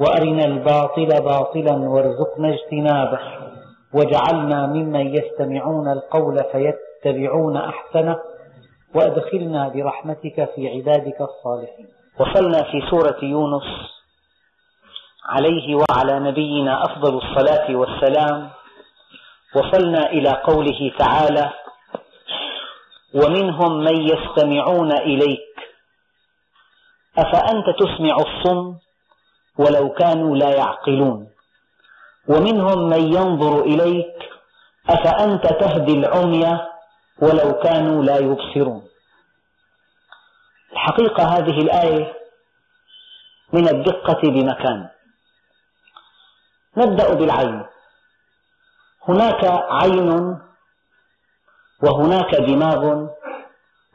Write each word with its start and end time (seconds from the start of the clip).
وأرنا 0.00 0.44
الباطل 0.44 1.08
باطلا 1.24 1.72
وارزقنا 1.72 2.54
اجتنابه 2.54 3.20
واجعلنا 3.94 4.66
ممن 4.66 5.14
يستمعون 5.16 5.92
القول 5.92 6.36
فيتبعون 6.52 7.56
أحسنه 7.56 8.18
وأدخلنا 8.94 9.68
برحمتك 9.68 10.50
في 10.54 10.68
عبادك 10.68 11.20
الصالحين. 11.20 11.88
وصلنا 12.20 12.62
في 12.62 12.82
سورة 12.90 13.18
يونس 13.22 13.64
عليه 15.28 15.74
وعلى 15.74 16.20
نبينا 16.20 16.82
أفضل 16.82 17.16
الصلاة 17.16 17.76
والسلام 17.76 18.50
وصلنا 19.56 20.10
إلى 20.10 20.30
قوله 20.30 20.92
تعالى 20.98 21.50
ومنهم 23.14 23.78
من 23.78 24.00
يستمعون 24.00 24.92
إليك. 24.92 25.54
أفأنت 27.18 27.66
تسمع 27.78 28.16
الصم؟ 28.16 28.74
ولو 29.58 29.88
كانوا 29.88 30.36
لا 30.36 30.50
يعقلون. 30.54 31.30
ومنهم 32.28 32.88
من 32.88 33.02
ينظر 33.14 33.60
إليك 33.60 34.30
أفأنت 34.88 35.46
تهدي 35.46 35.92
العمي 35.92 36.60
ولو 37.18 37.52
كانوا 37.52 38.04
لا 38.04 38.18
يبصرون. 38.18 38.88
الحقيقة 40.72 41.22
هذه 41.24 41.60
الآية 41.60 42.14
من 43.52 43.68
الدقة 43.68 44.20
بمكان. 44.22 44.88
نبدأ 46.76 47.14
بالعين. 47.14 47.66
هناك 49.08 49.44
عين 49.70 50.38
وهناك 51.82 52.34
دماغ 52.34 53.06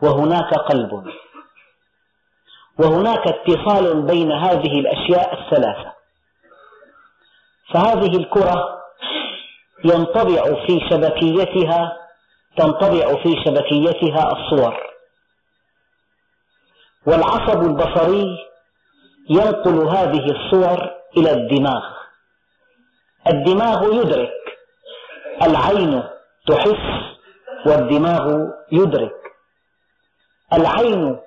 وهناك 0.01 0.53
قلب. 0.53 0.91
وهناك 2.79 3.27
اتصال 3.27 4.01
بين 4.01 4.31
هذه 4.31 4.79
الأشياء 4.79 5.41
الثلاثة. 5.41 5.93
فهذه 7.73 8.17
الكرة 8.17 8.79
ينطبع 9.85 10.65
في 10.65 10.79
شبكيتها 10.89 11.97
تنطبع 12.57 13.23
في 13.23 13.43
شبكيتها 13.45 14.31
الصور. 14.31 14.77
والعصب 17.05 17.61
البصري 17.61 18.37
ينقل 19.29 19.87
هذه 19.87 20.25
الصور 20.25 20.91
إلى 21.17 21.31
الدماغ. 21.31 21.83
الدماغ 23.27 23.93
يدرك 23.93 24.33
العين 25.43 26.03
تحس 26.47 27.13
والدماغ 27.65 28.47
يدرك. 28.71 29.15
العين 30.53 31.19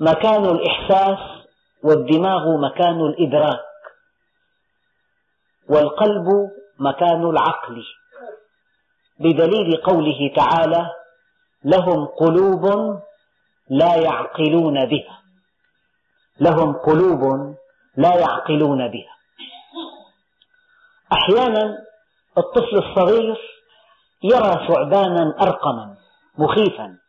مكان 0.00 0.44
الإحساس 0.44 1.18
والدماغ 1.82 2.56
مكان 2.56 3.00
الإدراك 3.00 3.60
والقلب 5.68 6.26
مكان 6.78 7.30
العقل. 7.30 7.82
بدليل 9.18 9.76
قوله 9.76 10.32
تعالى 10.36 10.90
لهم 11.64 12.06
قلوب 12.06 12.64
لا 13.70 13.96
يعقلون 13.96 14.86
بها. 14.86 15.22
لهم 16.40 16.72
قلوب 16.72 17.54
لا 17.96 18.16
يعقلون 18.16 18.88
بها. 18.88 19.16
أحيانا 21.12 21.78
الطفل 22.38 22.78
الصغير 22.78 23.36
يرى 24.22 24.68
ثعبانا 24.68 25.34
أرقما 25.42 25.96
مخيفا. 26.38 26.99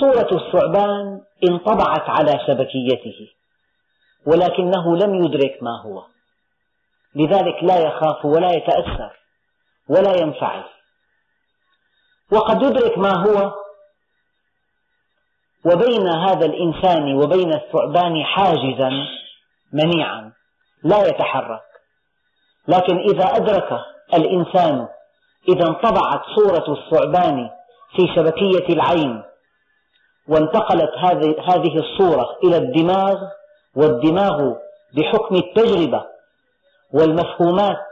صورة 0.00 0.28
الثعبان 0.32 1.20
انطبعت 1.50 2.10
على 2.10 2.32
شبكيته 2.46 3.30
ولكنه 4.26 4.96
لم 4.96 5.24
يدرك 5.24 5.62
ما 5.62 5.82
هو. 5.82 6.04
لذلك 7.14 7.62
لا 7.62 7.78
يخاف 7.78 8.24
ولا 8.24 8.50
يتأثر 8.50 9.10
ولا 9.88 10.22
ينفعل. 10.22 10.64
وقد 12.32 12.62
يدرك 12.62 12.98
ما 12.98 13.16
هو 13.16 13.52
وبين 15.64 16.08
هذا 16.08 16.46
الإنسان 16.46 17.14
وبين 17.14 17.52
الثعبان 17.54 18.24
حاجزا 18.24 18.90
منيعا 19.72 20.32
لا 20.82 21.06
يتحرك. 21.06 21.62
لكن 22.68 22.98
إذا 22.98 23.24
أدرك 23.24 23.80
الإنسان 24.14 24.88
إذا 25.48 25.68
انطبعت 25.68 26.22
صورة 26.36 26.78
الثعبان 26.78 27.50
في 27.96 28.14
شبكية 28.16 28.74
العين 28.74 29.22
وانتقلت 30.28 30.90
هذه 31.48 31.78
الصورة 31.78 32.38
إلى 32.44 32.56
الدماغ 32.56 33.22
والدماغ 33.76 34.54
بحكم 34.96 35.34
التجربة 35.34 36.04
والمفهومات 36.92 37.86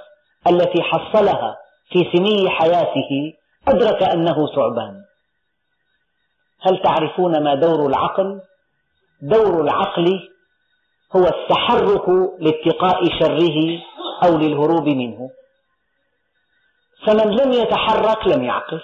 التي 0.50 0.82
حصلها 0.82 1.56
في 1.92 1.98
سني 2.16 2.50
حياته 2.50 3.32
أدرك 3.68 4.02
أنه 4.02 4.46
ثعبان. 4.46 5.02
هل 6.60 6.82
تعرفون 6.82 7.44
ما 7.44 7.54
دور 7.54 7.86
العقل؟ 7.86 8.40
دور 9.22 9.60
العقل 9.60 10.28
هو 11.16 11.24
التحرك 11.24 12.08
لاتقاء 12.38 13.04
شره 13.18 13.82
أو 14.24 14.38
للهروب 14.38 14.88
منه. 14.88 15.30
فمن 17.06 17.36
لم 17.36 17.52
يتحرك 17.52 18.26
لم 18.26 18.44
يعقل. 18.44 18.80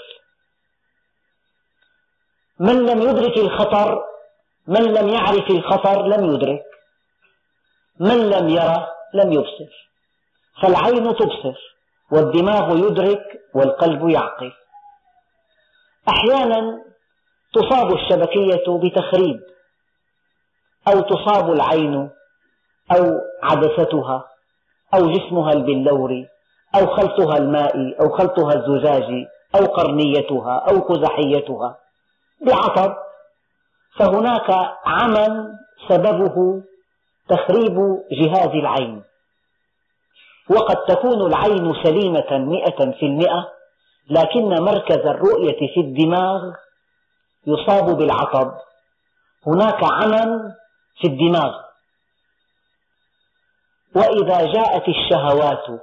من 2.58 2.86
لم 2.86 3.02
يدرك 3.02 3.38
الخطر 3.38 4.04
من 4.66 4.82
لم 4.82 5.08
يعرف 5.08 5.50
الخطر 5.50 6.06
لم 6.06 6.34
يدرك. 6.34 6.64
من 8.00 8.30
لم 8.30 8.48
يرى 8.48 8.86
لم 9.14 9.32
يبصر. 9.32 9.90
فالعين 10.62 11.16
تبصر 11.16 11.58
والدماغ 12.12 12.76
يدرك 12.76 13.40
والقلب 13.54 14.08
يعقل. 14.08 14.52
أحيانا 16.08 16.82
تصاب 17.54 17.92
الشبكية 17.92 18.64
بتخريب 18.68 19.40
أو 20.88 21.00
تصاب 21.00 21.52
العين 21.52 22.10
أو 22.92 23.20
عدستها 23.42 24.28
أو 24.94 25.10
جسمها 25.10 25.52
البلوري 25.52 26.28
أو 26.74 26.86
خلطها 26.86 27.36
المائي 27.36 27.96
أو 28.00 28.08
خلطها 28.08 28.52
الزجاجي 28.54 29.26
أو 29.54 29.64
قرنيتها 29.66 30.58
أو 30.58 30.78
قزحيتها 30.80 31.78
بعطب 32.46 32.94
فهناك 33.98 34.50
عمى 34.86 35.48
سببه 35.88 36.62
تخريب 37.28 37.76
جهاز 38.12 38.48
العين. 38.48 39.02
وقد 40.50 40.76
تكون 40.88 41.26
العين 41.26 41.74
سليمة 41.84 42.38
مئة 42.38 42.90
في 42.90 43.06
المئة 43.06 43.48
لكن 44.10 44.62
مركز 44.62 44.98
الرؤية 44.98 45.74
في 45.74 45.80
الدماغ 45.80 46.52
يصاب 47.46 47.96
بالعطب 47.98 48.54
هناك 49.46 49.84
عمى 49.92 50.52
في 51.00 51.06
الدماغ. 51.06 51.54
وإذا 53.96 54.52
جاءت 54.52 54.88
الشهوات 54.88 55.82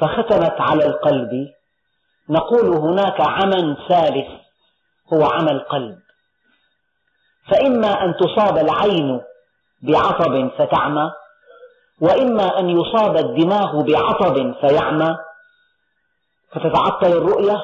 فختمت 0.00 0.60
على 0.60 0.86
القلب 0.86 1.52
نقول 2.28 2.76
هناك 2.76 3.20
عمى 3.20 3.76
ثالث 3.88 4.45
هو 5.12 5.24
عمى 5.24 5.50
القلب 5.50 5.98
فإما 7.50 8.04
أن 8.04 8.14
تصاب 8.16 8.58
العين 8.58 9.20
بعصب 9.82 10.48
فتعمى 10.58 11.12
وإما 12.00 12.58
أن 12.58 12.70
يصاب 12.70 13.16
الدماغ 13.16 13.82
بعصب 13.82 14.54
فيعمى. 14.60 15.16
فتتعطل 16.52 17.12
الرؤية 17.12 17.62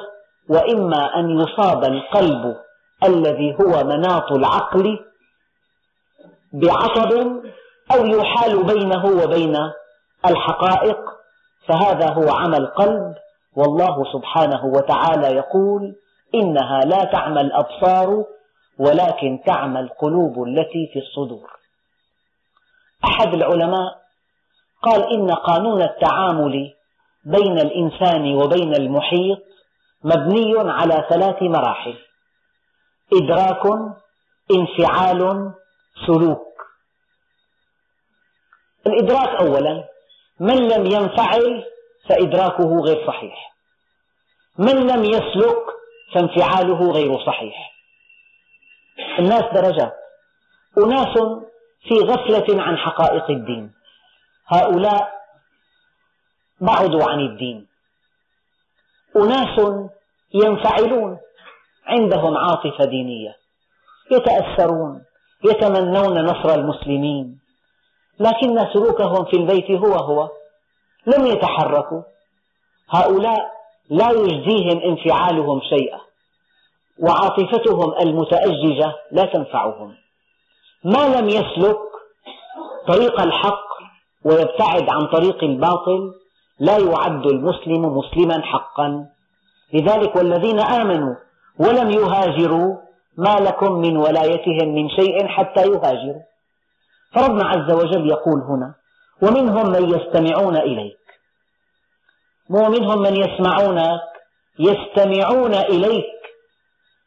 وإما 0.49 1.19
أن 1.19 1.39
يصاب 1.39 1.83
القلب 1.83 2.57
الذي 3.03 3.57
هو 3.61 3.83
مناط 3.83 4.31
العقل 4.31 4.99
بعصب 6.53 7.11
أو 7.95 8.05
يحال 8.05 8.63
بينه 8.63 9.05
وبين 9.05 9.57
الحقائق. 10.25 10.97
فهذا 11.67 12.13
هو 12.13 12.29
عمى 12.29 12.57
القلب 12.57 13.15
والله 13.55 14.13
سبحانه 14.13 14.65
وتعالى 14.65 15.27
يقول 15.27 15.95
إنها 16.35 16.79
لا 16.79 17.03
تعمى 17.03 17.41
الأبصار 17.41 18.25
ولكن 18.79 19.39
تعمى 19.45 19.79
القلوب 19.79 20.43
التي 20.47 20.89
في 20.93 20.99
الصدور. 20.99 21.51
أحد 23.05 23.33
العلماء 23.33 24.03
قال 24.83 25.13
إن 25.13 25.31
قانون 25.31 25.81
التعامل 25.81 26.73
بين 27.25 27.59
الإنسان 27.59 28.35
وبين 28.35 28.75
المحيط 28.75 29.39
مبني 30.03 30.53
على 30.71 31.05
ثلاث 31.09 31.41
مراحل 31.41 31.95
إدراك 33.13 33.65
انفعال 34.51 35.51
سلوك. 36.07 36.53
الإدراك 38.87 39.29
أولا 39.41 39.83
من 40.39 40.67
لم 40.67 40.85
ينفعل 40.85 41.63
فإدراكه 42.09 42.79
غير 42.79 43.07
صحيح. 43.07 43.53
من 44.57 44.87
لم 44.87 45.03
يسلك 45.03 45.63
فانفعاله 46.13 46.91
غير 46.91 47.25
صحيح. 47.25 47.73
الناس 49.19 49.43
درجات. 49.53 49.93
أناس 50.77 51.17
في 51.87 51.95
غفلة 51.95 52.61
عن 52.61 52.77
حقائق 52.77 53.29
الدين. 53.29 53.71
هؤلاء 54.47 55.13
بعدوا 56.61 57.03
عن 57.09 57.19
الدين. 57.19 57.67
أناس 59.15 59.59
ينفعلون 60.33 61.19
عندهم 61.85 62.37
عاطفة 62.37 62.85
دينية. 62.85 63.35
يتأثرون 64.11 65.03
يتمنون 65.45 66.25
نصر 66.25 66.53
المسلمين. 66.53 67.39
لكن 68.19 68.73
سلوكهم 68.73 69.25
في 69.25 69.37
البيت 69.37 69.71
هو 69.71 69.93
هو. 69.93 70.29
لم 71.07 71.27
يتحركوا. 71.27 72.01
هؤلاء 72.89 73.62
لا 73.89 74.11
يجزيهم 74.11 74.79
انفعالهم 74.79 75.61
شيئا 75.69 75.99
وعاطفتهم 76.99 77.93
المتأججة 78.01 78.95
لا 79.11 79.25
تنفعهم. 79.25 79.93
ما 80.83 81.19
لم 81.19 81.29
يسلك 81.29 81.79
طريق 82.87 83.21
الحق 83.21 83.67
ويبتعد 84.25 84.89
عن 84.89 85.07
طريق 85.07 85.43
الباطل 85.43 86.13
لا 86.59 86.77
يعد 86.77 87.25
المسلم 87.25 87.97
مسلما 87.97 88.41
حقا. 88.41 89.05
لذلك 89.73 90.15
والذين 90.15 90.59
آمنوا 90.59 91.15
ولم 91.59 91.91
يهاجروا 91.91 92.77
ما 93.17 93.35
لكم 93.39 93.71
من 93.71 93.97
ولايتهم 93.97 94.75
من 94.75 94.89
شيء 94.89 95.27
حتى 95.27 95.61
يهاجروا. 95.61 96.21
فربنا 97.13 97.47
عز 97.47 97.71
وجل 97.71 98.09
يقول 98.09 98.41
هنا 98.41 98.73
ومنهم 99.21 99.69
من 99.71 99.89
يستمعون 99.89 100.57
إليك. 100.57 101.02
مو 102.49 102.69
منهم 102.69 103.01
من 103.01 103.15
يسمعونك 103.15 104.01
يستمعون 104.59 105.53
إليك. 105.53 106.13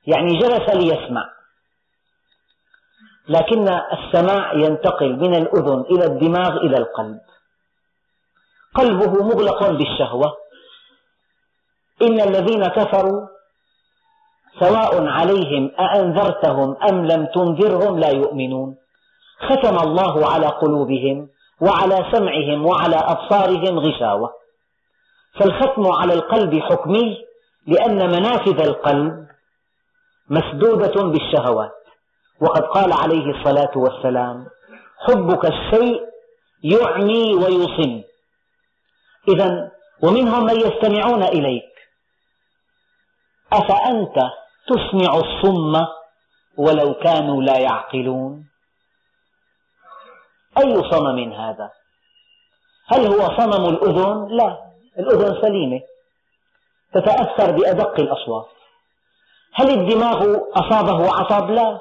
يعني 0.07 0.39
جلس 0.39 0.71
ليسمع. 0.75 1.29
لكن 3.29 3.69
السماع 3.69 4.53
ينتقل 4.55 5.17
من 5.17 5.35
الأذن 5.37 5.81
إلى 5.81 6.05
الدماغ 6.05 6.57
إلى 6.57 6.77
القلب. 6.77 7.21
قلبه 8.75 9.25
مغلق 9.25 9.71
بالشهوة. 9.71 10.37
إن 12.03 12.21
الذين 12.21 12.67
كفروا 12.67 13.27
سواء 14.61 15.07
عليهم 15.07 15.71
أأنذرتهم 15.81 16.77
أم 16.91 17.07
لم 17.07 17.27
تنذرهم 17.27 17.99
لا 17.99 18.11
يؤمنون. 18.11 18.77
ختم 19.49 19.79
الله 19.79 20.33
على 20.33 20.47
قلوبهم 20.47 21.29
وعلى 21.61 22.05
سمعهم 22.13 22.67
وعلى 22.67 22.97
أبصارهم 22.97 23.79
غشاوة. 23.79 24.46
فالختم 25.39 25.93
على 25.93 26.15
القلب 26.15 26.63
حكمي 26.63 27.25
لأن 27.67 28.11
منافذ 28.11 28.61
القلب 28.61 29.27
مسدودة 30.29 31.03
بالشهوات. 31.03 31.73
وقد 32.41 32.63
قال 32.63 32.93
عليه 32.93 33.31
الصلاة 33.31 33.73
والسلام 33.77 34.47
حبك 35.07 35.45
الشيء 35.45 36.03
يعمي 36.63 37.35
ويصم 37.35 38.03
إذا 39.29 39.71
ومنهم 40.03 40.45
من 40.45 40.61
يستمعون 40.61 41.23
إليك. 41.23 41.73
أفأنت 43.53 44.17
تسمع 44.69 45.15
الصم 45.15 45.87
ولو 46.59 46.95
كانوا 46.95 47.43
لا 47.43 47.59
يعقلون؟ 47.59 48.47
أي 50.59 50.91
صنم 50.91 51.33
هذا؟ 51.33 51.71
هل 52.87 53.07
هو 53.07 53.37
صنم 53.37 53.65
الأذن؟ 53.69 54.29
لا. 54.37 54.66
الأذن 54.99 55.43
سليمة 55.43 55.81
تتأثر 56.95 57.51
بأدق 57.51 58.01
الأصوات. 58.01 58.47
هل 59.55 59.71
الدماغ 59.71 60.37
أصابه 60.55 61.11
عصب 61.11 61.51
لا. 61.51 61.81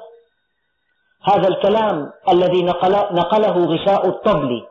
هذا 1.22 1.48
الكلام 1.48 2.12
الذي 2.28 2.62
نقله 3.12 3.64
غشاء 3.64 4.08
الطبل 4.08 4.66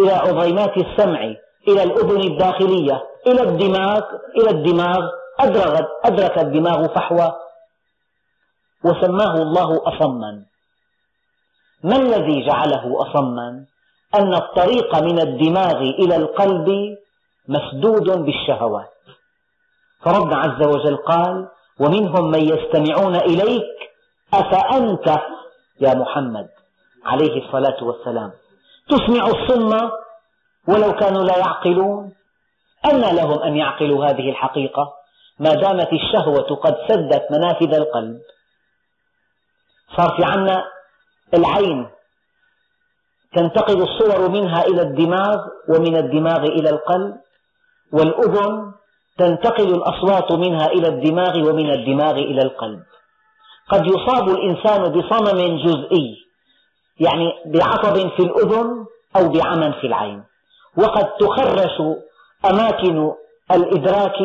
إلى 0.00 0.12
عظيمات 0.12 0.76
السمع 0.76 1.20
إلى 1.68 1.82
الأذن 1.82 2.20
الداخلية 2.20 3.02
إلى 3.26 3.42
الدماغ 3.42 4.00
إلى 4.36 4.50
الدماغ. 4.50 5.08
أدرك, 6.04 6.38
الدماغ 6.38 6.94
فحوى. 6.94 7.32
وسماه 8.84 9.34
الله 9.34 9.82
أصما. 9.86 10.44
ما 11.84 11.96
الذي 11.96 12.46
جعله 12.46 13.02
أصما؟ 13.02 13.64
أن 14.14 14.34
الطريق 14.34 14.98
من 14.98 15.20
الدماغ 15.20 15.76
إلى 15.76 16.16
القلب 16.16 16.96
مسدود 17.48 18.24
بالشهوات. 18.24 18.92
فربنا 20.04 20.36
عز 20.36 20.66
وجل 20.66 20.96
قال 20.96 21.48
ومنهم 21.80 22.30
من 22.30 22.40
يستمعون 22.40 23.16
إليك 23.16 23.76
أفأنت 24.34 25.08
يا 25.80 25.94
محمد؟ 25.94 26.48
عليه 27.04 27.46
الصلاة 27.46 27.84
والسلام. 27.84 28.32
تسمع 28.88 29.26
الصم 29.26 29.90
ولو 30.68 30.92
كانوا 30.92 31.24
لا 31.24 31.38
يعقلون. 31.38 32.12
أنى 32.92 33.12
لهم 33.12 33.38
أن 33.42 33.56
يعقلوا 33.56 34.06
هذه 34.06 34.30
الحقيقة. 34.30 34.92
ما 35.38 35.54
دامت 35.54 35.92
الشهوة 35.92 36.56
قد 36.56 36.76
سدت 36.88 37.26
منافذ 37.30 37.74
القلب. 37.74 38.20
صار 39.96 40.16
في 40.16 40.24
عنا 40.24 40.64
العين 41.34 41.88
تنتقل 43.36 43.82
الصور 43.82 44.28
منها 44.28 44.62
إلى 44.62 44.82
الدماغ 44.82 45.36
ومن 45.68 45.96
الدماغ 45.96 46.42
إلى 46.42 46.70
القلب. 46.70 47.16
والأذن 47.92 48.72
تنتقل 49.18 49.74
الأصوات 49.74 50.32
منها 50.32 50.66
إلى 50.66 50.88
الدماغ 50.88 51.38
ومن 51.38 51.70
الدماغ 51.70 52.12
إلى 52.12 52.42
القلب. 52.42 52.82
قد 53.68 53.86
يصاب 53.86 54.28
الإنسان 54.28 54.82
بصمم 54.82 55.58
جزئي 55.58 56.16
يعني 57.00 57.32
بعصب 57.46 58.08
في 58.08 58.22
الأذن 58.22 58.84
أو 59.16 59.28
بعمى 59.28 59.72
في 59.80 59.86
العين. 59.86 60.24
وقد 60.78 61.14
تخرش 61.16 61.82
أماكن 62.50 63.12
الإدراك 63.52 64.16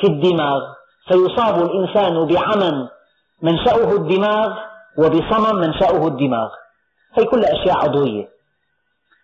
في 0.00 0.06
الدماغ 0.06 0.60
فيصاب 1.08 1.62
الإنسان 1.62 2.26
بعمى 2.26 2.88
منشأه 3.42 3.92
الدماغ 3.92 4.58
وبصمم 4.98 5.56
منشأه 5.60 6.06
الدماغ. 6.06 6.48
هي 7.14 7.24
كل 7.24 7.44
أشياء 7.44 7.76
عضوية. 7.76 8.28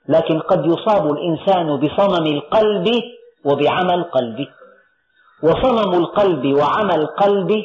لكن 0.08 0.40
قد 0.40 0.66
يصاب 0.66 1.10
الإنسان 1.10 1.76
بصمم 1.76 2.26
القلب 2.26 3.02
وبعمى 3.44 3.94
القلب 3.94 4.46
وصمم 5.42 5.94
القلب 5.94 6.46
وعمى 6.46 6.94
القلب 6.94 7.64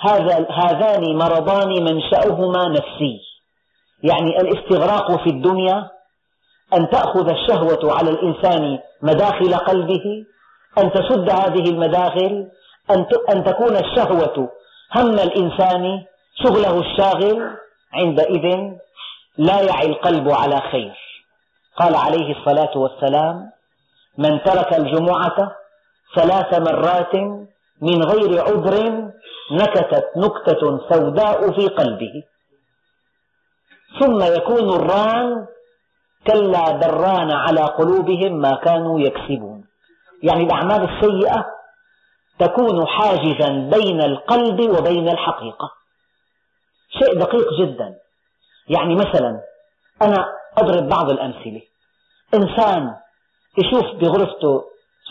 هذا 0.00 0.46
هذان 0.50 1.16
مرضان 1.16 1.84
منشأهما 1.84 2.68
نفسي. 2.68 3.20
يعني 4.02 4.40
الاستغراق 4.40 5.22
في 5.24 5.30
الدنيا 5.30 5.90
أن 6.74 6.90
تأخذ 6.90 7.30
الشهوة 7.30 7.92
على 7.98 8.10
الإنسان 8.10 8.78
مداخل 9.02 9.54
قلبه 9.54 10.24
أن 10.78 10.92
تسد 10.92 11.30
هذه 11.30 11.70
المداخل 11.70 12.48
أن 13.30 13.44
تكون 13.44 13.76
الشهوة 13.76 14.48
هم 14.96 15.14
الإنسان 15.18 16.04
شغله 16.44 16.80
الشاغل 16.80 17.50
عندئذ 17.92 18.74
لا 19.38 19.60
يعي 19.60 19.86
القلب 19.86 20.30
على 20.30 20.60
خير. 20.60 20.94
قال 21.76 21.96
عليه 21.96 22.36
الصلاة 22.38 22.78
والسلام 22.78 23.53
من 24.18 24.42
ترك 24.42 24.74
الجمعة 24.74 25.56
ثلاث 26.16 26.54
مرات 26.54 27.14
من 27.82 28.02
غير 28.02 28.40
عذر 28.40 29.08
نكتت 29.52 30.04
نكتة 30.16 30.88
سوداء 30.88 31.52
في 31.52 31.68
قلبه. 31.68 32.22
ثم 34.00 34.22
يكون 34.22 34.68
الران 34.68 35.46
كلا 36.26 36.72
بران 36.72 37.30
على 37.30 37.60
قلوبهم 37.60 38.32
ما 38.40 38.54
كانوا 38.54 39.00
يكسبون. 39.00 39.64
يعني 40.22 40.44
الأعمال 40.44 40.88
السيئة 40.90 41.46
تكون 42.38 42.86
حاجزا 42.86 43.48
بين 43.48 44.00
القلب 44.00 44.60
وبين 44.78 45.08
الحقيقة. 45.08 45.70
شيء 46.98 47.18
دقيق 47.18 47.46
جدا. 47.60 47.94
يعني 48.68 48.94
مثلا 48.94 49.40
أنا 50.02 50.32
أضرب 50.58 50.88
بعض 50.88 51.10
الأمثلة. 51.10 51.62
إنسان 52.34 52.94
يشوف 53.58 53.84
بغرفته 54.00 54.64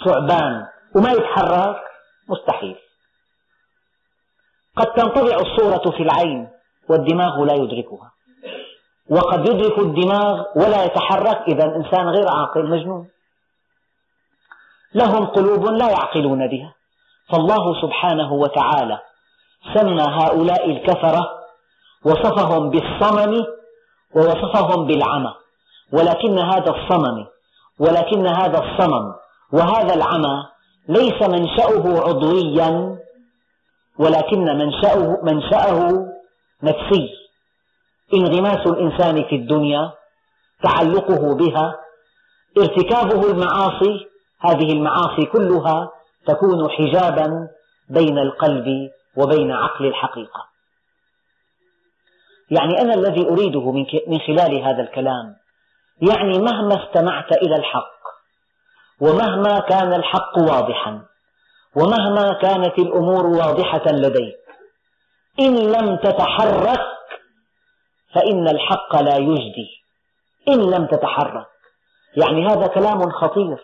ثعبان 0.06 0.66
وما 0.96 1.12
يتحرك 1.12 1.82
مستحيل. 2.30 2.76
قد 4.76 4.86
تنطبع 4.86 5.36
الصورة 5.36 5.92
في 5.98 6.04
العين 6.04 6.50
والدماغ 6.90 7.44
لا 7.44 7.54
يدركها. 7.54 8.12
وقد 9.10 9.50
يدرك 9.50 9.80
الدماغ 9.80 10.44
ولا 10.56 10.84
يتحرك 10.84 11.42
إذا 11.48 11.76
إنسان 11.76 12.08
غير 12.08 12.28
عاقل 12.30 12.70
مجنون. 12.70 13.10
لهم 14.96 15.26
قلوب 15.26 15.66
لا 15.66 15.90
يعقلون 15.90 16.48
بها. 16.48 16.74
فالله 17.30 17.82
سبحانه 17.82 18.34
وتعالى 18.34 19.00
سمى 19.74 20.02
هؤلاء 20.02 20.72
الكفرة 20.72 21.44
وصفهم 22.06 22.70
بالصمم 22.70 23.46
ووصفهم 24.16 24.88
بالعمى 24.88 25.34
ولكن 25.94 26.40
هذا 26.40 26.72
الصمم 26.72 27.26
ولكن 27.80 28.27
هذا 28.27 28.60
الصمم 28.60 29.13
وهذا 29.51 29.94
العمى 29.94 30.46
ليس 30.88 31.22
منشأه 31.22 32.08
عضويا 32.08 32.98
ولكن 34.00 34.46
منشأه, 34.46 35.20
منشأه 35.24 36.08
نفسي. 36.63 37.10
انغماس 38.13 38.68
الإنسان 38.68 39.24
في 39.24 39.36
الدنيا 39.36 39.92
تعلقه 40.63 41.36
بها 41.36 41.75
ارتكابه 42.58 43.32
المعاصي 43.32 44.08
هذه 44.39 44.72
المعاصي 44.72 45.25
كلها 45.25 45.92
تكون 46.27 46.70
حجابا 46.70 47.48
بين 47.89 48.18
القلب 48.18 48.92
وبين 49.18 49.51
عقل 49.51 49.86
الحقيقة. 49.86 50.46
يعني 52.51 52.82
أنا 52.82 52.94
الذي 52.94 53.27
أريده 53.27 53.72
من 54.08 54.20
خلال 54.20 54.63
هذا 54.63 54.82
الكلام 54.82 55.43
يعني 56.10 56.39
مهما 56.39 56.86
استمعت 56.86 57.31
إلى 57.31 57.55
الحق 57.55 57.93
ومهما 59.01 59.60
كان 59.60 59.93
الحق 59.93 60.38
واضحا 60.38 61.05
ومهما 61.75 62.33
كانت 62.41 62.79
الأمور 62.79 63.25
واضحة 63.25 63.91
لديك 63.91 64.36
إن 65.39 65.55
لم 65.55 65.95
تتحرك 65.95 66.81
فإن 68.13 68.48
الحق 68.48 69.01
لا 69.01 69.17
يجدي. 69.17 69.83
إن 70.50 70.72
لم 70.72 70.86
تتحرك. 70.86 71.48
يعني 72.17 72.48
هذا 72.48 72.67
كلام 72.67 73.12
خطير. 73.12 73.57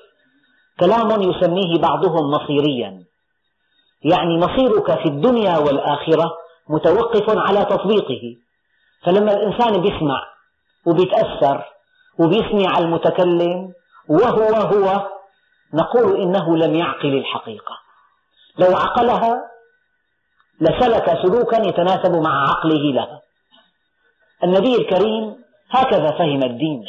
كلام 0.79 1.21
يسميه 1.21 1.81
بعضهم 1.81 2.31
مصيريا. 2.31 3.03
يعني 4.03 4.37
مصيرك 4.37 5.01
في 5.01 5.05
الدنيا 5.05 5.57
والآخرة 5.57 6.37
متوقف 6.69 7.37
على 7.37 7.65
تطبيقه. 7.65 8.35
فلما 9.05 9.31
الإنسان 9.31 9.81
بيسمع 9.81 10.23
وبيتأثر 10.85 11.65
وبيثني 12.19 12.67
على 12.67 12.85
المتكلم. 12.85 13.73
وهو 14.09 14.55
هو. 14.55 15.07
نقول 15.73 16.21
إنه 16.21 16.57
لم 16.57 16.75
يعقل 16.75 17.17
الحقيقة. 17.17 17.77
لو 18.57 18.77
عقلها 18.77 19.41
لسلك 20.61 21.19
سلوكا 21.23 21.61
يتناسب 21.67 22.15
مع 22.15 22.49
عقله 22.49 22.93
لها 22.93 23.21
النبي 24.43 24.75
الكريم 24.75 25.35
هكذا 25.71 26.11
فهم 26.11 26.43
الدين. 26.43 26.85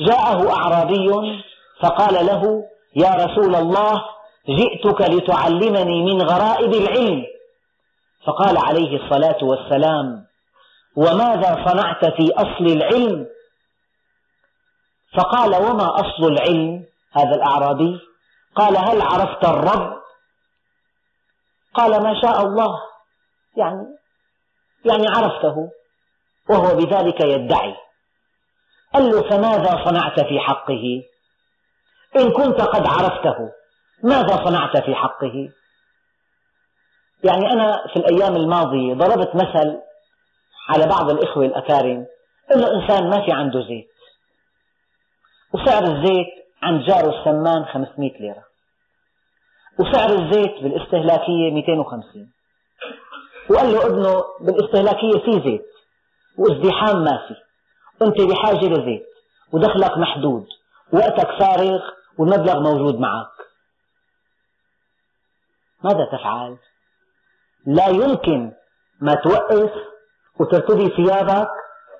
جاءه 0.00 0.50
أعرابي 0.52 1.42
فقال 1.80 2.26
له 2.26 2.64
يا 2.96 3.10
رسول 3.10 3.54
الله 3.54 4.04
جئتك 4.48 5.00
لتعلمني 5.00 6.02
من 6.02 6.22
غرائب 6.22 6.74
العلم. 6.74 7.24
فقال 8.26 8.56
عليه 8.58 9.04
الصلاة 9.04 9.44
والسلام 9.44 10.24
وماذا 10.96 11.64
صنعت 11.66 12.04
في 12.04 12.32
أصل 12.32 12.66
العلم 12.66 13.26
فقال 15.16 15.54
وما 15.54 15.94
أصل 15.94 16.24
العلم؟ 16.24 16.84
هذا 17.12 17.34
الأعرابي. 17.34 18.00
قال 18.54 18.76
هل 18.76 19.02
عرفت 19.02 19.44
الرب؟ 19.44 20.02
قال 21.74 22.02
ما 22.02 22.20
شاء 22.20 22.42
الله. 22.42 22.80
يعني 23.56 23.86
يعني 24.84 25.06
عرفته 25.08 25.70
وهو 26.50 26.76
بذلك 26.76 27.20
يدعي. 27.20 27.76
قال 28.94 29.10
له 29.10 29.22
فماذا 29.22 29.84
صنعت 29.84 30.20
في 30.20 30.40
حقه؟ 30.40 31.02
إن 32.16 32.32
كنت 32.32 32.60
قد 32.60 32.86
عرفته 32.86 33.52
ماذا 34.02 34.44
صنعت 34.44 34.76
في 34.76 34.94
حقه؟ 34.94 35.50
يعني 37.24 37.52
أنا 37.52 37.86
في 37.92 37.96
الأيام 37.96 38.36
الماضية 38.36 38.94
ضربت 38.94 39.34
مثل 39.34 39.78
على 40.68 40.86
بعض 40.86 41.10
الإخوة 41.10 41.44
الأكارم 41.44 42.06
أنه 42.54 42.70
إنسان 42.74 43.10
ما 43.10 43.24
في 43.24 43.32
عنده 43.32 43.60
زيت. 43.60 43.91
وسعر 45.54 45.82
الزيت 45.82 46.26
عند 46.62 46.82
جاره 46.82 47.20
السمان 47.20 47.64
500 47.64 48.10
ليرة. 48.20 48.44
وسعر 49.78 50.10
الزيت 50.10 50.62
بالاستهلاكية 50.62 51.50
250 51.52 52.32
وقال 53.50 53.72
له 53.72 53.86
ابنه 53.86 54.22
بالاستهلاكية 54.40 55.18
في 55.24 55.32
زيت 55.50 55.66
وازدحام 56.38 57.04
ما 57.04 57.28
في. 57.28 57.34
وانت 58.00 58.20
بحاجة 58.20 58.66
لزيت 58.66 59.06
ودخلك 59.52 59.98
محدود 59.98 60.46
وقتك 60.92 61.28
فارغ 61.40 61.80
والمبلغ 62.18 62.60
موجود 62.60 63.00
معك. 63.00 63.32
ماذا 65.84 66.04
تفعل؟ 66.04 66.56
لا 67.66 67.88
يمكن 67.88 68.52
ما 69.00 69.14
توقف 69.14 69.72
وترتدي 70.40 70.88
ثيابك 70.88 71.48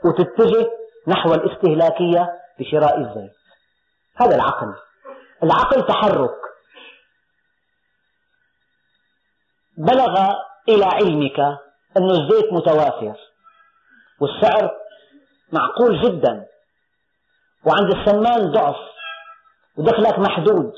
وتتجه 0.05 0.71
نحو 1.09 1.35
الاستهلاكية 1.35 2.29
بشراء 2.59 3.01
الزيت. 3.01 3.42
هذا 4.17 4.35
العقل. 4.35 4.75
العقل 5.43 5.87
تحرك. 5.87 6.39
بلغ 9.77 10.33
إلى 10.69 10.85
علمك 10.85 11.41
أن 11.97 12.11
الزيت 12.11 12.53
متوافر. 12.53 13.17
والسعر 14.21 14.71
معقول 15.53 16.03
جدا. 16.03 16.47
وعند 17.65 17.95
السمان 17.95 18.53
ضعف. 18.53 18.77
ودخلك 19.77 20.19
محدود. 20.19 20.73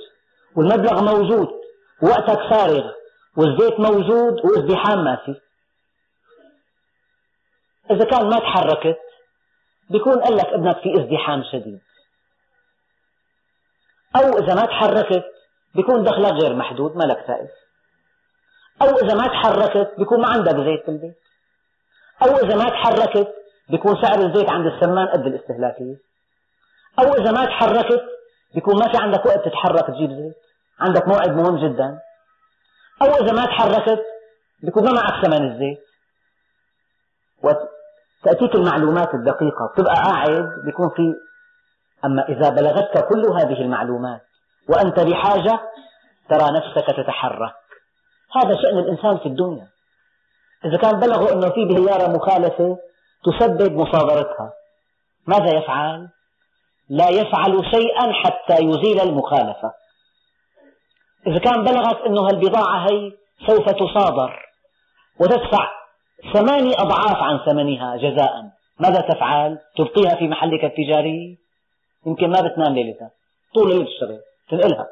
والمبلغ 0.56 1.02
موجود. 1.02 1.48
وقتك 2.02 2.40
فارغ. 2.50 2.92
والزيت 3.36 3.80
موجود 3.80 4.44
وازدحام 4.44 5.04
ما 5.04 5.16
في 5.16 5.40
إذا 7.90 8.04
كان 8.04 8.28
ما 8.30 8.38
تحركت 8.38 8.98
بيكون 9.90 10.20
قال 10.20 10.36
لك 10.36 10.46
ابنك 10.46 10.78
في 10.78 10.94
ازدحام 10.94 11.42
شديد. 11.52 11.80
أو 14.16 14.38
إذا 14.38 14.54
ما 14.54 14.66
تحركت 14.66 15.24
بيكون 15.74 16.04
دخلك 16.04 16.32
غير 16.32 16.56
محدود 16.56 16.96
مالك 16.96 17.24
سائل 17.26 17.48
أو 18.82 18.88
إذا 18.88 19.14
ما 19.14 19.26
تحركت 19.26 19.94
بيكون 19.98 20.20
ما 20.20 20.28
عندك 20.28 20.56
زيت 20.56 20.84
في 20.84 20.88
البيت. 20.88 21.16
أو 22.22 22.36
إذا 22.36 22.56
ما 22.56 22.64
تحركت 22.64 23.28
بيكون 23.68 24.02
سعر 24.02 24.18
الزيت 24.18 24.50
عند 24.50 24.66
السمان 24.66 25.08
قد 25.08 25.26
الاستهلاكية. 25.26 25.96
أو 26.98 27.14
إذا 27.14 27.32
ما 27.32 27.44
تحركت 27.44 28.02
بيكون 28.54 28.74
ما 28.78 28.92
في 28.92 28.98
عندك 29.02 29.26
وقت 29.26 29.48
تتحرك 29.48 29.86
تجيب 29.86 30.10
زيت. 30.10 30.36
عندك 30.80 31.08
موعد 31.08 31.30
مهم 31.30 31.68
جدا. 31.68 31.98
أو 33.02 33.06
إذا 33.06 33.32
ما 33.32 33.44
تحركت 33.44 34.02
بيكون 34.62 34.84
ما 34.84 34.92
معك 34.92 35.24
ثمن 35.24 35.52
الزيت. 35.52 35.80
وتأتيك 37.42 38.54
المعلومات 38.54 39.14
الدقيقة. 39.14 39.66
بتبقى 39.74 39.94
قاعد 39.94 40.48
بيكون 40.64 40.88
في 40.88 41.14
أما 42.04 42.28
إذا 42.28 42.48
بلغتك 42.48 43.08
كل 43.08 43.26
هذه 43.32 43.60
المعلومات 43.60 44.22
وأنت 44.68 45.00
بحاجة 45.00 45.60
ترى 46.28 46.50
نفسك 46.56 46.96
تتحرك. 46.96 47.54
هذا 48.36 48.56
شأن 48.62 48.78
الإنسان 48.78 49.18
في 49.18 49.26
الدنيا. 49.26 49.68
إذا 50.64 50.76
كان 50.76 51.00
بلغوا 51.00 51.32
أنه 51.32 51.48
في 51.50 51.64
بهيارة 51.64 52.16
مخالفة 52.16 52.78
تسبب 53.24 53.72
مصادرتها. 53.72 54.52
ماذا 55.26 55.56
يفعل؟ 55.56 56.08
لا 56.88 57.08
يفعل 57.08 57.64
شيئا 57.74 58.12
حتى 58.12 58.54
يزيل 58.62 59.00
المخالفة. 59.00 59.72
إذا 61.26 61.38
كان 61.38 61.64
بلغت 61.64 61.96
أنه 62.06 62.28
هالبضاعة 62.28 62.90
هي 62.90 63.12
سوف 63.46 63.70
تصادر 63.70 64.44
وتدفع 65.20 65.70
ثماني 66.32 66.72
أضعاف 66.78 67.16
عن 67.16 67.38
ثمنها 67.46 67.96
جزاء 67.96 68.32
ماذا 68.80 69.00
تفعل؟ 69.00 69.58
تبقيها 69.76 70.16
في 70.16 70.28
محلك 70.28 70.64
التجاري؟ 70.64 71.38
يمكن 72.06 72.30
ما 72.30 72.40
بتنام 72.40 72.74
ليلتها. 72.74 73.10
طول 73.54 73.72
الليل 73.72 73.86
تشتغل 73.86 74.20
تنقلها 74.50 74.86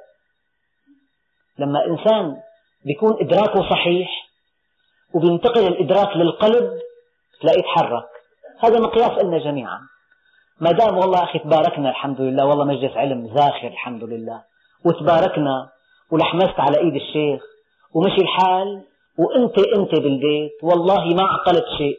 لما 1.58 1.86
إنسان 1.86 2.36
بيكون 2.84 3.16
إدراكه 3.20 3.70
صحيح 3.70 4.28
وبينتقل 5.14 5.66
الإدراك 5.66 6.16
للقلب 6.16 6.78
تلاقيه 7.40 7.58
يتحرك. 7.58 8.08
هذا 8.60 8.80
مقياس 8.80 9.24
لنا 9.24 9.38
جميعا. 9.38 9.80
ما 10.60 10.70
دام 10.70 10.98
والله 10.98 11.24
أخي 11.24 11.38
تباركنا 11.38 11.90
الحمد 11.90 12.20
لله 12.20 12.46
والله 12.46 12.64
مجلس 12.64 12.96
علم 12.96 13.34
زاخر 13.36 13.68
الحمد 13.68 14.04
لله. 14.04 14.42
وتباركنا 14.84 15.68
ولحمست 16.10 16.60
على 16.60 16.78
إيد 16.78 16.94
الشيخ 16.94 17.42
ومشي 17.94 18.20
الحال 18.20 18.84
وأنت 19.18 19.58
أنت 19.58 20.00
بالبيت. 20.00 20.52
والله 20.62 21.04
ما 21.04 21.22
عقلت 21.22 21.64
شيء 21.78 21.98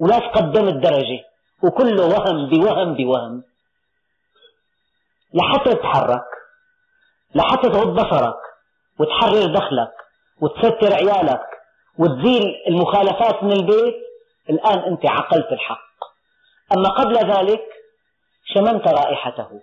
ولا 0.00 0.18
تقدمت 0.18 0.74
درجة. 0.74 1.24
وكله 1.64 2.06
وهم 2.06 2.48
بوهم 2.48 2.94
بوهم. 2.94 3.42
لحتى 5.34 5.74
تتحرك 5.74 6.26
لحتى 7.34 7.68
تغض 7.68 7.94
بصرك 7.94 8.36
وتحرر 8.98 9.46
دخلك 9.54 9.92
وتستر 10.40 10.94
عيالك 10.94 11.42
وتزيل 11.98 12.56
المخالفات 12.68 13.42
من 13.42 13.52
البيت 13.52 13.94
الآن 14.50 14.78
أنت 14.78 15.10
عقلت 15.10 15.52
الحق. 15.52 15.90
أما 16.76 16.88
قبل 16.88 17.14
ذلك 17.14 17.62
شممت 18.54 18.88
رائحته. 18.88 19.60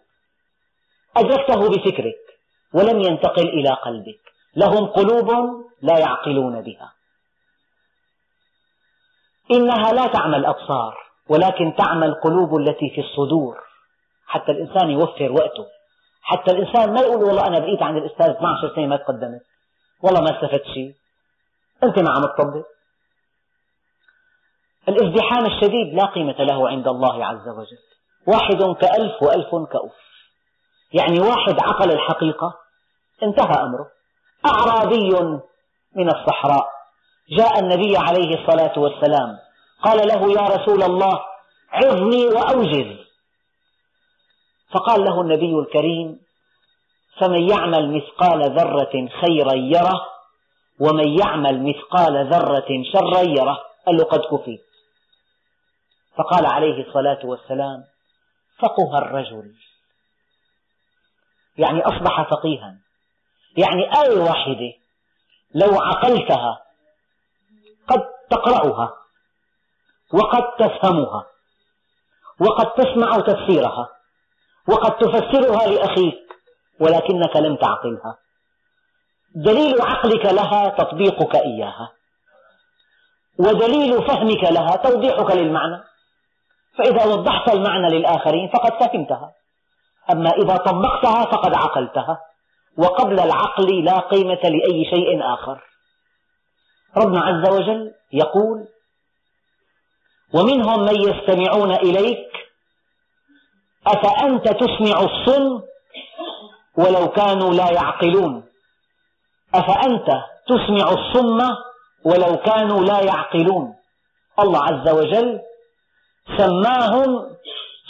أدركته 1.17 1.69
بفكرك 1.69 2.19
ولم 2.73 3.01
ينتقل 3.01 3.49
إلى 3.49 3.69
قلبك. 3.69 4.19
لهم 4.55 4.85
قلوب 4.85 5.31
لا 5.81 5.99
يعقلون 5.99 6.61
بها. 6.61 6.93
إنها 9.51 9.93
لا 9.93 10.07
تعمى 10.07 10.37
الأبصار 10.37 10.97
ولكن 11.29 11.75
تعمى 11.75 12.05
القلوب 12.05 12.57
التي 12.57 12.89
في 12.89 13.01
الصدور. 13.01 13.66
حتى 14.27 14.51
الإنسان 14.51 14.89
يوفر 14.89 15.31
وقته. 15.31 15.65
حتى 16.21 16.51
الإنسان 16.51 16.93
ما 16.93 17.01
يقول 17.01 17.23
والله 17.23 17.47
أنا 17.47 17.59
بقيت 17.59 17.81
عند 17.81 17.97
الأستاذ 17.97 18.29
12 18.29 18.75
سنة 18.75 18.85
ما 18.85 18.97
تقدمت. 18.97 19.41
والله 20.03 20.21
ما 20.21 20.35
استفدت 20.35 20.65
شيء. 20.73 20.93
أنت 21.83 21.99
ما 21.99 22.11
عم 22.11 22.25
تطبق. 22.25 22.65
الازدحام 24.89 25.45
الشديد 25.45 25.93
لا 25.93 26.05
قيمة 26.05 26.35
له 26.39 26.69
عند 26.69 26.87
الله 26.87 27.25
عز 27.25 27.47
وجل. 27.49 27.77
واحد 28.27 28.75
كألف 28.81 29.23
وألف 29.23 29.55
كأف. 29.71 29.91
يعني 30.93 31.19
واحد 31.19 31.59
عقل 31.61 31.91
الحقيقة. 31.91 32.53
انتهى 33.23 33.63
أمره. 33.63 33.87
أعرابي 34.45 35.09
من 35.95 36.07
الصحراء. 36.07 36.69
جاء 37.37 37.59
النبي 37.59 37.97
عليه 37.97 38.41
الصلاة 38.41 38.79
والسلام. 38.79 39.37
قال 39.83 40.07
له 40.07 40.31
يا 40.31 40.47
رسول 40.47 40.83
الله 40.83 41.19
عظني 41.71 42.25
وأوجز 42.25 43.06
فقال 44.77 45.05
له 45.05 45.21
النبي 45.21 45.59
الكريم 45.59 46.19
فمن 47.19 47.49
يعمل 47.49 47.97
مثقال 47.97 48.41
ذرة 48.41 49.09
خيرا 49.21 49.53
يره 49.55 50.05
ومن 50.79 51.19
يعمل 51.19 51.63
مثقال 51.63 52.29
ذرة 52.29 52.67
شرا 52.93 53.21
يره. 53.21 53.59
قال 53.87 53.97
له 53.97 54.03
قد 54.03 54.19
كفيت 54.19 54.61
فقال 56.17 56.45
عليه 56.45 56.87
الصلاة 56.87 57.19
والسلام 57.23 57.83
فقه 58.59 58.97
الرجل. 58.97 59.53
يعني 61.57 61.81
أصبح 61.81 62.29
فقيها. 62.29 62.75
يعني 63.57 64.01
آية 64.01 64.19
واحدة 64.19 64.73
لو 65.55 65.81
عقلتها 65.81 66.61
قد 67.87 68.03
تقرأها 68.29 68.93
وقد 70.13 70.43
تفهمها 70.59 71.25
وقد 72.39 72.73
تسمع 72.73 73.19
تفسيرها. 73.19 73.96
وقد 74.67 74.97
تفسرها 74.97 75.67
لأخيك 75.67 76.27
ولكنك 76.79 77.35
لم 77.35 77.55
تعقلها. 77.55 78.17
دليل 79.35 79.81
عقلك 79.81 80.25
لها 80.25 80.69
تطبيقك 80.69 81.35
إياها. 81.35 81.91
ودليل 83.39 84.07
فهمك 84.07 84.43
لها 84.51 84.75
توضيحك 84.75 85.35
للمعنى. 85.35 85.83
فإذا 86.77 87.05
وضحت 87.05 87.53
المعنى 87.53 87.97
للآخرين 87.97 88.49
فقد 88.49 88.83
فهمتها. 88.83 89.31
أما 90.11 90.29
إذا 90.29 90.57
طبقتها 90.57 91.25
فقد 91.25 91.53
عقلتها. 91.53 92.21
وقبل 92.77 93.19
العقل 93.19 93.83
لا 93.85 93.99
قيمة 93.99 94.41
لأي 94.43 94.85
شيء 94.85 95.33
آخر. 95.33 95.63
ربنا 96.97 97.21
عز 97.21 97.49
وجل 97.49 97.93
يقول 98.11 98.67
ومنهم 100.33 100.79
من 100.79 101.01
يستمعون 101.01 101.71
إليك 101.71 102.46
أفأنت 103.87 104.47
تسمع 104.47 104.99
الصم 104.99 105.61
ولو 106.77 107.07
كانوا 107.07 107.53
لا 107.53 107.71
يعقلون؟ 107.71 108.43
أفأنت 109.55 110.07
تسمع 110.47 110.91
الصم 110.91 111.39
ولو 112.05 112.37
كانوا 112.37 112.83
لا 112.85 112.99
يعقلون؟ 113.01 113.75
الله 114.39 114.63
عز 114.63 114.89
وجل 114.89 115.39
سماهم 116.37 117.35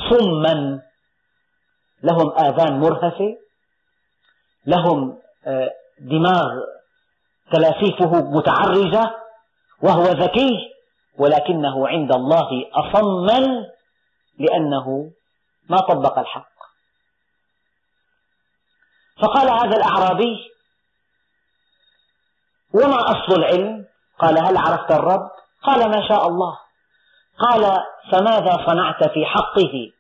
صما. 0.09 0.81
لهم 2.03 2.31
آذان 2.37 2.79
مرهفة 2.79 3.37
لهم 4.65 5.17
آه، 5.45 5.69
دماغ 5.99 6.59
تلافيفه 7.51 8.11
متعرجة 8.31 9.15
وهو 9.81 10.03
ذكي 10.03 10.69
ولكنه 11.17 11.87
عند 11.87 12.15
الله 12.15 12.65
أصما 12.73 13.65
لأنه 14.39 15.11
ما 15.69 15.77
طبق 15.77 16.19
الحق. 16.19 16.57
فقال 19.21 19.49
هذا 19.49 19.77
الأعرابي 19.77 20.51
وما 22.73 22.95
أصل 22.95 23.35
العلم؟ 23.35 23.85
قال 24.19 24.39
هل 24.39 24.57
عرفت 24.57 24.91
الرب؟ 24.91 25.31
قال 25.63 25.89
ما 25.89 26.07
شاء 26.07 26.27
الله. 26.27 26.59
قال 27.39 27.83
فماذا 28.11 28.65
صنعت 28.67 29.03
في 29.13 29.25
حقه؟ 29.25 29.91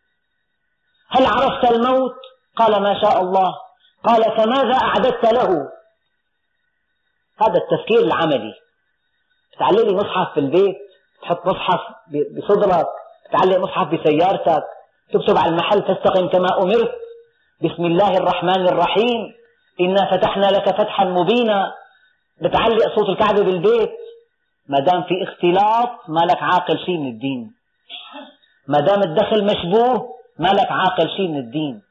هل 1.09 1.25
عرفت 1.25 1.71
الموت؟ 1.71 2.15
قال 2.55 2.83
ما 2.83 3.01
شاء 3.01 3.21
الله. 3.21 3.55
قال 4.03 4.23
فماذا 4.23 4.77
أعددت 4.83 5.33
له؟ 5.33 5.71
هذا 7.41 7.57
التفكير 7.57 7.99
العملي. 7.99 8.53
تعلقي 9.59 9.93
مصحف 9.93 10.33
في 10.33 10.39
البيت 10.39 10.77
تحط 11.21 11.47
مصحف 11.47 11.81
بصدرك 12.07 12.87
تعلق 13.31 13.57
مصحف 13.57 13.87
بسيارتك 13.87 14.63
تكتب 15.13 15.37
على 15.37 15.49
المحل 15.49 15.81
تستقم 15.81 16.27
كما 16.27 16.47
أمرت. 16.63 16.91
بسم 17.61 17.85
الله 17.85 18.17
الرحمن 18.17 18.67
الرحيم. 18.67 19.33
إنا 19.81 20.11
فتحنا 20.11 20.45
لك 20.45 20.69
فتحا 20.69 21.05
مبينا. 21.05 21.73
بتعلق 22.41 22.95
صوت 22.95 23.09
الكعبة 23.09 23.43
بالبيت. 23.43 23.91
ما 24.69 24.79
دام 24.79 25.03
في 25.03 25.23
اختلاط 25.23 26.09
ما 26.09 26.19
لك 26.19 26.43
عاقل 26.43 26.79
شيء 26.85 26.97
من 26.97 27.07
الدين. 27.07 27.51
ما 28.67 28.79
دام 28.79 29.01
الدخل 29.03 29.45
مشبوه 29.45 30.09
ما 30.39 30.47
لك 30.47 30.71
عاقل 30.71 31.09
شيء 31.17 31.27
من 31.27 31.37
الدين. 31.37 31.81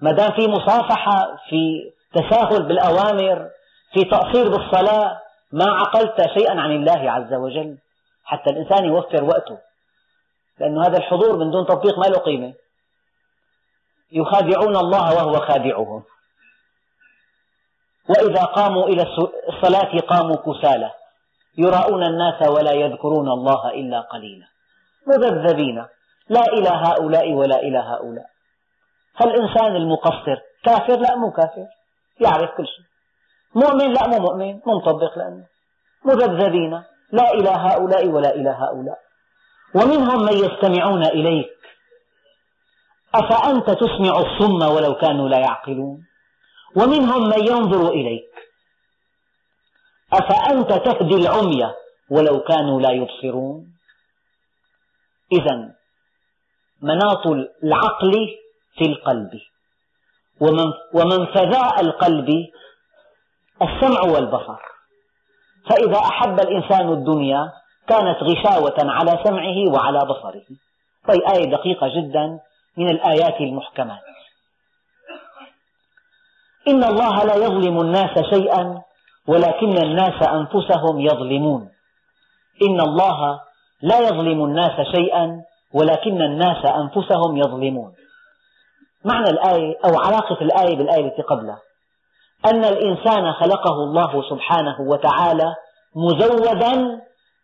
ما 0.00 0.12
دام 0.12 0.32
في 0.32 0.48
مصافحة 0.48 1.36
في 1.48 1.92
تساهل 2.14 2.62
بالأوامر 2.62 3.48
في 3.92 4.04
تقصير 4.04 4.48
بالصلاة 4.48 5.20
ما 5.52 5.64
عقلت 5.70 6.30
شيئا 6.38 6.60
عن 6.60 6.70
الله 6.70 7.10
عز 7.10 7.34
وجل. 7.34 7.78
حتى 8.24 8.50
الإنسان 8.50 8.84
يوفر 8.84 9.24
وقته. 9.24 9.58
لأن 10.58 10.78
هذا 10.78 10.98
الحضور 10.98 11.36
من 11.38 11.50
دون 11.50 11.66
تطبيق 11.66 11.98
ما 11.98 12.06
له 12.06 12.18
قيمة. 12.18 12.54
يخادعون 14.12 14.76
الله 14.76 15.14
وهو 15.14 15.40
خادعهم. 15.40 16.02
وإذا 18.08 18.44
قاموا 18.44 18.86
إلى 18.88 19.02
الصلاة 19.48 19.98
قاموا 19.98 20.36
كسالى. 20.36 20.90
يراءون 21.58 22.06
الناس 22.06 22.48
ولا 22.48 22.72
يذكرون 22.72 23.28
الله 23.28 23.70
إلا 23.70 24.00
قليلا. 24.00 24.46
مذبذبين. 25.06 25.86
لا 26.28 26.44
إلى 26.52 26.68
هؤلاء 26.68 27.32
ولا 27.32 27.56
إلى 27.56 27.78
هؤلاء. 27.78 28.26
فالإنسان 29.18 29.76
المقصر 29.76 30.38
كافر؟ 30.64 31.00
لا 31.00 31.16
مو 31.16 31.30
كافر. 31.30 31.66
يعرف 32.20 32.50
كل 32.56 32.66
شيء. 32.66 32.84
مؤمن؟ 33.54 33.92
لا 33.92 34.06
مو 34.06 34.18
مؤمن. 34.18 34.60
مو 34.66 34.76
مطبق 34.76 35.18
لأنه 35.18 35.46
مذبذبين. 36.04 36.82
لا 37.12 37.30
إلى 37.30 37.50
هؤلاء 37.50 38.08
ولا 38.08 38.34
إلى 38.34 38.50
هؤلاء. 38.50 39.05
ومنهم 39.74 40.24
من 40.24 40.32
يستمعون 40.32 41.04
إليك. 41.04 41.56
أفأنت 43.14 43.70
تسمع 43.70 44.18
الصم 44.18 44.62
ولو 44.62 44.94
كانوا 44.94 45.28
لا 45.28 45.38
يعقلون؟ 45.38 46.06
ومنهم 46.76 47.28
من 47.28 47.46
ينظر 47.46 47.88
إليك. 47.88 48.32
أفأنت 50.12 50.72
تهدي 50.72 51.14
العمي 51.14 51.74
ولو 52.10 52.40
كانوا 52.40 52.80
لا 52.80 52.90
يبصرون؟ 52.90 53.72
إذا 55.32 55.74
مناط 56.82 57.26
العقل 57.64 58.12
في 58.78 58.84
القلب. 58.84 59.30
ومنفذاء 60.94 61.80
القلب 61.80 62.28
السمع 63.62 64.00
والبصر. 64.00 64.60
فإذا 65.70 65.98
أحب 65.98 66.40
الإنسان 66.40 66.92
الدنيا 66.92 67.52
كانت 67.88 68.16
غشاوة 68.22 68.76
على 68.78 69.18
سمعه 69.24 69.72
وعلى 69.74 69.98
بصره. 69.98 70.42
طيب 71.08 71.22
آية 71.36 71.50
دقيقة 71.50 71.88
جدا 71.88 72.40
من 72.76 72.90
الآيات 72.90 73.40
المحكمات. 73.40 74.00
إن 76.68 76.84
الله 76.84 77.24
لا 77.24 77.34
يظلم 77.34 77.80
الناس 77.80 78.18
شيئا 78.34 78.82
ولكن 79.26 79.78
الناس 79.82 80.22
أنفسهم 80.22 81.00
يظلمون. 81.00 81.68
إن 82.62 82.80
الله 82.80 83.40
لا 83.82 83.98
يظلم 83.98 84.44
الناس 84.44 84.80
شيئا 84.96 85.42
ولكن 85.74 86.22
الناس 86.22 86.64
أنفسهم 86.64 87.36
يظلمون. 87.36 87.92
معنى 89.04 89.30
الآية 89.30 89.76
أو 89.84 89.98
علاقة 89.98 90.38
الآية 90.40 90.76
بالآية 90.76 91.04
التي 91.06 91.22
قبلها. 91.22 91.58
أن 92.46 92.64
الإنسان 92.64 93.32
خلقه 93.32 93.72
الله 93.72 94.30
سبحانه 94.30 94.80
وتعالى 94.80 95.54
مزودا 95.96 97.00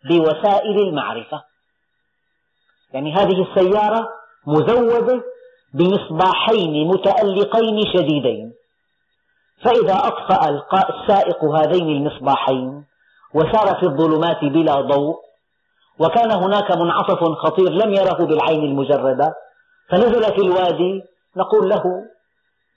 بوسائل 0.09 0.79
المعرفة. 0.79 1.43
يعني 2.93 3.15
هذه 3.15 3.43
السيارة 3.43 4.09
مزودة 4.47 5.23
بمصباحين 5.75 6.89
متألقين 6.89 7.81
شديدين. 7.95 8.53
فإذا 9.65 9.95
أطفأ 9.95 10.49
السائق 10.91 11.45
هذين 11.45 11.89
المصباحين 11.89 12.85
وسار 13.35 13.81
في 13.81 13.87
الظلمات 13.87 14.45
بلا 14.45 14.81
ضوء 14.81 15.17
وكان 15.99 16.31
هناك 16.31 16.77
منعطف 16.77 17.25
خطير 17.25 17.71
لم 17.71 17.95
يره 17.95 18.25
بالعين 18.25 18.65
المجردة 18.65 19.35
فنزل 19.91 20.23
في 20.23 20.41
الوادي 20.41 21.03
نقول 21.37 21.69
له 21.69 21.83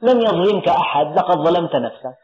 لم 0.01 0.21
يظلمك 0.21 0.69
أحد 0.69 1.17
لقد 1.17 1.37
ظلمت 1.37 1.75
نفسك. 1.75 2.17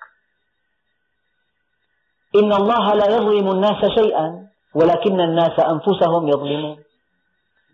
إن 2.35 2.53
الله 2.53 2.93
لا 2.93 3.05
يظلم 3.15 3.51
الناس 3.51 3.85
شيئا. 3.99 4.47
ولكن 4.75 5.21
الناس 5.21 5.59
أنفسهم 5.59 6.27
يظلمون. 6.27 6.77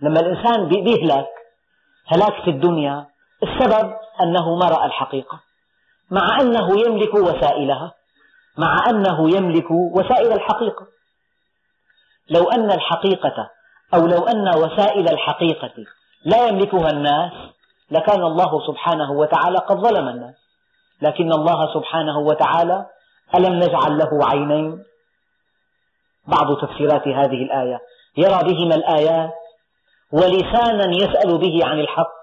لما 0.01 0.19
الإنسان 0.19 0.67
بيهلك 0.67 1.27
هلاك 2.07 2.43
في 2.43 2.49
الدنيا 2.49 3.05
السبب 3.43 3.93
أنه 4.21 4.55
ما 4.55 4.65
رأى 4.69 4.85
الحقيقة. 4.85 5.39
مع 6.11 6.41
أنه 6.41 6.79
يملك 6.79 7.13
وسائلها 7.13 7.93
مع 8.57 8.89
أنه 8.89 9.29
يملك 9.35 9.71
وسائل 9.71 10.33
الحقيقة. 10.33 10.87
لو 12.29 12.43
أن 12.49 12.71
الحقيقة 12.71 13.49
أو 13.93 14.07
لو 14.07 14.23
أن 14.23 14.47
وسائل 14.57 15.09
الحقيقة 15.09 15.73
لا 16.25 16.47
يملكها 16.47 16.89
الناس 16.89 17.31
لكان 17.91 18.23
الله 18.23 18.67
سبحانه 18.67 19.11
وتعالى 19.11 19.57
قد 19.57 19.77
ظلم 19.77 20.07
الناس. 20.07 20.35
لكن 21.01 21.33
الله 21.33 21.73
سبحانه 21.73 22.19
وتعالى 22.19 22.85
ألم 23.35 23.53
نجعل 23.53 23.97
له 23.97 24.25
عينين؟ 24.25 24.83
بعض 26.27 26.57
تفسيرات 26.61 27.07
هذه 27.07 27.43
الآية. 27.43 27.79
يرى 28.17 28.43
بهما 28.43 28.75
الآيات 28.75 29.33
ولسانا 30.11 30.95
يسأل 30.95 31.37
به 31.37 31.65
عن 31.65 31.79
الحق. 31.79 32.17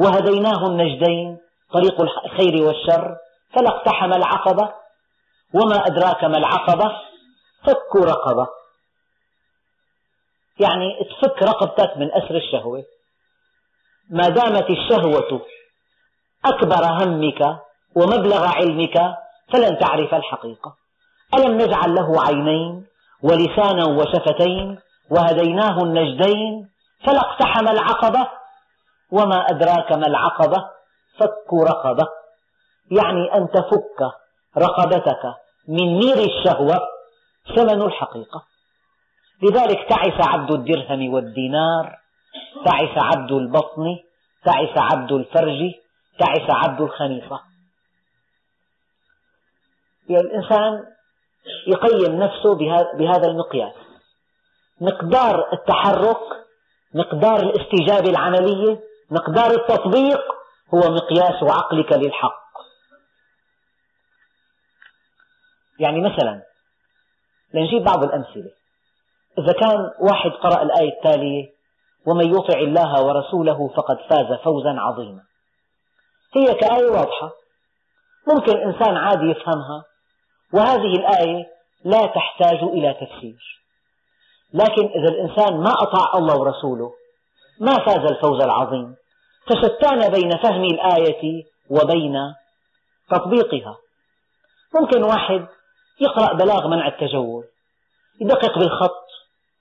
وهديناه 0.00 0.66
النجدين 0.66 1.38
طريق 1.72 2.00
الخير 2.00 2.62
والشر. 2.62 3.16
فلا 3.54 3.68
اقتحم 3.68 4.12
العقبة. 4.12 4.72
وما 5.54 5.86
أدراك 5.86 6.24
ما 6.24 6.38
العقبة؟ 6.38 6.92
فك 7.64 7.96
رقبة. 7.96 8.46
يعني 10.60 10.90
تفك 11.10 11.42
رقبتك 11.42 11.96
من 11.96 12.12
أسر 12.12 12.36
الشهوة. 12.36 12.84
ما 14.10 14.28
دامت 14.28 14.70
الشهوة 14.70 15.40
أكبر 16.44 16.84
همك 16.84 17.60
ومبلغ 17.96 18.46
علمك 18.46 19.16
فلن 19.52 19.78
تعرف 19.78 20.14
الحقيقة. 20.14 20.83
ألم 21.38 21.54
نجعل 21.60 21.94
له 21.94 22.22
عينين 22.22 22.86
ولسانا 23.22 23.84
وشفتين 23.86 24.78
وهديناه 25.10 25.78
النجدين 25.82 26.68
فلا 27.04 27.18
اقتحم 27.18 27.68
العقبة 27.68 28.28
وما 29.10 29.36
أدراك 29.50 29.92
ما 29.92 30.06
العقبة 30.06 30.64
فك 31.18 31.52
رقبة 31.52 32.08
يعني 32.90 33.34
أن 33.34 33.48
تفك 33.50 34.00
رقبتك 34.58 35.34
من 35.68 35.98
نير 35.98 36.16
الشهوة 36.16 36.80
ثمن 37.56 37.82
الحقيقة 37.82 38.44
لذلك 39.42 39.88
تعس 39.88 40.28
عبد 40.28 40.50
الدرهم 40.50 41.14
والدينار 41.14 41.98
تعس 42.64 42.98
عبد 42.98 43.32
البطن 43.32 43.98
تعس 44.44 44.78
عبد 44.78 45.12
الفرج 45.12 45.72
تعس 46.18 46.50
عبد 46.50 46.80
الخميصة 46.80 47.40
يعني 50.08 50.26
الإنسان 50.26 50.84
يقيم 51.66 52.22
نفسه 52.22 52.54
بهذا 52.98 53.28
المقياس. 53.28 53.74
مقدار 54.80 55.52
التحرك 55.52 56.44
مقدار 56.94 57.36
الاستجابة 57.36 58.10
العملية 58.10 58.80
مقدار 59.10 59.50
التطبيق 59.50 60.20
هو 60.74 60.78
مقياس 60.78 61.42
عقلك 61.42 61.92
للحق. 61.92 62.44
يعني 65.78 66.00
مثلا 66.00 66.42
لنجيب 67.54 67.84
بعض 67.84 68.04
الأمثلة. 68.04 68.50
إذا 69.38 69.52
كان 69.52 69.90
واحد 70.00 70.30
قرأ 70.30 70.62
الآية 70.62 70.92
التالية 70.96 71.54
ومن 72.06 72.34
يطع 72.34 72.58
الله 72.58 73.04
ورسوله 73.04 73.68
فقد 73.76 73.96
فاز 74.10 74.38
فوزا 74.44 74.70
عظيما. 74.70 75.22
هي 76.36 76.54
كآية 76.54 76.90
واضحة. 76.90 77.32
ممكن 78.28 78.56
إنسان 78.56 78.96
عادي 78.96 79.24
يفهمها. 79.24 79.84
وهذه 80.54 80.92
الآية 81.00 81.46
لا 81.84 82.06
تحتاج 82.06 82.62
إلى 82.62 82.94
تفسير. 82.94 83.60
لكن 84.54 84.86
إذا 84.86 85.08
الإنسان 85.08 85.56
ما 85.60 85.72
أطاع 85.72 86.18
الله 86.18 86.38
ورسوله 86.38 86.92
ما 87.60 87.74
فاز 87.74 88.10
الفوز 88.10 88.42
العظيم 88.42 88.96
فشتان 89.46 90.12
بين 90.12 90.30
فهم 90.42 90.64
الآية 90.64 91.44
وبين 91.70 92.34
تطبيقها. 93.10 93.76
ممكن 94.80 95.02
واحد 95.02 95.46
يقرأ 96.00 96.32
بلاغ 96.32 96.68
منع 96.68 96.88
التجول 96.88 97.44
يدقق 98.20 98.58
بالخط 98.58 99.06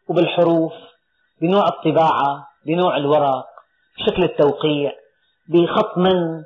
وبالحروف 0.09 0.73
بنوع 1.41 1.67
الطباعة 1.67 2.47
بنوع 2.65 2.97
الورق 2.97 3.45
بشكل 3.97 4.23
التوقيع 4.23 4.91
بخط 5.47 5.97
من 5.97 6.43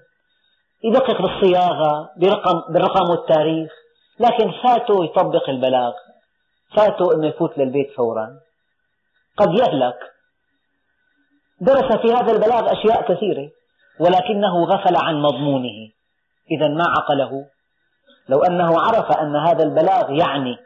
يدقق 0.83 1.21
بالصياغة 1.21 2.09
برقم, 2.17 2.73
بالرقم 2.73 3.09
والتاريخ. 3.11 3.71
لكن 4.19 4.51
فاته 4.63 5.05
يطبق 5.05 5.49
البلاغ 5.49 5.93
فاته 6.75 7.13
أنه 7.15 7.27
يفوت 7.27 7.57
للبيت 7.57 7.91
فورا. 7.97 8.39
قد 9.37 9.59
يهلك. 9.59 9.99
درس 11.61 11.97
في 12.01 12.13
هذا 12.13 12.31
البلاغ 12.31 12.71
أشياء 12.71 13.01
كثيرة 13.01 13.49
ولكنه 13.99 14.63
غفل 14.63 14.95
عن 14.95 15.21
مضمونه. 15.21 15.89
إذا 16.51 16.67
ما 16.67 16.83
عقله. 16.97 17.45
لو 18.29 18.43
أنه 18.43 18.81
عرف 18.81 19.17
أن 19.17 19.35
هذا 19.35 19.63
البلاغ 19.63 20.11
يعني 20.11 20.57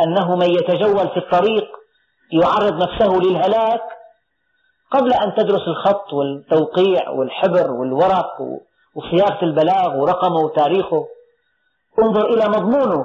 أنه 0.00 0.36
من 0.36 0.50
يتجول 0.50 1.08
في 1.08 1.16
الطريق 1.16 1.68
يعرض 2.32 2.74
نفسه 2.82 3.18
للهلاك 3.18 3.82
قبل 4.90 5.12
أن 5.12 5.34
تدرس 5.34 5.68
الخط 5.68 6.12
والتوقيع 6.12 7.10
والحبر 7.10 7.70
والورق 7.70 8.40
وصياغة 8.94 9.44
البلاغ 9.44 9.96
ورقمه 9.96 10.40
وتاريخه 10.40 11.06
انظر 12.02 12.26
إلى 12.26 12.48
مضمونه 12.48 13.04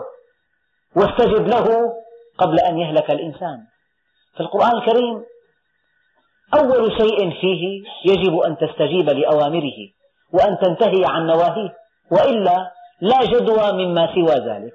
واستجب 0.95 1.47
له 1.47 1.93
قبل 2.37 2.59
أن 2.59 2.77
يهلك 2.77 3.11
الإنسان. 3.11 3.65
في 4.35 4.39
القرآن 4.39 4.77
الكريم 4.77 5.23
أول 6.53 6.91
شيء 6.91 7.41
فيه 7.41 7.83
يجب 8.05 8.37
أن 8.39 8.57
تستجيب 8.57 9.09
لأوامره 9.09 9.79
وأن 10.33 10.57
تنتهي 10.57 11.05
عن 11.05 11.27
نواهيه 11.27 11.75
وإلا 12.11 12.71
لا 13.01 13.19
جدوى 13.23 13.71
مما 13.71 14.15
سوى 14.15 14.35
ذلك. 14.35 14.73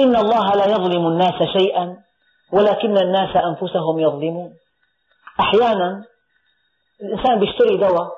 إن 0.00 0.16
الله 0.16 0.54
لا 0.54 0.66
يظلم 0.66 1.06
الناس 1.06 1.42
شيئا 1.58 1.96
ولكن 2.52 2.98
الناس 2.98 3.36
أنفسهم 3.36 3.98
يظلمون. 3.98 4.54
أحيانا 5.40 6.04
الإنسان 7.02 7.42
يشتري 7.42 7.76
دواء 7.76 8.12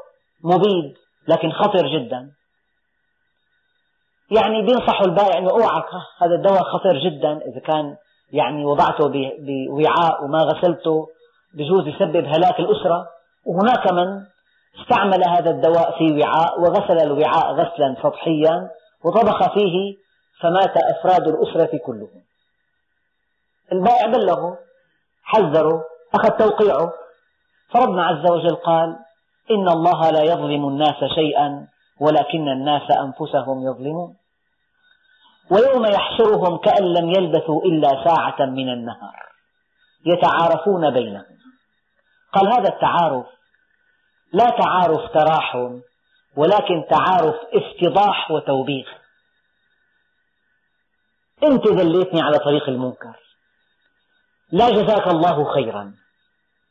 مبيد 0.45 0.95
لكن 1.29 1.53
خطر 1.53 1.87
جدا. 1.87 2.38
يعني 4.31 4.63
بينصح 4.63 5.01
البائع 5.01 5.39
أنه 5.39 5.51
أوعك. 5.51 5.89
هذا 6.19 6.35
الدواء 6.35 6.63
خطر 6.63 6.99
جدا. 6.99 7.33
إذا 7.33 7.61
كان 7.61 7.97
يعني 8.33 8.65
وضعته 8.65 9.09
بوعاء 9.39 10.25
وما 10.25 10.39
غسلته 10.39 11.09
بجوز 11.55 11.87
يسبب 11.87 12.25
هلاك 12.27 12.61
الأسرة. 12.61 13.07
وهناك 13.47 13.93
من 13.93 14.23
استعمل 14.81 15.29
هذا 15.29 15.51
الدواء 15.51 15.99
في 15.99 16.21
وعاء 16.21 16.61
وغسل 16.61 16.99
الوعاء 17.03 17.53
غسلا 17.53 17.97
سطحيا 18.03 18.71
وطبخ 19.05 19.55
فيه 19.55 19.97
فمات 20.41 20.77
أفراد 20.77 21.29
الأسرة 21.29 21.79
كلهم. 21.87 22.23
البائع 23.73 24.07
بلغه 24.07 24.59
حذره 25.23 25.85
أخذ 26.15 26.29
توقيعه. 26.29 26.93
فربنا 27.71 28.07
عز 28.07 28.31
وجل 28.31 28.55
قال 28.57 28.97
إن 29.51 29.69
الله 29.69 30.11
لا 30.11 30.23
يظلم 30.23 30.69
الناس 30.69 31.05
شيئا. 31.15 31.69
ولكن 32.01 32.49
الناس 32.49 32.83
أنفسهم 32.91 33.67
يظلمون. 33.67 34.17
ويوم 35.51 35.87
يحشرهم 35.87 36.57
كأن 36.59 36.85
لم 36.85 37.11
يلبثوا 37.11 37.63
إلا 37.63 38.05
ساعة 38.05 38.47
من 38.47 38.69
النهار. 38.69 39.27
يتعارفون 40.07 40.91
بينهم. 40.91 41.39
قال 42.33 42.49
هذا 42.49 42.69
التعارف 42.69 43.27
لا 44.33 44.51
تعارف 44.51 45.13
تراحم 45.15 45.81
ولكن 46.37 46.85
تعارف 46.91 47.37
افتضاح 47.55 48.31
وتوبيخ. 48.31 48.89
أنت 51.43 51.69
دليتني 51.69 52.23
على 52.23 52.39
طريق 52.39 52.69
المنكر. 52.69 53.17
لا 54.53 54.71
جزاك 54.71 55.09
الله 55.09 55.55
خيرا. 55.55 55.95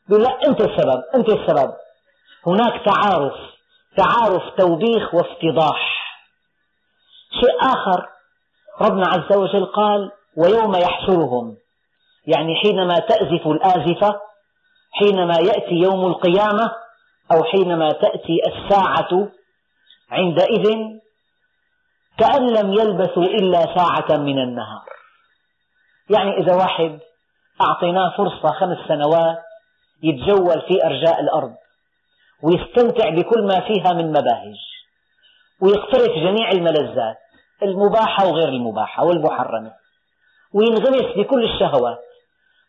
لا 0.08 0.38
أنت 0.46 0.60
السبب 0.60 1.02
أنت 1.14 1.28
السبب. 1.28 1.74
هناك 2.46 2.84
تعارف. 2.84 3.57
تعارف 3.98 4.42
توبيخ 4.58 5.14
وافتضاح. 5.14 5.98
شيء 7.40 7.72
آخر 7.72 8.06
ربنا 8.80 9.06
عز 9.08 9.36
وجل 9.36 9.66
قال 9.66 10.10
ويوم 10.36 10.74
يحشرهم. 10.76 11.56
يعني 12.26 12.56
حينما 12.62 12.98
تأزف 12.98 13.46
الآزفة 13.46 14.20
حينما 14.92 15.34
يأتي 15.34 15.74
يوم 15.74 16.06
القيامة 16.06 16.72
أو 17.32 17.44
حينما 17.44 17.88
تأتي 17.92 18.38
الساعة 18.46 19.28
عندئذ 20.10 20.76
كأن 22.18 22.50
لم 22.50 22.72
يلبثوا 22.72 23.24
إلا 23.24 23.76
ساعة 23.76 24.18
من 24.18 24.38
النهار. 24.38 24.84
يعني 26.10 26.38
إذا 26.38 26.54
واحد 26.54 26.98
أعطيناه 27.60 28.16
فرصة 28.16 28.48
خمس 28.48 28.78
سنوات 28.88 29.38
يتجول 30.02 30.60
في 30.68 30.84
أرجاء 30.84 31.20
الأرض 31.20 31.54
ويستمتع 32.42 33.08
بكل 33.08 33.46
ما 33.46 33.60
فيها 33.60 33.92
من 33.92 34.08
مباهج 34.10 34.56
ويقترف 35.60 36.10
جميع 36.10 36.50
الملذات 36.50 37.18
المباحة 37.62 38.26
وغير 38.26 38.48
المباحة 38.48 39.04
والمحرمة 39.04 39.72
وينغمس 40.54 41.16
بكل 41.16 41.44
الشهوات 41.44 41.98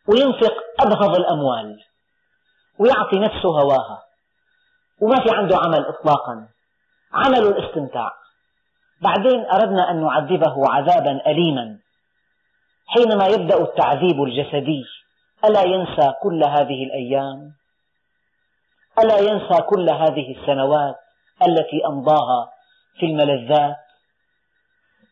وينفق 0.08 0.54
أبغض 0.80 1.16
الأموال 1.16 1.80
ويعطي 2.80 3.20
نفسه 3.20 3.50
هواها 3.50 4.04
وما 5.02 5.16
في 5.24 5.36
عنده 5.36 5.58
عمل 5.58 5.86
إطلاقا 5.86 6.48
عمل 7.14 7.48
الاستمتاع. 7.48 8.12
بعدين 9.02 9.46
أردنا 9.46 9.92
أن 9.92 10.02
نعذبه 10.02 10.70
عذابا 10.70 11.22
أليما 11.28 11.78
حينما 12.88 13.28
يبدأ 13.28 13.62
التعذيب 13.62 14.24
الجسدي 14.24 14.84
ألا 15.46 15.64
ينسى 15.64 16.14
كل 16.24 16.44
هذه 16.44 16.84
الأيام؟ 16.84 17.59
ألا 19.04 19.20
ينسى 19.20 19.62
كل 19.62 19.90
هذه 19.90 20.36
السنوات 20.40 20.96
التي 21.48 21.86
أمضاها 21.88 22.52
في 23.00 23.06
الملذات؟ 23.06 23.78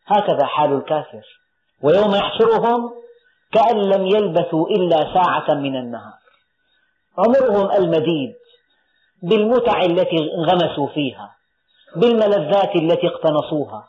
هكذا 0.06 0.46
حال 0.46 0.72
الكافر. 0.72 1.24
ويوم 1.82 2.14
يحشرهم 2.14 2.90
كأن 3.52 3.76
لم 3.76 4.06
يلبثوا 4.06 4.68
إلا 4.68 5.14
ساعة 5.14 5.54
من 5.54 5.76
النهار. 5.76 6.18
عمرهم 7.18 7.70
المديد 7.70 8.34
بالمتع 9.22 9.82
التي 9.82 10.30
انغمسوا 10.38 10.88
فيها 10.88 11.34
بالملذات 11.96 12.76
التي 12.76 13.06
اقتنصوها 13.08 13.88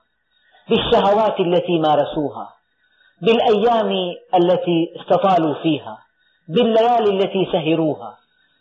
بالشهوات 0.69 1.39
التي 1.39 1.79
مارسوها 1.79 2.49
بالأيام 3.21 3.91
التي 4.35 4.93
استطالوا 4.99 5.53
فيها 5.63 5.97
بالليالي 6.47 7.09
التي 7.09 7.49
سهروها. 7.51 8.17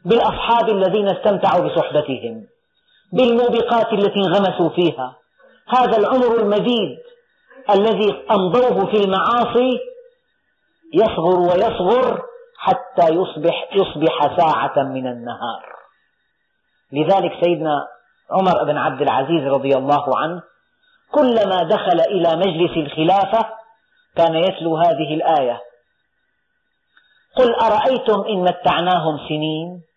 بالأصحاب 0.09 0.69
الذين 0.69 1.09
استمتعوا 1.09 1.69
بصحبتهم 1.69 2.47
بالموبقات 3.13 3.93
التي 3.93 4.21
انغمسوا 4.21 4.69
فيها. 4.69 5.17
هذا 5.69 5.97
العمر 5.97 6.41
المديد 6.41 6.99
الذي 7.71 8.25
أمضوه 8.31 8.87
في 8.91 9.05
المعاصي 9.05 9.79
يصغر 10.95 11.41
ويصغر 11.41 12.23
حتى 12.59 13.15
يصبح, 13.15 13.69
يصبح 13.75 14.37
ساعة 14.37 14.83
من 14.83 15.07
النهار. 15.07 15.79
لذلك 16.93 17.33
سيدنا 17.45 17.87
عمر 18.31 18.65
بن 18.65 18.77
عبد 18.77 19.03
العزيز 19.03 19.47
رضي 19.47 19.77
الله 19.77 20.19
عنه 20.19 20.43
كلما 21.13 21.63
دخل 21.63 22.01
إلى 22.01 22.37
مجلس 22.37 22.77
الخلافة 22.77 23.47
كان 24.17 24.35
يتلو 24.35 24.77
هذه 24.77 25.15
الآية 25.15 25.61
قل 27.37 27.55
أرأيتم 27.55 28.21
إن 28.29 28.43
متعناهم 28.43 29.19
سنين؟ 29.29 29.88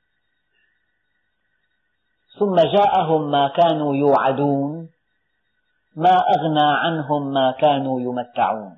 ثم 2.40 2.56
جاءهم 2.56 3.32
ما 3.32 3.48
كانوا 3.48 3.96
يوعدون 3.96 4.90
ما 5.96 6.16
أغنى 6.36 6.68
عنهم 6.84 7.34
ما 7.34 7.52
كانوا 7.52 8.02
يمتعون. 8.02 8.78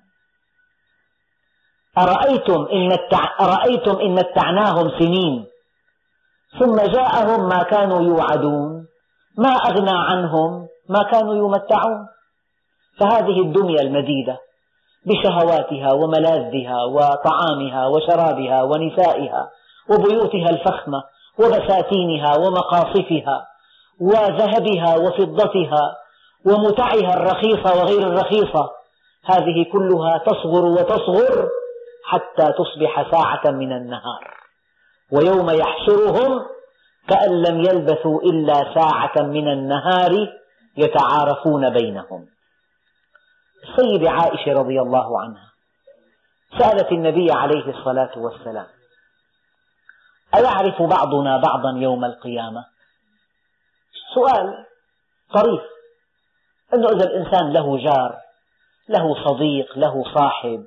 أرأيتم 1.97 2.67
إن, 2.71 2.87
متع... 2.87 3.23
أرأيتم 3.39 3.99
إن 3.99 4.15
متعناهم 4.15 4.89
سنين؟ 4.99 5.45
ثم 6.59 6.75
جاءهم 6.75 7.49
ما 7.49 7.63
كانوا 7.63 8.01
يوعدون 8.01 8.87
ما 9.37 9.49
أغنى 9.49 9.97
عنهم 10.09 10.67
ما 10.89 11.03
كانوا 11.03 11.35
يمتعون. 11.35 12.07
فهذه 12.99 13.41
الدنيا 13.41 13.81
المديدة 13.81 14.37
بشهواتها 15.05 15.93
وملاذها 15.93 16.83
وطعامها 16.83 17.87
وشرابها 17.87 18.63
ونسائها 18.63 19.49
وبيوتها 19.89 20.49
الفخمة 20.49 21.03
وبساتينها 21.39 22.37
ومقاصفها 22.37 23.47
وذهبها 23.99 24.97
وفضتها 24.97 25.95
ومتعها 26.45 27.13
الرخيصة 27.13 27.81
وغير 27.81 28.07
الرخيصة. 28.07 28.71
هذه 29.25 29.65
كلها 29.71 30.17
تصغر 30.17 30.65
وتصغر 30.65 31.49
حتى 32.05 32.53
تصبح 32.53 33.11
ساعة 33.11 33.51
من 33.51 33.71
النهار. 33.71 34.33
ويوم 35.11 35.49
يحشرهم 35.49 36.45
كأن 37.09 37.41
لم 37.41 37.59
يلبثوا 37.59 38.21
إلا 38.21 38.53
ساعة 38.53 39.23
من 39.23 39.47
النهار 39.47 40.11
يتعارفون 40.77 41.69
بينهم. 41.69 42.25
السيدة 43.63 44.11
عائشة 44.11 44.53
رضي 44.53 44.81
الله 44.81 45.21
عنها 45.21 45.53
سألت 46.59 46.91
النبي 46.91 47.31
عليه 47.31 47.69
الصلاة 47.69 48.11
والسلام 48.17 48.65
أيعرف 50.35 50.81
بعضنا 50.81 51.37
بعضا 51.37 51.79
يوم 51.79 52.05
القيامة 52.05 52.65
سؤال 54.15 54.65
طريف 55.33 55.61
أنه 56.73 56.87
إذا 56.87 57.05
الإنسان 57.05 57.53
له 57.53 57.77
جار 57.77 58.19
له 58.89 59.25
صديق 59.25 59.77
له 59.77 60.03
صاحب 60.15 60.65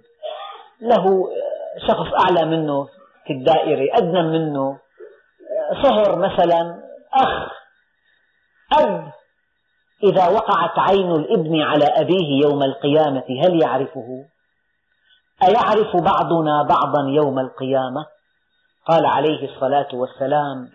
له 0.80 1.04
شخص 1.88 2.14
أعلى 2.24 2.44
منه 2.44 2.88
في 3.26 3.32
الدائرة 3.32 3.96
أدنى 3.98 4.22
منه 4.22 4.78
صهر 5.82 6.16
مثلا 6.16 6.82
أخ 7.14 7.52
أب 8.78 9.12
إذا 10.04 10.28
وقعت 10.28 10.78
عين 10.78 11.10
الإبن 11.12 11.62
على 11.62 11.84
أبيه 11.84 12.42
يوم 12.44 12.62
القيامة 12.62 13.24
هل 13.44 13.62
يعرفه؟ 13.62 14.24
أيعرف 15.42 15.96
بعضنا 15.96 16.62
بعضا 16.62 17.08
يوم 17.10 17.38
القيامة؟ 17.38 18.06
قال 18.88 19.06
عليه 19.06 19.54
الصلاة 19.54 19.88
والسلام: 19.92 20.70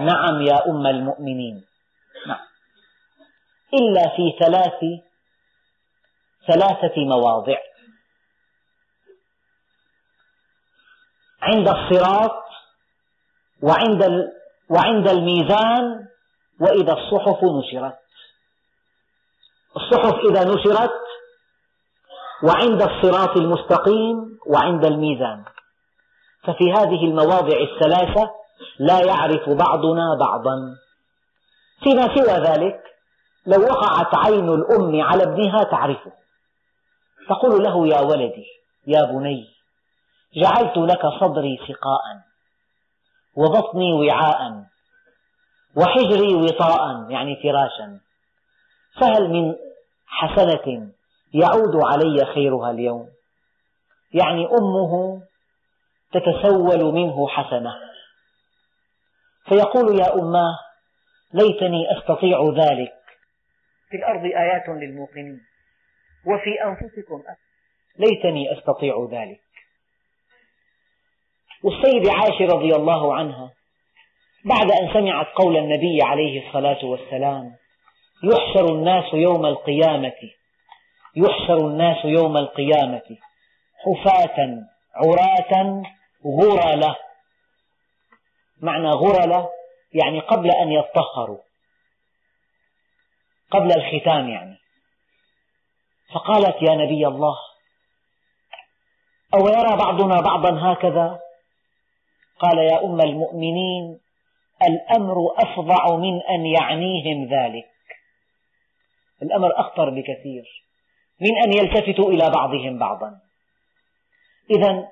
نعم 0.00 0.42
يا 0.42 0.70
أم 0.70 0.86
المؤمنين، 0.86 1.64
نعم، 2.26 2.46
إلا 3.74 4.16
في 4.16 4.36
ثلاث 4.40 4.80
ثلاثة 6.46 6.96
مواضع، 6.96 7.58
عند 11.42 11.68
الصراط 11.68 12.44
وعند 13.62 14.32
وعند 14.70 15.08
الميزان 15.08 16.06
وإذا 16.60 16.92
الصحف 16.92 17.44
نشرت. 17.44 17.98
الصحف 19.76 20.14
إذا 20.30 20.44
نشرت 20.44 21.00
وعند 22.42 22.82
الصراط 22.82 23.36
المستقيم 23.36 24.38
وعند 24.46 24.84
الميزان. 24.84 25.44
ففي 26.46 26.72
هذه 26.72 27.04
المواضع 27.04 27.56
الثلاثة 27.56 28.30
لا 28.78 29.00
يعرف 29.06 29.48
بعضنا 29.48 30.14
بعضا. 30.20 30.76
فيما 31.82 32.14
سوى 32.14 32.44
ذلك 32.44 32.80
لو 33.46 33.62
وقعت 33.62 34.14
عين 34.14 34.48
الأم 34.48 35.00
على 35.00 35.22
ابنها 35.22 35.62
تعرفه. 35.62 36.12
تقول 37.28 37.62
له 37.62 37.86
يا 37.86 38.00
ولدي 38.00 38.46
يا 38.86 39.04
بني 39.04 39.46
جعلت 40.36 40.76
لك 40.76 41.06
صدري 41.20 41.58
سقاء 41.68 42.20
وبطني 43.36 43.92
وعاء 43.92 44.64
وحجري 45.76 46.34
وطاء 46.34 47.10
يعني 47.10 47.36
فراشا. 47.42 48.00
فهل 49.00 49.28
من 49.30 49.54
حسنة 50.06 50.88
يعود 51.34 51.76
علي 51.76 52.24
خيرها 52.34 52.70
اليوم؟ 52.70 53.08
يعني 54.12 54.46
أمه 54.46 55.22
تتسول 56.14 56.94
منه 56.94 57.28
حسنة. 57.28 57.74
فيقول 59.48 59.98
يا 59.98 60.14
أماه 60.14 60.58
ليتني 61.34 61.98
أستطيع 61.98 62.38
ذلك. 62.40 62.92
في 63.90 63.96
الأرض 63.96 64.24
آيات 64.24 64.68
للموقنين. 64.68 65.40
وفي 66.26 66.64
أنفسكم 66.64 67.22
ليتني 67.98 68.58
أستطيع 68.58 69.08
ذلك. 69.12 69.40
والسيدة 71.64 72.12
عائشة 72.12 72.54
رضي 72.54 72.76
الله 72.76 73.14
عنها 73.14 73.50
بعد 74.44 74.70
أن 74.70 74.92
سمعت 74.92 75.26
قول 75.26 75.56
النبي 75.56 75.98
عليه 76.02 76.48
الصلاة 76.48 76.84
والسلام 76.84 77.56
يحشر 78.24 78.74
الناس 78.74 79.14
يوم 79.14 79.46
القيامة 79.46 80.12
يحشر 81.16 81.56
الناس 81.56 82.04
يوم 82.04 82.36
القيامة 82.36 83.02
حفاة 83.84 84.58
عراة 84.94 85.82
غرلة 86.26 86.96
معنى 88.60 88.88
غرلة 88.88 89.50
يعني 89.92 90.20
قبل 90.20 90.50
أن 90.50 90.72
يطهروا 90.72 91.38
قبل 93.50 93.72
الختام 93.72 94.28
يعني. 94.28 94.58
فقالت 96.14 96.62
يا 96.62 96.74
نبي 96.74 97.06
الله 97.06 97.36
أو 99.34 99.48
يرى 99.48 99.76
بعضنا 99.76 100.20
بعضا 100.20 100.72
هكذا؟ 100.72 101.20
قال 102.38 102.58
يا 102.58 102.84
أم 102.84 103.00
المؤمنين 103.00 104.00
الأمر 104.68 105.16
أفظع 105.38 105.96
من 105.96 106.22
أن 106.22 106.46
يعنيهم 106.46 107.24
ذلك. 107.24 107.70
الأمر 109.22 109.60
أخطر 109.60 109.90
بكثير 109.90 110.64
من 111.20 111.36
أن 111.44 111.52
يلتفتوا 111.52 112.10
إلى 112.10 112.30
بعضهم 112.30 112.78
بعضا. 112.78 113.20
إذا 114.50 114.88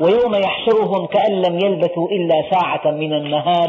ويوم 0.00 0.34
يحشرهم 0.34 1.06
كأن 1.06 1.42
لم 1.42 1.58
يلبثوا 1.58 2.08
إلا 2.08 2.50
ساعة 2.50 2.90
من 2.90 3.12
النهار 3.12 3.68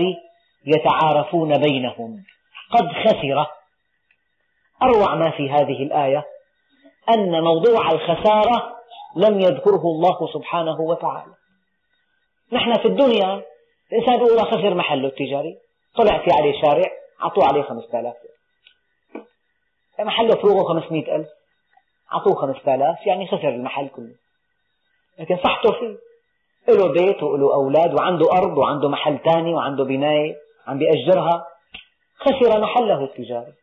يتعارفون 0.66 1.58
بينهم. 1.58 2.24
قد 2.72 2.88
خسر. 2.88 3.46
أروع 4.82 5.16
ما 5.16 5.32
في 5.32 5.50
هذه 5.50 5.84
الآية 5.84 6.26
أن 7.14 7.44
موضوع 7.44 7.92
الخسارة 7.92 8.76
لم 9.16 9.40
يذكره 9.40 9.82
الله 9.82 10.34
سبحانه 10.34 10.82
وتعالى. 10.82 11.34
نحن 12.52 12.74
في 12.74 12.88
الدنيا 12.88 13.44
الإنسان 13.92 14.14
يقول 14.14 14.40
خسر 14.40 14.74
محله 14.74 15.08
التجاري. 15.08 15.58
طلع 15.96 16.18
في 16.18 16.32
عليه 16.40 16.62
شارع 16.62 16.92
أعطوه 17.24 17.48
عليه 17.48 17.62
خمسة 17.62 18.00
آلاف. 18.00 18.16
محله 20.00 20.36
فروغه 20.36 20.64
خمسمائة 20.64 21.16
ألف. 21.16 21.28
أعطوه 22.14 22.36
خمسة 22.36 22.76
آلاف 22.76 23.08
يعني 23.08 23.28
خسر 23.28 23.50
المحل 23.50 23.88
كله. 23.88 24.16
لكن 25.20 25.38
صحته 25.38 25.72
فيه. 25.72 26.13
له 26.68 26.92
بيت 26.92 27.24
وله 27.24 27.54
أولاد 27.54 27.94
وعنده 27.94 28.32
أرض 28.32 28.58
وعنده 28.58 28.90
محل 28.90 29.20
ثاني 29.20 29.54
وعنده 29.54 29.84
بناية 29.84 30.36
عم 30.68 30.78
بيأجرها. 30.78 31.46
خسر 32.20 32.60
محله 32.62 33.04
التجاري 33.04 33.54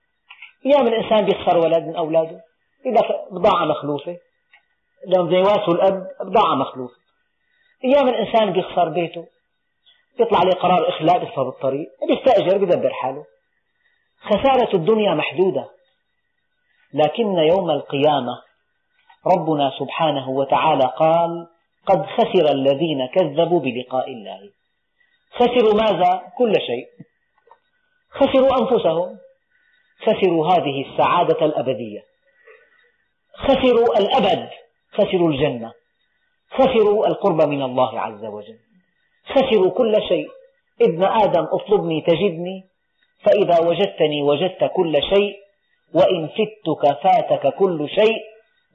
أيام 0.66 0.86
الإنسان 0.86 1.24
بيخسر 1.24 1.58
ولد 1.58 1.82
من 1.82 1.96
أولاده 1.96 2.40
لك 2.86 3.06
بضاعة 3.30 3.64
مخلوفة. 3.64 4.16
لما 5.06 5.22
بده 5.22 5.54
الأب 5.68 6.06
بضاعة 6.20 6.54
مخلوفة. 6.54 6.94
أيام 7.84 8.08
الإنسان 8.08 8.52
بيخسر 8.52 8.88
بيته 8.88 9.26
يطلع 10.20 10.38
عليه 10.38 10.52
قرار 10.52 10.88
إخلاء 10.88 11.18
بيصفى 11.18 11.40
بالطريق 11.44 11.88
بيستأجر 12.08 12.58
بيدبر 12.58 12.90
حاله. 12.90 13.24
خسارة 14.20 14.76
الدنيا 14.76 15.14
محدودة. 15.14 15.68
لكن 16.94 17.38
يوم 17.38 17.70
القيامة 17.70 18.42
ربنا 19.26 19.72
سبحانه 19.78 20.30
وتعالى 20.30 20.92
قال 20.98 21.46
قد 21.90 22.06
خسر 22.06 22.52
الذين 22.52 23.06
كذبوا 23.06 23.60
بلقاء 23.60 24.12
الله. 24.12 24.50
خسروا 25.30 25.74
ماذا؟ 25.74 26.22
كل 26.38 26.52
شيء. 26.66 26.88
خسروا 28.10 28.60
أنفسهم. 28.60 29.18
خسروا 30.06 30.46
هذه 30.46 30.84
السعادة 30.86 31.46
الأبدية. 31.46 32.04
خسروا 33.34 33.98
الأبد. 33.98 34.48
خسروا 34.92 35.30
الجنة. 35.30 35.72
خسروا 36.50 37.06
القرب 37.06 37.42
من 37.42 37.62
الله 37.62 38.00
عز 38.00 38.24
وجل. 38.24 38.58
خسروا 39.24 39.70
كل 39.70 40.02
شيء. 40.08 40.28
ابن 40.82 41.04
آدم 41.04 41.46
اطلبني 41.52 42.00
تجدني. 42.00 42.64
فإذا 43.24 43.68
وجدتني 43.68 44.22
وجدت 44.22 44.64
كل 44.64 45.02
شيء. 45.02 45.36
وإن 45.94 46.28
فتك 46.28 47.02
فاتك 47.02 47.54
كل 47.54 47.88
شيء. 47.88 48.20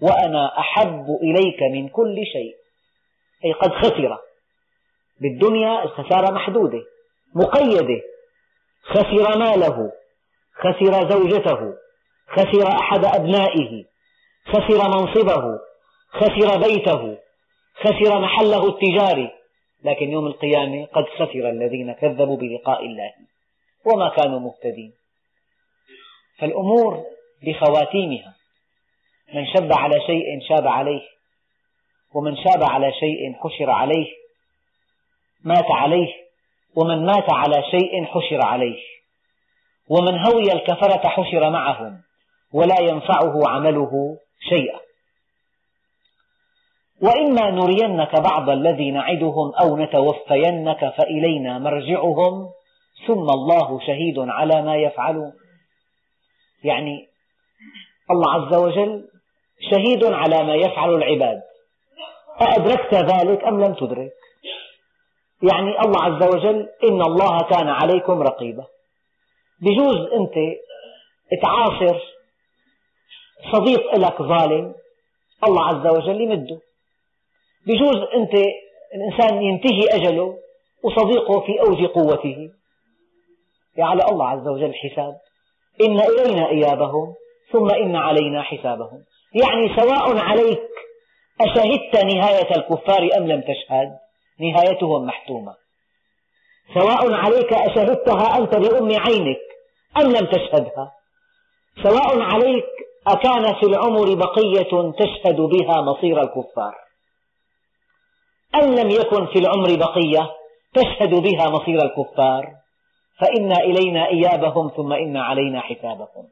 وأنا 0.02 0.60
أحب 0.60 1.06
إليك 1.22 1.64
من 1.64 1.90
كل 1.90 2.26
شيء. 2.34 2.65
أي 3.46 3.52
قد 3.52 3.72
خسر. 3.72 4.18
بالدنيا 5.22 5.84
الخسارة 5.84 6.32
محدودة 6.32 6.82
مقيدة. 7.36 8.02
خسر 8.84 9.38
ماله 9.38 9.92
خسر 10.54 11.10
زوجته 11.10 11.74
خسر 12.28 12.68
أحد 12.80 13.06
أبنائه 13.06 13.86
خسر 14.46 14.88
منصبه 14.88 15.60
خسر 16.10 16.58
بيته 16.68 17.18
خسر 17.76 18.20
محله 18.20 18.68
التجاري. 18.68 19.32
لكن 19.84 20.10
يوم 20.10 20.28
القيامة 20.28 20.86
قد 20.86 21.04
خسر 21.04 21.50
الذين 21.50 21.94
كذبوا 21.94 22.38
بلقاء 22.38 22.86
الله 22.86 23.14
وما 23.86 24.10
كانوا 24.10 24.40
مهتدين. 24.40 24.94
فالأمور 26.40 27.04
بخواتيمها. 27.44 28.36
من 29.34 29.46
شب 29.46 29.74
على 29.74 30.02
شيء 30.08 30.40
شاب 30.50 30.68
عليه 30.68 31.15
ومن 32.16 32.36
شاب 32.36 32.64
على 32.64 32.92
شيء 33.00 33.34
حشر 33.34 33.70
عليه 33.70 34.08
مات 35.44 35.72
عليه 35.72 36.14
ومن 36.76 37.06
مات 37.06 37.34
على 37.34 37.64
شيء 37.72 38.06
حشر 38.06 38.46
عليه. 38.46 38.80
ومن 39.90 40.18
هوي 40.28 40.52
الكفرة 40.54 41.08
حشر 41.08 41.50
معهم 41.50 42.02
ولا 42.54 42.82
ينفعه 42.82 43.34
عمله 43.48 44.18
شيئا. 44.50 44.80
وإما 47.02 47.50
نرينك 47.52 48.22
بعض 48.22 48.50
الذي 48.50 48.92
نعدهم 48.92 49.54
أو 49.62 49.78
نتوفينك 49.78 50.94
فإلينا 50.98 51.60
مرجعهم 51.60 52.50
ثم 53.08 53.30
الله 53.30 53.80
شهيد 53.80 54.20
على 54.20 54.62
ما 54.62 54.76
يفعلون. 54.76 55.34
يعني 56.64 57.08
الله 58.12 58.34
عز 58.34 58.56
وجل 58.56 59.08
شهيد 59.72 60.04
على 60.04 60.44
ما 60.44 60.56
يفعل 60.56 60.94
العباد. 60.94 61.42
أأدركت 62.42 62.94
ذلك 62.94 63.44
أم 63.44 63.64
لم 63.64 63.74
تدرك؟ 63.74 64.14
يعني 65.44 65.80
الله 65.82 66.04
عز 66.04 66.36
وجل 66.36 66.70
إن 66.84 67.02
الله 67.02 67.40
كان 67.40 67.68
عليكم 67.68 68.22
رقيبا. 68.22 68.66
بجوز 69.62 69.98
أنت 69.98 70.34
تعاصر 71.42 72.00
صديق 73.54 73.96
لك 73.96 74.22
ظالم 74.22 74.76
الله 75.48 75.66
عز 75.66 75.88
وجل 75.88 76.22
يمده. 76.22 76.60
بجوز 77.68 77.98
أنت 78.16 78.34
الإنسان 78.96 79.42
ينتهي 79.42 79.88
أجله 79.92 80.38
وصديقه 80.84 81.40
في 81.40 81.60
أوج 81.60 81.86
قوته. 81.86 82.50
على 83.80 84.04
الله 84.12 84.28
عز 84.28 84.48
وجل 84.48 84.66
الحساب. 84.66 85.18
إن 85.82 86.00
إلينا 86.00 86.50
إيابهم 86.50 87.14
ثم 87.52 87.70
إن 87.70 87.96
علينا 87.96 88.42
حسابهم. 88.42 89.04
يعني 89.34 89.76
سواء 89.76 90.18
عليك 90.18 90.75
أشهدت 91.42 92.06
نهاية 92.06 92.56
الكفار 92.56 93.10
أم 93.18 93.28
لم 93.28 93.42
تشهد؟ 93.42 93.98
نهايتهم 94.40 95.06
محتومة. 95.06 95.56
سواء 96.74 97.14
عليك 97.14 97.54
أشهدتها 97.54 98.38
أنت 98.38 98.56
بأم 98.56 98.90
عينك 99.00 99.42
أم 99.98 100.12
لم 100.12 100.26
تشهدها. 100.26 100.92
سواء 101.84 102.22
عليك 102.22 102.66
أكان 103.08 103.54
في 103.54 103.66
العمر 103.66 104.14
بقية 104.14 104.92
تشهد 104.92 105.42
بها 105.42 105.82
مصير 105.82 106.22
الكفار. 106.22 106.76
أم 108.56 108.76
لم 108.76 108.90
يكن 108.90 109.26
في 109.26 109.40
العمر 109.40 109.76
بقية 109.76 110.32
تشهد 110.74 111.10
بها 111.10 111.50
مصير 111.50 111.82
الكفار. 111.84 112.56
فإن 113.20 113.52
إلينا 113.52 114.08
إيابهم 114.08 114.72
ثم 114.78 114.94
إن 114.94 115.18
علينا 115.18 115.62
حسابهم. 115.62 116.28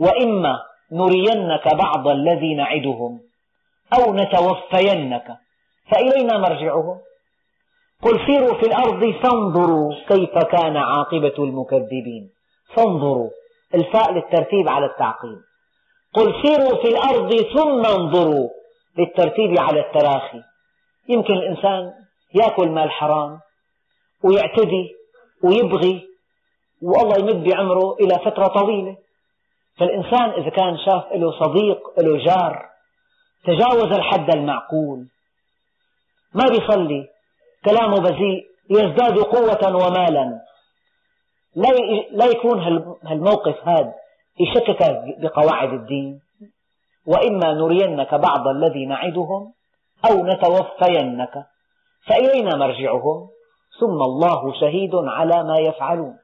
وإما 0.00 0.62
نرينك 0.92 1.74
بعض 1.74 2.08
الذي 2.08 2.54
نعدهم. 2.54 3.20
أو 3.94 4.14
نتوفينك. 4.14 5.26
فإلينا 5.90 6.38
مرجعهم 6.38 6.98
قل 8.02 8.26
سيروا 8.26 8.54
في 8.54 8.66
الأرض 8.66 9.14
فانظروا 9.22 9.94
كيف 10.08 10.38
كان 10.38 10.76
عاقبة 10.76 11.34
المكذبين. 11.38 12.30
فانظروا 12.74 13.30
الفاء 13.74 14.12
للترتيب 14.12 14.68
على 14.68 14.86
التعقيب. 14.86 15.38
قل 16.14 16.34
سيروا 16.42 16.82
في 16.82 16.88
الأرض 16.88 17.34
ثم 17.34 17.86
انظروا 18.00 18.48
للترتيب 18.98 19.58
على 19.58 19.80
التراخي. 19.80 20.40
يمكن 21.08 21.34
الإنسان 21.34 21.92
يأكل 22.34 22.68
مال 22.68 22.90
حرام 22.90 23.38
ويعتدي 24.24 24.90
ويبغي 25.44 26.06
والله 26.82 27.16
يمد 27.18 27.44
بعمره 27.48 27.96
إلى 28.00 28.14
فترة 28.24 28.46
طويلة. 28.46 28.96
فالإنسان 29.78 30.30
إذا 30.30 30.50
كان 30.50 30.78
شاف 30.78 31.12
له 31.12 31.32
صديق 31.40 32.00
له 32.00 32.24
جار 32.24 32.73
تجاوز 33.46 33.92
الحد 33.98 34.34
المعقول. 34.34 35.06
ما 36.34 36.44
بيصلي. 36.48 37.08
كلامه 37.64 37.96
بذيء. 37.96 38.44
يزداد 38.70 39.18
قوة 39.18 39.76
ومالا. 39.76 40.40
لا 42.12 42.24
يكون 42.26 42.60
هالموقف 43.04 43.68
هذا 43.68 43.94
يشكك 44.40 45.02
بقواعد 45.18 45.72
الدين. 45.72 46.20
وإما 47.06 47.52
نرينك 47.52 48.14
بعض 48.14 48.48
الذي 48.48 48.86
نعدهم 48.86 49.52
أو 50.10 50.26
نتوفينك. 50.26 51.46
فإلينا 52.06 52.56
مرجعهم. 52.56 53.28
ثم 53.80 54.02
الله 54.02 54.60
شهيد 54.60 54.94
على 54.94 55.44
ما 55.44 55.58
يفعلون. 55.58 56.18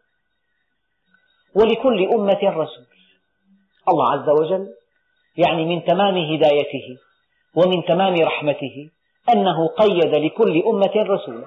ولكل 1.54 2.08
أمة 2.14 2.40
رسول. 2.42 2.86
الله 3.88 4.12
عز 4.12 4.28
وجل 4.28 4.68
يعني 5.36 5.64
من 5.64 5.84
تمام 5.84 6.16
هدايته. 6.16 6.98
ومن 7.54 7.84
تمام 7.84 8.14
رحمته 8.14 8.90
أنه 9.32 9.68
قيد 9.68 10.14
لكل 10.14 10.62
أمة 10.66 10.92
رسولا 10.96 11.46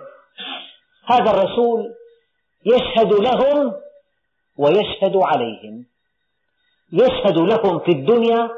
هذا 1.06 1.32
الرسول 1.32 1.94
يشهد 2.66 3.14
لهم 3.14 3.74
ويشهد 4.58 5.16
عليهم. 5.16 5.86
يشهد 6.94 7.38
لهم 7.38 7.80
في 7.80 7.92
الدنيا 7.92 8.50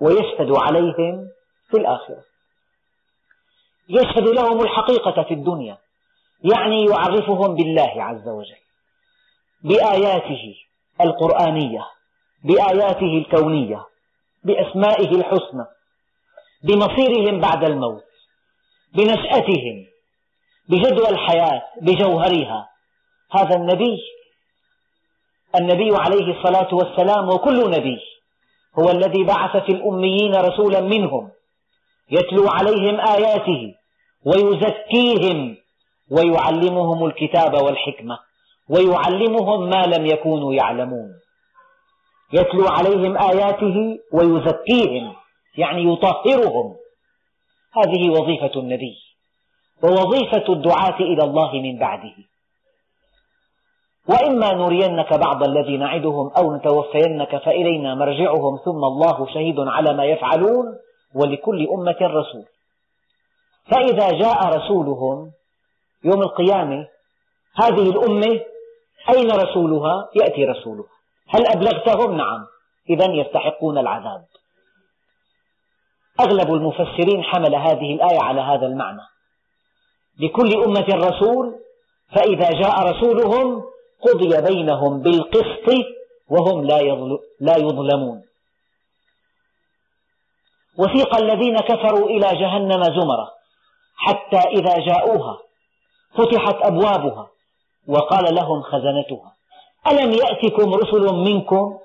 ويشهد 0.00 0.50
عليهم 0.50 1.28
في 1.70 1.76
الآخرة. 1.76 2.22
يشهد 3.88 4.28
لهم 4.28 4.60
الحقيقة 4.60 5.22
في 5.22 5.34
الدنيا 5.34 5.78
يعني 6.44 6.84
يعرفهم 6.84 7.54
بالله 7.54 7.92
عز 7.96 8.28
وجل 8.28 8.56
بآياته 9.64 10.54
القرآنية 11.00 11.86
بآياته 12.44 13.18
الكونية 13.18 13.84
بأسمائه 14.44 15.10
الحسنى 15.10 15.66
بمصيرهم 16.66 17.40
بعد 17.40 17.64
الموت 17.64 18.04
بنشأتهم 18.94 19.86
بجدوى 20.68 21.08
الحياة 21.08 21.62
بجوهرها. 21.82 22.68
هذا 23.32 23.56
النبي 23.56 23.98
النبي 25.58 25.96
عليه 25.96 26.38
الصلاة 26.38 26.74
والسلام 26.74 27.28
وكل 27.28 27.70
نبي 27.70 27.98
هو 28.78 28.90
الذي 28.90 29.24
بعث 29.24 29.56
في 29.66 29.72
الأميين 29.72 30.34
رسولا 30.34 30.80
منهم 30.80 31.30
يتلو 32.10 32.48
عليهم 32.48 33.00
آياته 33.00 33.74
ويزكيهم 34.26 35.56
ويعلمهم 36.10 37.06
الكتاب 37.06 37.54
والحكمة 37.62 38.18
ويعلمهم 38.68 39.70
ما 39.70 39.82
لم 39.86 40.06
يكونوا 40.06 40.54
يعلمون. 40.54 41.10
يتلو 42.32 42.66
عليهم 42.68 43.16
آياته 43.16 43.98
ويزكيهم. 44.12 45.14
يعني 45.58 45.92
يطهرهم. 45.92 46.76
هذه 47.72 48.10
وظيفة 48.10 48.60
النبي 48.60 48.96
ووظيفة 49.82 50.52
الدعاة 50.52 51.00
إلى 51.00 51.24
الله 51.24 51.52
من 51.52 51.78
بعده. 51.78 52.14
وإما 54.08 54.52
نرينك 54.52 55.14
بعض 55.14 55.42
الذي 55.42 55.76
نعدهم 55.76 56.30
أو 56.38 56.56
نتوفينك 56.56 57.36
فإلينا 57.36 57.94
مرجعهم 57.94 58.58
ثم 58.64 58.84
الله 58.84 59.26
شهيد 59.34 59.60
على 59.60 59.94
ما 59.94 60.04
يفعلون 60.04 60.78
ولكل 61.14 61.68
أمة 61.68 61.96
رسول. 62.00 62.44
فإذا 63.70 64.10
جاء 64.10 64.56
رسولهم 64.56 65.30
يوم 66.04 66.22
القيامة 66.22 66.86
هذه 67.54 67.90
الأمة 67.90 68.40
أين 69.14 69.30
رسولها؟ 69.30 70.08
يأتي 70.14 70.44
رسولها. 70.44 70.88
هل 71.28 71.46
أبلغتهم؟ 71.46 72.16
نعم. 72.16 72.46
إذا 72.90 73.12
يستحقون 73.12 73.78
العذاب. 73.78 74.24
أغلب 76.20 76.54
المفسرين 76.54 77.22
حمل 77.24 77.54
هذه 77.54 77.94
الآية 77.94 78.20
على 78.20 78.40
هذا 78.40 78.66
المعنى. 78.66 79.02
لكل 80.20 80.62
أمة 80.64 80.86
رسول 81.08 81.54
فإذا 82.16 82.50
جاء 82.50 82.82
رسولهم 82.90 83.62
قضي 84.02 84.40
بينهم 84.52 85.02
بالقسط 85.02 85.68
وهم 86.28 86.64
لا 87.40 87.56
يظلمون. 87.56 88.22
وسيق 90.78 91.16
الذين 91.16 91.56
كفروا 91.56 92.08
إلى 92.08 92.28
جهنم 92.40 92.82
زمرا 92.82 93.30
حتى 93.96 94.38
إذا 94.38 94.78
جاءوها 94.86 95.38
فتحت 96.14 96.56
أبوابها 96.62 97.28
وقال 97.88 98.34
لهم 98.34 98.62
خزنتها. 98.62 99.32
ألم 99.90 100.12
يأتكم 100.12 100.74
رسل 100.74 101.14
منكم 101.14 101.78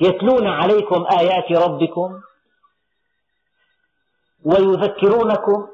يتلون 0.00 0.46
عليكم 0.46 1.06
آيات 1.20 1.52
ربكم؟ 1.52 2.20
ويذكرونكم 4.48 5.66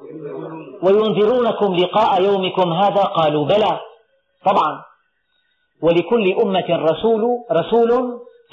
وينذرونكم 0.83 1.75
لقاء 1.75 2.23
يومكم 2.23 2.73
هذا 2.73 3.03
قالوا 3.03 3.47
بلى. 3.47 3.81
طبعا. 4.45 4.85
ولكل 5.83 6.33
أمة 6.43 6.67
رسول 6.71 7.23
رسول 7.53 7.91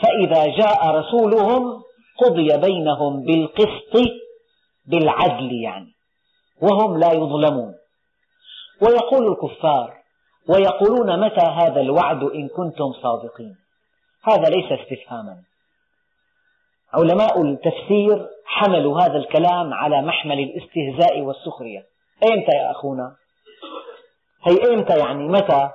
فإذا 0.01 0.57
جاء 0.57 0.87
رسولهم 0.87 1.83
قضي 2.23 2.57
بينهم 2.57 3.23
بالقسط 3.25 4.11
بالعدل 4.85 5.51
يعني 5.51 5.91
وهم 6.61 6.97
لا 6.97 7.11
يظلمون. 7.11 7.73
ويقول 8.81 9.31
الكفار 9.31 9.93
ويقولون 10.49 11.19
متى 11.19 11.45
هذا 11.45 11.81
الوعد 11.81 12.23
إن 12.23 12.47
كنتم 12.47 12.93
صادقين؟ 13.03 13.55
هذا 14.23 14.49
ليس 14.49 14.71
استفهاما. 14.71 15.50
علماء 16.93 17.41
التفسير 17.41 18.27
حملوا 18.45 19.01
هذا 19.01 19.17
الكلام 19.17 19.73
على 19.73 20.01
محمل 20.01 20.39
الاستهزاء 20.39 21.21
والسخرية. 21.21 21.85
أيمتى 22.23 22.51
يا 22.51 22.71
أخونا؟ 22.71 23.15
هي 24.43 24.69
أيمتى 24.69 24.97
يعني؟ 24.97 25.27
متى؟ 25.27 25.69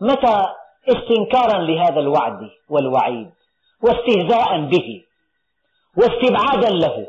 متى 0.00 0.46
استنكارا 0.88 1.58
لهذا 1.58 2.00
الوعد 2.00 2.50
والوعيد 2.68 3.30
واستهزاء 3.82 4.60
به 4.60 5.04
واستبعادا 5.96 6.70
له؟ 6.70 7.06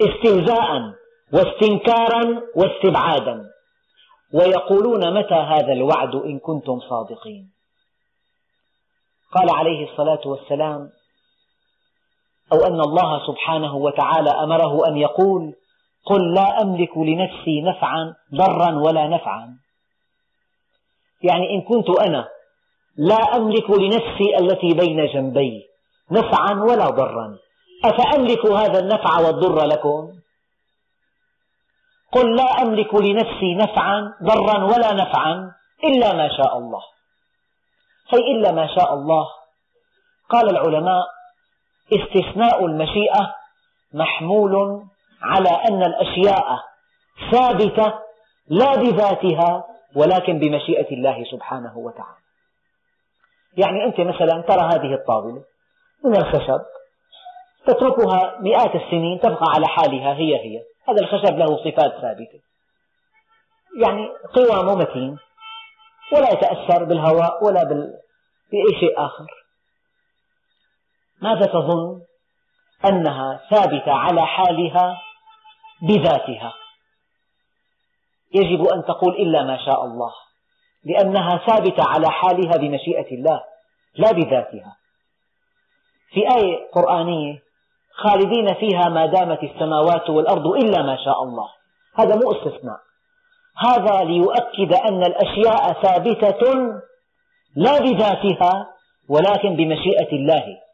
استهزاء 0.00 0.94
واستنكارا 1.32 2.42
واستبعادا. 2.56 3.44
ويقولون 4.34 5.14
متى 5.14 5.34
هذا 5.34 5.72
الوعد 5.72 6.14
إن 6.14 6.38
كنتم 6.38 6.80
صادقين؟ 6.80 7.50
قال 9.32 9.50
عليه 9.50 9.90
الصلاة 9.90 10.20
والسلام 10.24 10.90
أو 12.52 12.58
أن 12.66 12.80
الله 12.80 13.26
سبحانه 13.26 13.76
وتعالى 13.76 14.30
أمره 14.30 14.88
أن 14.88 14.96
يقول 14.96 15.54
قل 16.06 16.34
لا 16.34 16.62
أملك 16.62 16.96
لنفسي 16.96 17.62
نفعا 17.62 18.14
ضرا 18.34 18.78
ولا 18.78 19.06
نفعا. 19.08 19.56
يعني 21.22 21.50
إن 21.54 21.60
كنت 21.62 21.90
أنا 22.00 22.28
لا 22.96 23.36
أملك 23.36 23.70
لنفسي 23.70 24.38
التي 24.38 24.74
بين 24.74 25.06
جنبي 25.06 25.66
نفعا 26.10 26.52
ولا 26.52 26.88
ضرا 26.90 27.38
أفأملك 27.84 28.46
هذا 28.46 28.78
النفع 28.78 29.18
والضر 29.18 29.66
لكم؟ 29.66 30.12
قل 32.12 32.36
لا 32.36 32.62
أملك 32.62 32.94
لنفسي 32.94 33.54
نفعا 33.54 34.14
ضرا 34.22 34.64
ولا 34.64 34.92
نفعا 34.92 35.52
إلا 35.84 36.12
ما 36.12 36.28
شاء 36.36 36.58
الله. 36.58 36.82
هي 38.08 38.18
إلا 38.18 38.52
ما 38.52 38.66
شاء 38.74 38.94
الله. 38.94 39.26
قال 40.30 40.50
العلماء 40.50 41.06
استثناء 41.92 42.66
المشيئة 42.66 43.34
محمول 43.94 44.82
على 45.22 45.48
أن 45.48 45.82
الأشياء 45.82 46.46
ثابتة 47.32 47.98
لا 48.48 48.76
بذاتها 48.76 49.64
ولكن 49.96 50.38
بمشيئة 50.38 50.94
الله 50.94 51.24
سبحانه 51.24 51.78
وتعالى. 51.78 52.26
يعني 53.56 53.84
أنت 53.84 54.00
مثلا 54.00 54.42
ترى 54.42 54.60
هذه 54.60 54.94
الطاولة 54.94 55.42
من 56.04 56.16
الخشب 56.16 56.60
تتركها 57.66 58.38
مئات 58.40 58.74
السنين 58.74 59.20
تبقى 59.20 59.46
على 59.54 59.66
حالها 59.66 60.14
هي 60.14 60.36
هي. 60.36 60.62
هذا 60.88 61.00
الخشب 61.00 61.38
له 61.38 61.46
صفات 61.46 61.92
ثابتة. 62.00 62.40
يعني 63.82 64.08
قوامه 64.34 64.74
متين 64.74 65.18
ولا 66.12 66.30
يتأثر 66.30 66.84
بالهواء 66.84 67.44
ولا 67.44 67.64
بأي 68.52 68.80
شيء 68.80 68.98
آخر. 68.98 69.26
ماذا 71.22 71.46
تظن 71.46 72.00
أنها 72.84 73.40
ثابتة 73.50 73.92
على 73.92 74.26
حالها 74.26 75.02
بذاتها. 75.82 76.52
يجب 78.34 78.64
أن 78.64 78.84
تقول 78.84 79.14
إلا 79.14 79.42
ما 79.42 79.58
شاء 79.64 79.84
الله 79.84 80.12
لأنها 80.84 81.46
ثابتة 81.46 81.84
على 81.88 82.10
حالها 82.10 82.56
بمشيئة 82.56 83.14
الله 83.14 83.42
لا 83.94 84.12
بذاتها. 84.12 84.76
في 86.10 86.20
آية 86.20 86.70
قرآنية 86.72 87.42
خالدين 87.92 88.54
فيها 88.54 88.88
ما 88.88 89.06
دامت 89.06 89.42
السماوات 89.42 90.10
والأرض 90.10 90.46
إلا 90.46 90.82
ما 90.82 90.96
شاء 91.04 91.22
الله. 91.22 91.48
هذا 91.94 92.16
مو 92.16 92.32
استثناء. 92.32 92.80
هذا 93.58 94.04
ليؤكد 94.04 94.72
أن 94.72 95.04
الأشياء 95.04 95.82
ثابتة 95.82 96.52
لا 97.56 97.78
بذاتها 97.80 98.66
ولكن 99.08 99.56
بمشيئة 99.56 100.12
الله. 100.12 100.65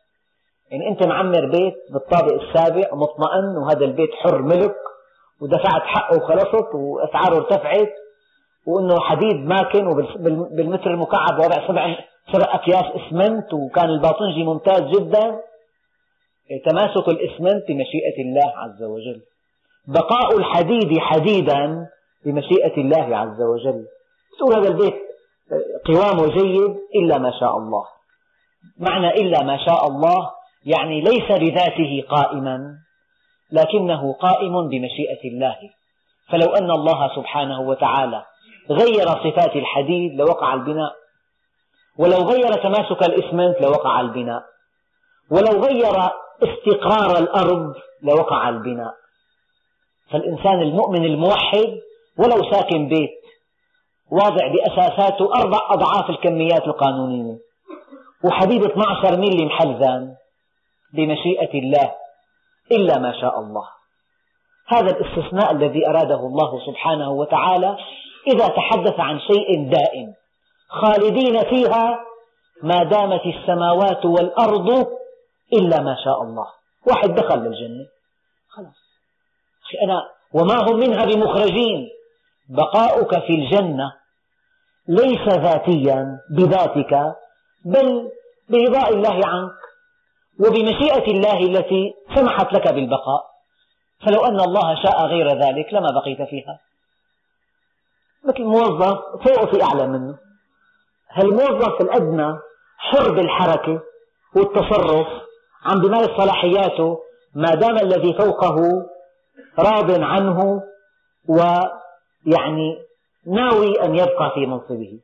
يعني 0.72 0.88
أنت 0.88 1.06
معمر 1.06 1.46
بيت 1.46 1.74
بالطابق 1.92 2.42
السابع 2.42 2.82
مطمئن 2.92 3.56
وهذا 3.56 3.84
البيت 3.84 4.10
حر 4.14 4.42
ملك 4.42 4.74
ودفعت 5.40 5.82
حقه 5.82 6.16
وخلصت 6.16 6.74
وأسعاره 6.74 7.36
ارتفعت 7.36 7.92
وأنه 8.66 9.00
حديد 9.00 9.36
ماكن 9.36 9.86
وبالمتر 9.86 10.90
المكعب 10.90 11.38
وضع 11.38 11.68
سبع 11.68 11.96
سبع 12.32 12.54
أكياس 12.54 12.84
إسمنت 12.84 13.54
وكان 13.54 13.90
الباطنجي 13.90 14.44
ممتاز 14.44 14.80
جدا. 14.80 15.40
تماسك 16.70 17.08
الإسمنت 17.08 17.68
بمشيئة 17.68 18.22
الله 18.22 18.52
عز 18.56 18.82
وجل. 18.82 19.20
بقاء 19.88 20.38
الحديد 20.38 20.98
حديدا 20.98 21.86
بمشيئة 22.24 22.76
الله 22.76 23.16
عز 23.16 23.42
وجل. 23.42 23.86
تقول 24.38 24.54
هذا 24.58 24.68
البيت 24.68 24.94
قوامه 25.86 26.26
جيد 26.26 26.76
إلا 26.94 27.18
ما 27.18 27.32
شاء 27.40 27.58
الله. 27.58 27.84
معنى 28.78 29.10
إلا 29.10 29.42
ما 29.42 29.56
شاء 29.66 29.86
الله 29.86 30.30
يعني 30.64 31.00
ليس 31.00 31.32
بذاته 31.32 32.04
قائما 32.08 32.74
لكنه 33.52 34.12
قائم 34.12 34.68
بمشيئة 34.68 35.24
الله. 35.24 35.56
فلو 36.28 36.54
أن 36.54 36.70
الله 36.70 37.16
سبحانه 37.16 37.60
وتعالى 37.60 38.24
غير 38.70 39.06
صفات 39.06 39.56
الحديد 39.56 40.20
لوقع 40.20 40.54
البناء. 40.54 40.92
ولو 41.98 42.16
غير 42.16 42.52
تماسك 42.52 43.02
الإسمنت 43.08 43.62
لوقع 43.62 44.00
البناء. 44.00 44.42
ولو 45.30 45.64
غير 45.64 46.10
استقرار 46.42 47.18
الأرض 47.18 47.74
لوقع 48.02 48.48
البناء. 48.48 48.94
فالإنسان 50.10 50.62
المؤمن 50.62 51.04
الموحد 51.04 51.78
ولو 52.18 52.50
ساكن 52.52 52.88
بيت 52.88 53.22
واضع 54.10 54.48
بأساساته 54.48 55.34
أربع 55.34 55.58
أضعاف 55.70 56.10
الكميات 56.10 56.66
القانونية. 56.66 57.38
وحديد 58.24 58.64
12 58.64 59.16
ميلي 59.16 59.46
محلزان. 59.46 60.14
بمشيئة 60.93 61.59
الله 61.59 61.95
إلا 62.72 62.99
ما 62.99 63.20
شاء 63.20 63.40
الله. 63.40 63.68
هذا 64.66 64.90
الاستثناء 64.90 65.53
الذي 65.53 65.88
أراده 65.88 66.20
الله 66.26 66.66
سبحانه 66.66 67.11
وتعالى 67.11 67.76
إذا 68.34 68.47
تحدث 68.47 69.01
عن 69.01 69.20
شيء 69.20 69.70
دائم. 69.70 70.14
خالدين 70.68 71.45
فيها 71.45 72.01
ما 72.62 72.82
دامت 72.82 73.20
السماوات 73.26 74.05
والأرض 74.05 74.86
إلا 75.53 75.82
ما 75.82 75.97
شاء 76.05 76.22
الله. 76.22 76.47
واحد 76.86 77.14
دخل 77.14 77.38
للجنة. 77.38 77.86
خلاص. 78.49 78.82
أنا 79.82 80.03
وما 80.32 80.55
هم 80.55 80.76
منها 80.76 81.05
بمخرجين. 81.05 81.88
بقاؤك 82.49 83.18
في 83.18 83.32
الجنة 83.32 83.93
ليس 84.88 85.28
ذاتيا 85.28 86.18
بذاتك 86.30 87.14
بل 87.64 88.11
برضاء 88.49 88.95
الله 88.95 89.26
عنك. 89.26 89.53
وبمشيئة 90.40 91.10
الله 91.12 91.38
التي 91.38 91.94
سمحت 92.14 92.52
لك 92.52 92.68
بالبقاء. 92.68 93.24
فلو 94.06 94.24
أن 94.24 94.40
الله 94.40 94.82
شاء 94.82 95.06
غير 95.06 95.28
ذلك 95.28 95.74
لما 95.74 95.90
بقيت 95.90 96.22
فيها. 96.22 96.60
مثل 98.24 98.42
موظف 98.42 98.98
فوقه 99.24 99.46
في 99.46 99.62
أعلى 99.62 99.86
منه. 99.86 100.18
هالموظف 101.10 101.80
الأدنى 101.80 102.38
حر 102.78 103.12
بالحركة 103.12 103.80
والتصرف 104.36 105.06
عم 105.64 105.80
بمارس 105.80 106.10
صلاحياته 106.16 106.98
ما 107.34 107.54
دام 107.54 107.78
الذي 107.78 108.14
فوقه 108.14 108.86
راض 109.58 110.00
عنه 110.00 110.62
ويعني 111.28 112.78
ناوي 113.26 113.82
أن 113.84 113.94
يبقى 113.94 114.30
في 114.34 114.46
منصبه؟ 114.46 115.00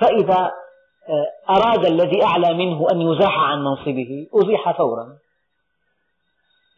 فإذا 0.00 0.52
أراد 1.50 1.86
الذي 1.86 2.24
أعلى 2.24 2.54
منه 2.54 2.86
أن 2.92 3.00
يزاح 3.00 3.38
عن 3.38 3.64
منصبه 3.64 4.26
أزيح 4.34 4.70
فورا. 4.70 5.16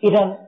إذا 0.04 0.38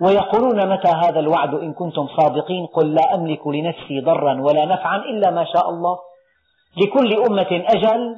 ويقولون 0.00 0.68
متى 0.68 0.88
هذا 0.88 1.20
الوعد 1.20 1.54
إن 1.54 1.72
كنتم 1.72 2.08
صادقين؟ 2.20 2.66
قل 2.66 2.94
لا 2.94 3.14
أملك 3.14 3.46
لنفسي 3.46 4.00
ضرا 4.00 4.40
ولا 4.40 4.64
نفعا 4.64 4.96
إلا 4.96 5.30
ما 5.30 5.44
شاء 5.44 5.70
الله. 5.70 5.98
لكل 6.76 7.12
أمة 7.22 7.64
أجل 7.68 8.16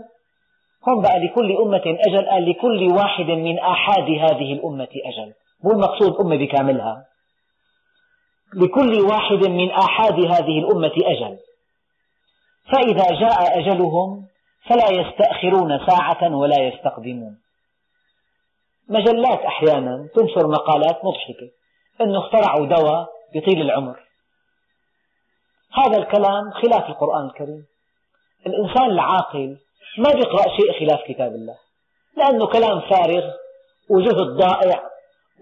هم 0.87 1.03
بقى 1.03 1.19
لكل 1.19 1.57
أمة 1.57 1.83
أجل 2.09 2.27
قال 2.31 2.51
لكل 2.51 2.93
واحد 2.93 3.31
من 3.31 3.59
آحاد 3.59 4.11
هذه 4.11 4.53
الأمة 4.53 4.89
أجل. 5.05 5.33
مو 5.65 5.71
المقصود 5.71 6.17
أمة 6.21 6.37
بكاملها. 6.37 7.05
لكل 8.55 9.01
واحد 9.01 9.47
من 9.47 9.71
آحاد 9.71 10.21
هذه 10.21 10.59
الأمة 10.59 10.93
أجل. 11.05 11.39
فإذا 12.73 13.21
جاء 13.21 13.59
أجلهم 13.59 14.27
فلا 14.67 14.91
يستأخرون 14.91 15.87
ساعة 15.87 16.37
ولا 16.37 16.61
يستقدمون. 16.61 17.39
مجلات 18.89 19.39
أحيانا 19.39 20.09
تنشر 20.15 20.47
مقالات 20.47 21.05
مضحكة. 21.05 21.51
أنه 22.01 22.19
اخترعوا 22.19 22.67
دواء 22.67 23.09
يطيل 23.35 23.61
العمر. 23.61 24.01
هذا 25.73 25.99
الكلام 25.99 26.51
خلاف 26.51 26.89
القرآن 26.89 27.27
الكريم. 27.27 27.67
الإنسان 28.47 28.91
العاقل 28.91 29.57
ما 29.99 30.11
يقرأ 30.11 30.57
شيء 30.57 30.81
خلاف 30.81 31.01
كتاب 31.09 31.33
الله. 31.33 31.57
لأنه 32.17 32.47
كلام 32.47 32.81
فارغ 32.81 33.31
وجهد 33.91 34.37
ضائع 34.37 34.83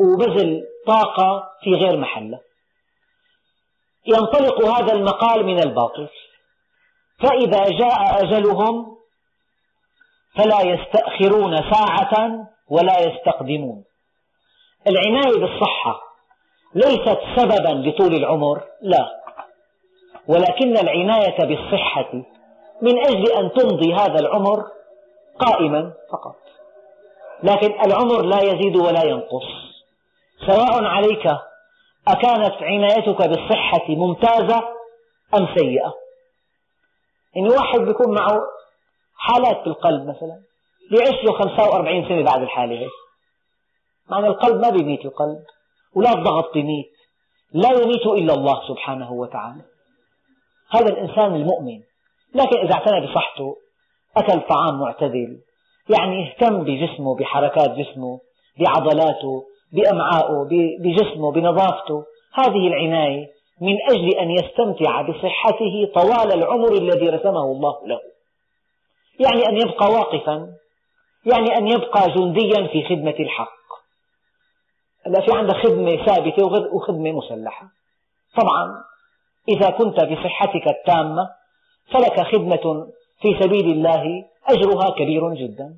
وبذل 0.01 0.65
طاقة 0.87 1.51
في 1.63 1.75
غير 1.75 1.97
محله. 1.97 2.41
ينطلق 4.07 4.65
هذا 4.65 4.93
المقال 4.93 5.47
من 5.47 5.59
الباطل. 5.63 6.09
فإذا 7.19 7.65
جاء 7.65 8.25
أجلهم 8.25 8.97
فلا 10.37 10.61
يستأخرون 10.63 11.57
ساعة 11.73 12.47
ولا 12.71 13.01
يستقدمون. 13.01 13.85
العناية 14.87 15.41
بالصحة 15.41 16.01
ليست 16.75 17.19
سببا 17.37 17.89
لطول 17.89 18.15
العمر 18.15 18.63
لا. 18.83 19.23
ولكن 20.29 20.77
العناية 20.77 21.37
بالصحة 21.39 22.13
من 22.83 22.99
أجل 22.99 23.33
أن 23.33 23.53
تمضي 23.53 23.95
هذا 23.95 24.19
العمر 24.21 24.65
قائما 25.39 25.93
فقط. 26.13 26.37
لكن 27.43 27.81
العمر 27.87 28.23
لا 28.23 28.43
يزيد 28.43 28.77
ولا 28.77 29.05
ينقص. 29.05 29.47
سواء 30.47 30.85
عليك 30.85 31.27
أكانت 32.09 32.63
عنايتك 32.63 33.29
بالصحة 33.29 33.89
ممتازة 33.89 34.59
أم 35.39 35.49
سيئة؟ 35.57 36.06
يعني 37.37 37.49
واحد 37.49 37.81
بيكون 37.81 38.15
معه 38.15 38.41
حالات 39.17 39.65
بالقلب 39.65 40.09
مثلا 40.09 40.41
بيعيش 40.91 41.25
له 41.25 41.33
45 41.33 42.09
سنة 42.09 42.23
بعد 42.23 42.43
الحالة 42.43 42.79
هي 42.79 42.89
معنى 44.11 44.27
القلب 44.27 44.61
ما 44.61 44.71
بيميت 44.71 45.05
القلب 45.05 45.39
ولا 45.95 46.13
الضغط 46.13 46.53
بيميت 46.55 46.93
لا 47.53 47.69
يميت 47.71 48.07
إلا 48.07 48.35
الله 48.35 48.69
سبحانه 48.69 49.13
وتعالى. 49.13 49.63
هذا 50.71 50.87
الإنسان 50.87 51.35
المؤمن. 51.35 51.81
لكن 52.35 52.59
إذا 52.59 52.75
اعتنى 52.75 53.07
بصحته 53.07 53.57
أكل 54.17 54.41
طعام 54.41 54.81
معتدل 54.81 55.41
يعني 55.89 56.29
اهتم 56.29 56.65
بجسمه 56.65 57.17
بحركات 57.17 57.71
جسمه 57.71 58.21
بعضلاته 58.61 59.45
بأمعائه 59.73 60.49
بجسمه 60.81 61.33
بنظافته 61.33 62.05
هذه 62.35 62.69
العناية 62.69 63.27
من 63.61 63.77
أجل 63.91 64.19
أن 64.19 64.31
يستمتع 64.31 65.03
بصحته 65.03 65.93
طوال 65.95 66.33
العمر 66.33 66.73
الذي 66.73 67.09
رسمه 67.09 67.43
الله 67.43 67.87
له. 67.87 68.01
يعني 69.21 69.49
أن 69.49 69.57
يبقى 69.57 69.87
واقفا 69.93 70.49
يعني 71.27 71.59
أن 71.59 71.69
يبقى 71.69 72.11
جنديا 72.17 72.67
في 72.67 72.85
خدمة 72.89 73.15
الحق. 73.21 73.57
هلا 75.07 75.21
في 75.27 75.39
عندك 75.39 75.57
خدمة 75.57 76.07
ثابتة 76.07 76.47
وخدمة 76.75 77.13
مسلحة. 77.13 77.69
طبعا 78.37 78.85
إذا 79.49 79.71
كنت 79.71 80.05
بصحتك 80.05 80.69
التامة 80.69 81.29
فلك 81.93 82.21
خدمة 82.21 82.87
في 83.21 83.39
سبيل 83.41 83.73
الله 83.73 84.25
أجرها 84.49 84.91
كبير 84.91 85.35
جدا. 85.35 85.75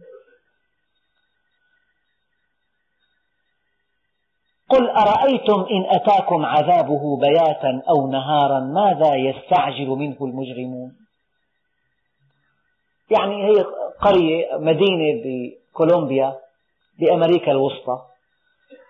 قل 4.69 4.91
أرأيتم 4.91 5.67
إن 5.71 5.87
أتاكم 5.91 6.45
عذابه 6.45 7.17
بياتا 7.17 7.83
أو 7.89 8.11
نهارا 8.11 8.61
ماذا 8.61 9.15
يستعجل 9.15 9.87
منه 9.87 10.17
المجرمون؟ 10.21 10.97
يعني 13.11 13.47
هي 13.47 13.65
قرية 14.01 14.57
مدينة 14.59 15.23
بكولومبيا 15.25 16.39
بأمريكا 16.99 17.53
الوسطى. 17.53 18.03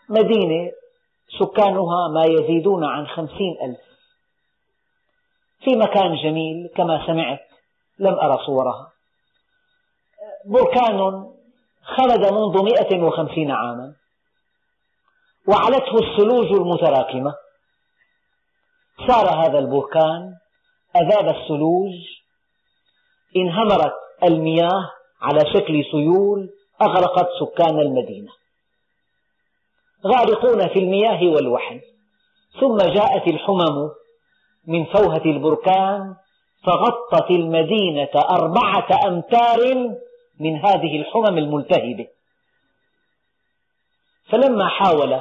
مدينة 0.08 0.72
سكانها 1.38 2.08
ما 2.08 2.24
يزيدون 2.24 2.84
عن 2.84 3.06
خمسين 3.06 3.56
ألف. 3.62 3.80
في 5.64 5.76
مكان 5.76 6.16
جميل 6.22 6.70
كما 6.76 7.06
سمعت 7.06 7.40
لم 7.98 8.14
أرى 8.14 8.38
صورها. 8.46 8.92
بركان 10.46 11.26
خلد 11.82 12.32
منذ 12.32 12.62
مئة 12.62 13.02
وخمسين 13.02 13.50
عاما. 13.50 13.94
وعلته 15.46 15.94
الثلوج 15.94 16.52
المتراكمة. 16.52 17.34
سار 19.08 19.46
هذا 19.46 19.58
البركان 19.58 20.34
أذاب 20.96 21.28
الثلوج 21.28 21.92
انهمرت 23.36 23.94
المياه 24.24 24.90
على 25.22 25.40
شكل 25.54 25.84
سيول 25.90 26.50
أغرقت 26.82 27.28
سكان 27.40 27.80
المدينة. 27.80 28.30
غارقون 30.06 30.68
في 30.68 30.78
المياه 30.78 31.32
والوحل 31.32 31.80
ثم 32.60 32.76
جاءت 32.76 33.28
الحمم 33.28 33.90
من 34.66 34.84
فوهة 34.84 35.22
البركان 35.24 36.14
فغطت 36.64 37.30
المدينة 37.30 38.10
أربعة 38.30 38.88
أمتار 39.06 39.58
من 40.40 40.56
هذه 40.56 41.00
الحمم 41.00 41.38
الملتهبة. 41.38 42.06
فلما 44.30 44.68
حاول 44.68 45.20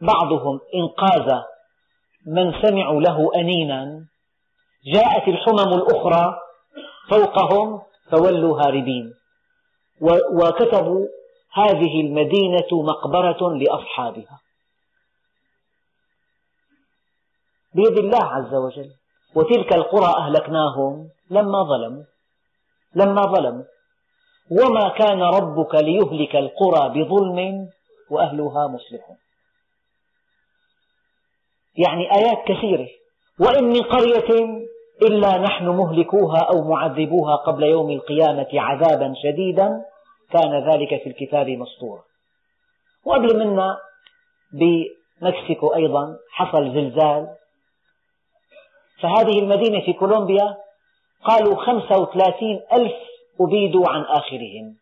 بعضهم 0.00 0.60
إنقاذ 0.74 1.42
من 2.26 2.62
سمعوا 2.62 3.00
له 3.00 3.30
أنينا 3.36 4.06
جاءت 4.94 5.28
الحمم 5.28 5.72
الأخرى 5.72 6.38
فوقهم 7.10 7.82
فولوا 8.10 8.60
هاربين 8.60 9.14
وكتبوا 10.32 11.06
هذه 11.52 12.00
المدينة 12.00 12.68
مقبرة 12.72 13.54
لأصحابها. 13.54 14.40
بيد 17.74 17.98
الله 17.98 18.24
عز 18.24 18.54
وجل. 18.54 18.90
وتلك 19.34 19.72
القرى 19.72 20.14
أهلكناهم 20.16 21.08
لما 21.30 21.62
ظلموا. 21.62 22.04
لما 22.94 23.22
ظلموا. 23.22 23.64
وما 24.50 24.88
كان 24.88 25.22
ربك 25.22 25.74
ليهلك 25.74 26.36
القرى 26.36 26.88
بظلم 26.88 27.68
وأهلها 28.10 28.66
مصلحون. 28.66 29.16
يعني 31.76 32.14
آيات 32.14 32.44
كثيرة. 32.46 32.88
وإن 33.40 33.64
من 33.64 33.82
قرية 33.82 34.58
إلا 35.02 35.38
نحن 35.38 35.68
مهلكوها 35.68 36.38
أو 36.38 36.64
معذبوها 36.64 37.36
قبل 37.36 37.62
يوم 37.62 37.90
القيامة 37.90 38.48
عذابا 38.52 39.14
شديدا 39.22 39.84
كان 40.30 40.70
ذلك 40.70 41.02
في 41.02 41.08
الكتاب 41.08 41.48
مسطورا. 41.48 42.02
وقبل 43.04 43.38
منا 43.38 43.78
مكسيكو 45.22 45.74
أيضا 45.74 46.16
حصل 46.30 46.74
زلزال. 46.74 47.34
فهذه 49.02 49.38
المدينة 49.38 49.84
في 49.84 49.92
كولومبيا 49.92 50.56
قالوا 51.24 51.64
خمسة 51.64 51.98
وثلاثين 51.98 52.60
ألف 52.72 52.94
أبيدوا 53.40 53.88
عن 53.88 54.02
آخرهم. 54.02 54.76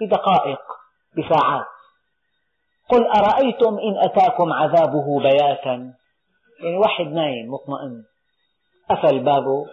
بدقائق. 0.00 0.77
بساعات. 1.16 1.66
قل 2.88 3.06
أرأيتم 3.06 3.78
إن 3.78 3.98
أتاكم 3.98 4.52
عذابه 4.52 5.20
بياتا؟ 5.20 5.94
يعني 6.62 6.76
واحد 6.76 7.06
نايم 7.06 7.54
مطمئن. 7.54 8.04
قفل 8.90 9.20
بابه 9.20 9.66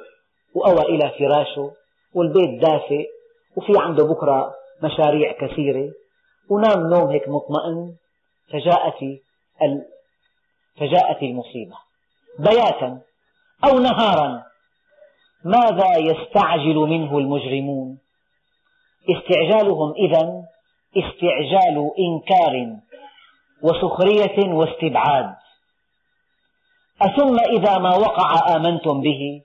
وأوى 0.55 0.81
إلى 0.81 1.11
فراشه 1.19 1.71
والبيت 2.13 2.61
دافئ 2.61 3.07
وفي 3.55 3.73
عنده 3.77 4.03
بكرة 4.03 4.53
مشاريع 4.83 5.31
كثيرة 5.31 5.91
ونام 6.49 6.89
نوم 6.89 7.09
هيك 7.09 7.29
مطمئن. 7.29 7.95
فجاءت. 8.51 9.19
فجاءت 10.79 11.23
المصيبة. 11.23 11.75
بياتا 12.39 13.01
أو 13.63 13.79
نهارا 13.79 14.43
ماذا 15.45 15.97
يستعجل 15.97 16.75
منه 16.75 17.17
المجرمون؟ 17.17 17.97
استعجالهم 19.09 19.93
إذا 19.93 20.43
استعجال 20.97 21.91
إنكار 21.99 22.77
وسخرية 23.63 24.53
واستبعاد. 24.53 25.35
أثم 27.01 27.37
إذا 27.39 27.77
ما 27.77 27.95
وقع 27.95 28.55
آمنتم 28.55 29.01
به. 29.01 29.41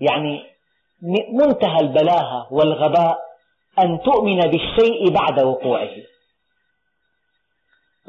يعني 0.00 0.44
منتهى 1.32 1.80
البلاهة 1.80 2.52
والغباء 2.52 3.18
أن 3.78 4.00
تؤمن 4.00 4.40
بالشيء 4.40 5.10
بعد 5.10 5.40
وقوعه. 5.40 5.96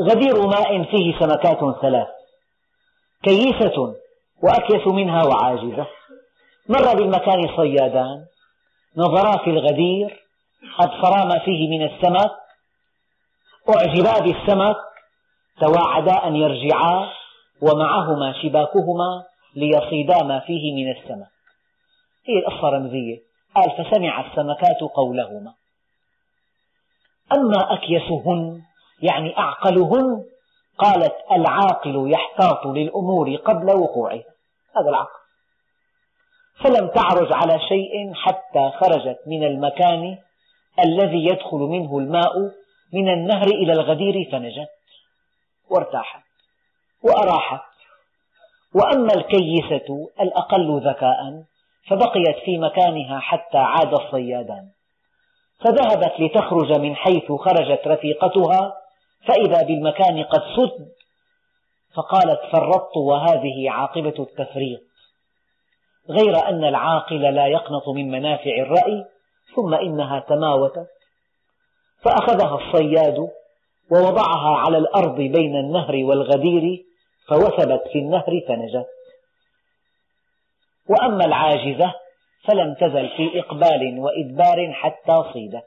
غدير 0.01 0.47
ماء 0.47 0.83
فيه 0.83 1.19
سمكات 1.19 1.81
ثلاث 1.81 2.07
كيسة 3.23 3.95
وأكيس 4.43 4.87
منها 4.87 5.23
وعاجزة. 5.23 5.87
مر 6.69 6.95
بالمكان 6.95 7.55
صيادان 7.57 8.25
نظرا 8.97 9.37
في 9.43 9.49
الغدير 9.49 10.26
أبصرا 10.79 11.25
ما 11.25 11.39
فيه 11.39 11.69
من 11.69 11.85
السمك 11.85 12.31
أعجبا 13.69 14.19
بالسمك 14.19 14.75
تواعدا 15.59 16.27
أن 16.27 16.35
يرجعا 16.35 17.09
ومعهما 17.61 18.33
شباكهما 18.41 19.23
ليصيدا 19.55 20.23
ما 20.23 20.39
فيه 20.39 20.73
من 20.75 20.91
السمك. 20.91 21.27
هي 22.27 22.39
القصة 22.39 22.69
رمزية. 22.69 23.17
قال 23.55 23.71
فسمع 23.71 24.27
السمكات 24.27 24.81
قولهما. 24.95 25.53
أما 27.33 27.73
أكيسهن 27.73 28.61
يعني 29.01 29.37
أعقلهن 29.37 30.23
قالت 30.77 31.15
العاقل 31.31 32.11
يحتاط 32.11 32.65
للأمور 32.65 33.35
قبل 33.35 33.65
وقوعها. 33.65 34.23
هذا 34.77 34.89
العقل. 34.89 35.17
فلم 36.63 36.87
تعرج 36.87 37.33
على 37.33 37.59
شيء 37.59 38.13
حتى 38.13 38.71
خرجت 38.79 39.19
من 39.27 39.43
المكان 39.43 40.17
الذي 40.79 41.25
يدخل 41.25 41.57
منه 41.57 41.97
الماء 41.97 42.33
من 42.93 43.09
النهر 43.09 43.47
إلى 43.47 43.73
الغدير 43.73 44.29
فنجت 44.31 44.69
وارتاحت 45.69 46.23
وأراحت 47.03 47.61
وأما 48.75 49.13
الكيسة 49.13 50.09
الأقل 50.21 50.81
ذكاء 50.89 51.43
فبقيت 51.87 52.37
في 52.45 52.57
مكانها 52.57 53.19
حتى 53.19 53.57
عاد 53.57 53.93
الصيادان 53.93 54.69
فذهبت 55.59 56.13
لتخرج 56.19 56.79
من 56.79 56.95
حيث 56.95 57.31
خرجت 57.31 57.87
رفيقتها 57.87 58.73
فإذا 59.27 59.63
بالمكان 59.63 60.23
قد 60.23 60.41
سد 60.41 60.87
فقالت 61.95 62.39
فرطت 62.51 62.97
وهذه 62.97 63.69
عاقبة 63.69 64.13
التفريط. 64.19 64.79
غير 66.09 66.47
أن 66.49 66.63
العاقل 66.63 67.21
لا 67.21 67.47
يقنط 67.47 67.89
من 67.89 68.11
منافع 68.11 68.51
الرأي 68.51 69.05
ثم 69.57 69.73
إنها 69.73 70.19
تماوتت 70.19 70.87
فأخذها 72.03 72.55
الصياد 72.55 73.29
ووضعها 73.91 74.57
على 74.57 74.77
الأرض 74.77 75.15
بين 75.15 75.55
النهر 75.55 75.95
والغدير 75.95 76.83
فوثبت 77.29 77.83
في 77.91 77.99
النهر 77.99 78.41
فنجت. 78.47 78.87
وأما 80.89 81.25
العاجزة 81.25 81.93
فلم 82.47 82.73
تزل 82.73 83.09
في 83.09 83.39
إقبال 83.39 83.99
وإدبار 83.99 84.73
حتى 84.73 85.23
صيدت 85.33 85.63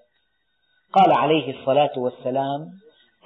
قال 0.92 1.12
عليه 1.12 1.58
الصلاة 1.58 1.92
والسلام 1.96 2.70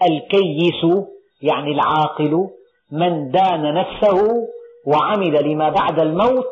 الكيس 0.03 1.07
يعني 1.43 1.73
العاقل 1.73 2.49
من 2.91 3.31
دان 3.31 3.75
نفسه 3.75 4.49
وعمل 4.87 5.53
لما 5.53 5.69
بعد 5.69 6.01
الموت 6.01 6.47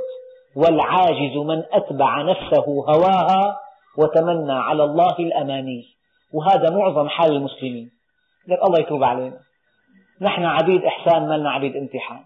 والعاجز 0.57 1.37
من 1.37 1.63
أتبع 1.73 2.23
نفسه 2.23 2.65
هواها 2.67 3.59
وتمنى 3.99 4.53
على 4.53 4.85
الله 4.85 5.17
الأماني. 5.19 5.85
وهذا 6.33 6.77
معظم 6.77 7.09
حال 7.09 7.33
المسلمين. 7.33 7.91
الله 8.49 8.81
يتوب 8.81 9.05
علينا. 9.05 9.39
نحن 10.21 10.45
عبيد 10.45 10.85
إحسان 10.85 11.29
ما 11.29 11.35
لنا 11.35 11.51
عبيد 11.51 11.77
امتحان. 11.77 12.25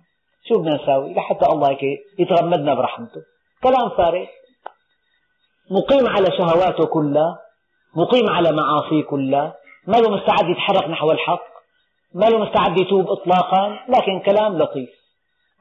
شو 0.48 0.60
بدنا 0.60 0.82
نساوي؟ 0.82 1.14
لحتى 1.14 1.46
الله 1.46 1.70
هيك 1.70 1.82
يتغمدنا 2.18 2.74
برحمته. 2.74 3.20
كلام 3.62 3.88
فارغ. 3.88 4.26
مقيم 5.70 6.08
على 6.08 6.26
شهواته 6.38 6.86
كلها. 6.86 7.38
مقيم 7.96 8.30
على 8.30 8.52
معاصيه 8.52 9.02
كلها. 9.02 9.54
ما 9.86 9.96
له 9.96 10.10
مستعد 10.10 10.48
يتحرك 10.50 10.88
نحو 10.88 11.12
الحق. 11.12 11.46
ما 12.14 12.26
له 12.26 12.38
مستعد 12.38 12.80
يتوب 12.80 13.10
إطلاقا. 13.10 13.78
لكن 13.88 14.20
كلام 14.20 14.58
لطيف. 14.58 14.90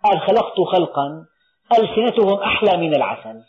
قال 0.04 0.20
خلقت 0.22 0.62
خلقا. 0.76 1.26
ألسنتهم 1.80 2.40
أحلى 2.40 2.78
من 2.78 2.96
العسل. 2.96 3.42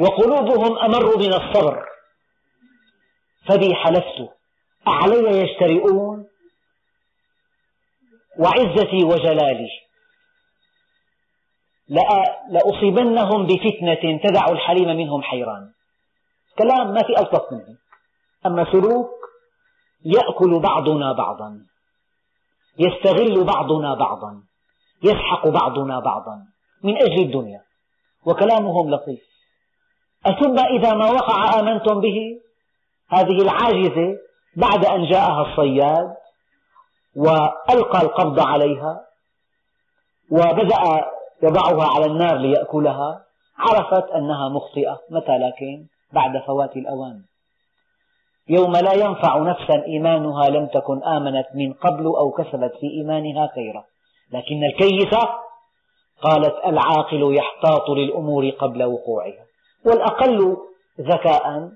وقلوبهم 0.00 0.78
أمر 0.78 1.16
من 1.16 1.34
الصبر. 1.34 1.86
فبي 3.48 3.74
حلفت 3.74 4.28
أعلي 4.88 5.38
يجترئون 5.38 6.26
وعزتي 8.38 9.04
وجلالي. 9.04 9.68
لأصيبنهم 12.50 13.46
بفتنة 13.46 14.20
تدع 14.24 14.48
الحليم 14.48 14.88
منهم 14.88 15.22
حيران. 15.22 15.72
كلام 16.58 16.94
ما 16.94 17.02
في 17.02 17.18
ألطف 17.18 17.52
منه. 17.52 17.78
أما 18.46 18.72
سلوك 18.72 19.10
يأكل 20.04 20.60
بعضنا 20.60 21.12
بعضا. 21.12 21.60
يستغل 22.78 23.44
بعضنا 23.44 23.94
بعضا. 23.94 24.42
يسحق 25.04 25.48
بعضنا 25.48 26.00
بعضا. 26.00 26.46
من 26.82 26.96
أجل 26.96 27.22
الدنيا. 27.22 27.62
وكلامهم 28.26 28.90
لطيف. 28.90 29.35
أثم 30.26 30.58
إذا 30.58 30.94
ما 30.94 31.10
وقع 31.10 31.60
آمنتم 31.60 32.00
به؟ 32.00 32.40
هذه 33.08 33.42
العاجزة 33.42 34.18
بعد 34.56 34.84
أن 34.84 35.10
جاءها 35.10 35.42
الصياد 35.42 36.16
وألقى 37.16 38.02
القبض 38.02 38.40
عليها 38.40 39.00
وبدأ 40.30 41.06
يضعها 41.42 41.88
على 41.94 42.06
النار 42.06 42.36
ليأكلها 42.36 43.22
عرفت 43.58 44.10
أنها 44.10 44.48
مخطئة. 44.48 45.00
متى 45.10 45.38
لكن؟ 45.38 45.86
بعد 46.12 46.42
فوات 46.46 46.76
الأوان. 46.76 47.22
يوم 48.48 48.72
لا 48.72 48.92
ينفع 48.92 49.38
نفسا 49.38 49.84
إيمانها 49.86 50.48
لم 50.48 50.66
تكن 50.66 51.04
آمنت 51.04 51.46
من 51.54 51.72
قبل 51.72 52.04
أو 52.04 52.30
كسبت 52.30 52.72
في 52.80 52.86
إيمانها 52.86 53.50
خيرا. 53.54 53.84
لكن 54.32 54.64
الكيسة 54.64 55.28
قالت 56.22 56.54
العاقل 56.66 57.36
يحتاط 57.36 57.90
للأمور 57.90 58.50
قبل 58.50 58.84
وقوعها. 58.84 59.45
والأقل 59.84 60.56
ذكاء 61.00 61.70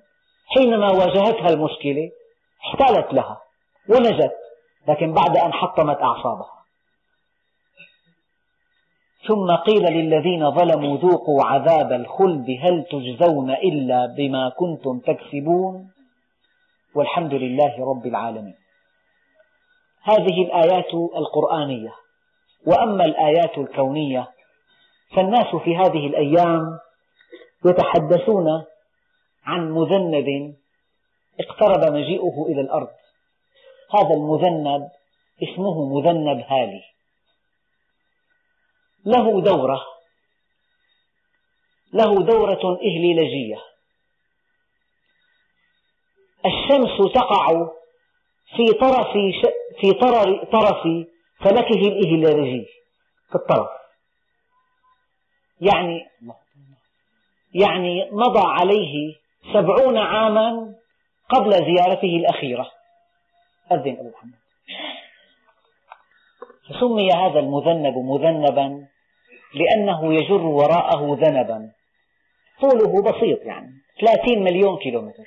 حينما 0.56 0.92
واجهتها 0.92 1.48
المشكلة 1.48 2.10
احتالت 2.64 3.14
لها 3.14 3.40
ونجت 3.88 4.36
لكن 4.88 5.12
بعد 5.12 5.36
أن 5.36 5.52
حطمت 5.52 5.96
أعصابها. 5.96 6.60
ثم 9.28 9.56
قيل 9.56 9.82
للذين 9.82 10.50
ظلموا 10.50 10.96
ذوقوا 10.96 11.44
عذاب 11.44 11.92
الخلد 11.92 12.46
هل 12.60 12.84
تجزون 12.90 13.50
إلا 13.50 14.06
بما 14.06 14.48
كنتم 14.48 14.98
تكسبون؟ 14.98 15.90
والحمد 16.94 17.34
لله 17.34 17.90
رب 17.90 18.06
العالمين. 18.06 18.54
هذه 20.02 20.42
الآيات 20.42 20.94
القرآنية 20.94 21.92
وأما 22.66 23.04
الآيات 23.04 23.58
الكونية 23.58 24.28
فالناس 25.16 25.56
في 25.64 25.76
هذه 25.76 26.06
الأيام 26.06 26.78
يتحدثون 27.64 28.64
عن 29.44 29.70
مذنب 29.70 30.56
اقترب 31.40 31.92
مجيئه 31.92 32.46
إلى 32.48 32.60
الأرض. 32.60 32.88
هذا 33.94 34.14
المذنب 34.14 34.90
اسمه 35.42 35.98
مذنب 35.98 36.44
هالي. 36.48 36.82
له 39.04 39.40
دورة 39.40 39.80
له 41.92 42.14
دورة 42.22 42.78
إهليلجية 42.78 43.56
الشمس 46.46 47.12
تقع 47.14 47.68
في 48.56 48.66
طرف 48.80 49.12
في 49.80 49.92
طرف 50.52 50.82
فلكه 51.40 51.88
الإهلالجي 51.88 52.66
في 53.28 53.34
الطرف. 53.34 53.70
يعني 55.60 56.06
يعني 57.54 58.10
مضى 58.12 58.42
عليه 58.44 59.14
سبعون 59.52 59.98
عاما 59.98 60.74
قبل 61.28 61.50
زيارته 61.50 62.16
الأخيرة. 62.16 62.70
أذن 63.72 63.96
أبو 63.98 64.10
محمد. 64.10 64.40
فسمي 66.68 67.10
هذا 67.10 67.38
المذنب 67.38 67.98
مذنبا 67.98 68.86
لأنه 69.54 70.14
يجر 70.14 70.42
وراءه 70.42 71.18
ذنبا. 71.20 71.70
طوله 72.60 73.02
بسيط 73.02 73.42
يعني 73.42 73.72
30 74.00 74.42
مليون 74.42 74.78
كيلومتر. 74.78 75.26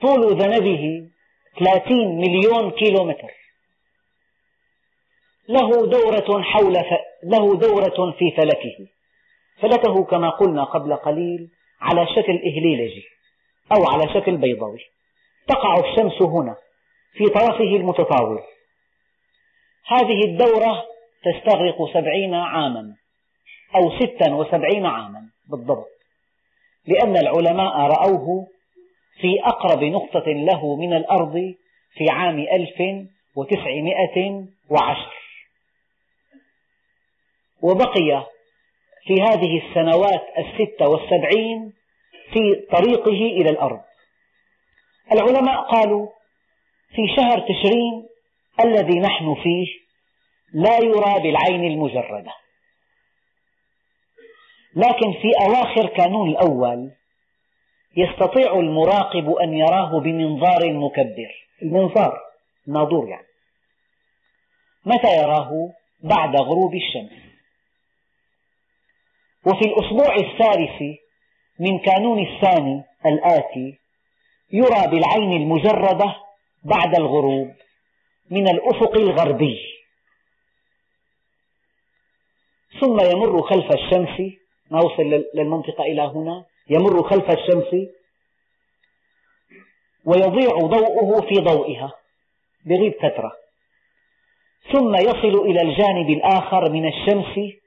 طول 0.00 0.36
ذنبه 0.36 1.08
30 1.58 2.16
مليون 2.16 2.70
كيلومتر. 2.70 3.30
له 5.48 5.86
دورة 5.86 6.42
حول 6.42 6.74
ف... 6.74 6.92
له 7.22 7.56
دورة 7.56 8.12
في 8.18 8.30
فلكه. 8.30 8.97
فلكه 9.62 10.04
كما 10.04 10.30
قلنا 10.30 10.64
قبل 10.64 10.94
قليل 10.96 11.48
على 11.80 12.06
شكل 12.06 12.32
إهليلجي 12.32 13.04
أو 13.72 13.84
على 13.86 14.14
شكل 14.14 14.36
بيضاوي 14.36 14.80
تقع 15.48 15.74
الشمس 15.74 16.22
هنا 16.22 16.56
في 17.12 17.24
طرفه 17.24 17.76
المتطاول. 17.76 18.40
هذه 19.86 20.24
الدورة 20.24 20.84
تستغرق 21.24 21.92
سبعين 21.94 22.34
عاما 22.34 22.94
أو 23.76 23.98
ستا 23.98 24.34
وسبعين 24.34 24.86
عاما 24.86 25.28
بالضبط 25.50 25.88
لأن 26.86 27.16
العلماء 27.16 27.76
رأوه 27.76 28.46
في 29.20 29.40
أقرب 29.44 29.84
نقطة 29.84 30.26
له 30.26 30.76
من 30.76 30.92
الأرض 30.92 31.54
في 31.94 32.06
عام 32.10 32.38
ألف 32.38 33.06
وتسعمائة 33.36 34.46
وعشر. 34.70 35.14
وبقي 37.62 38.26
في 39.08 39.22
هذه 39.22 39.62
السنوات 39.66 40.26
الستة 40.38 40.88
والسبعين 40.88 41.72
في 42.32 42.66
طريقه 42.72 43.40
إلى 43.40 43.50
الأرض. 43.50 43.80
العلماء 45.12 45.60
قالوا 45.62 46.08
في 46.94 47.02
شهر 47.16 47.40
تشرين 47.40 48.08
الذي 48.64 49.00
نحن 49.00 49.34
فيه 49.34 49.66
لا 50.52 50.78
يرى 50.78 51.22
بالعين 51.22 51.64
المجردة. 51.64 52.32
لكن 54.76 55.12
في 55.12 55.32
أواخر 55.46 55.86
كانون 55.86 56.28
الأول 56.28 56.90
يستطيع 57.96 58.52
المراقب 58.52 59.30
أن 59.30 59.54
يراه 59.54 60.00
بمنظار 60.00 60.72
مكبر. 60.72 61.46
المنظار 61.62 62.18
ناظور 62.66 63.08
يعني. 63.08 63.26
متى 64.86 65.16
يراه؟ 65.16 65.50
بعد 66.02 66.36
غروب 66.36 66.74
الشمس. 66.74 67.27
وفي 69.48 69.64
الأسبوع 69.64 70.14
الثالث 70.14 70.82
من 71.58 71.78
كانون 71.78 72.26
الثاني 72.26 72.82
الآتي 73.06 73.78
يرى 74.52 74.86
بالعين 74.90 75.42
المجردة 75.42 76.16
بعد 76.64 76.94
الغروب 76.98 77.52
من 78.30 78.48
الأفق 78.48 78.96
الغربي. 78.96 79.58
ثم 82.80 83.00
يمر 83.00 83.42
خلف 83.42 83.74
الشمس 83.74 84.32
ما 84.70 84.78
وصل 84.78 85.24
للمنطقة 85.34 85.84
إلى 85.84 86.02
هنا 86.02 86.44
يمر 86.70 87.02
خلف 87.02 87.30
الشمس 87.30 87.88
ويضيع 90.04 90.56
ضوءه 90.56 91.20
في 91.20 91.34
ضوئها 91.34 91.92
بغيب 92.66 92.94
فترة. 92.94 93.32
ثم 94.72 94.94
يصل 94.94 95.40
إلى 95.46 95.62
الجانب 95.62 96.10
الآخر 96.10 96.70
من 96.70 96.88
الشمس 96.88 97.57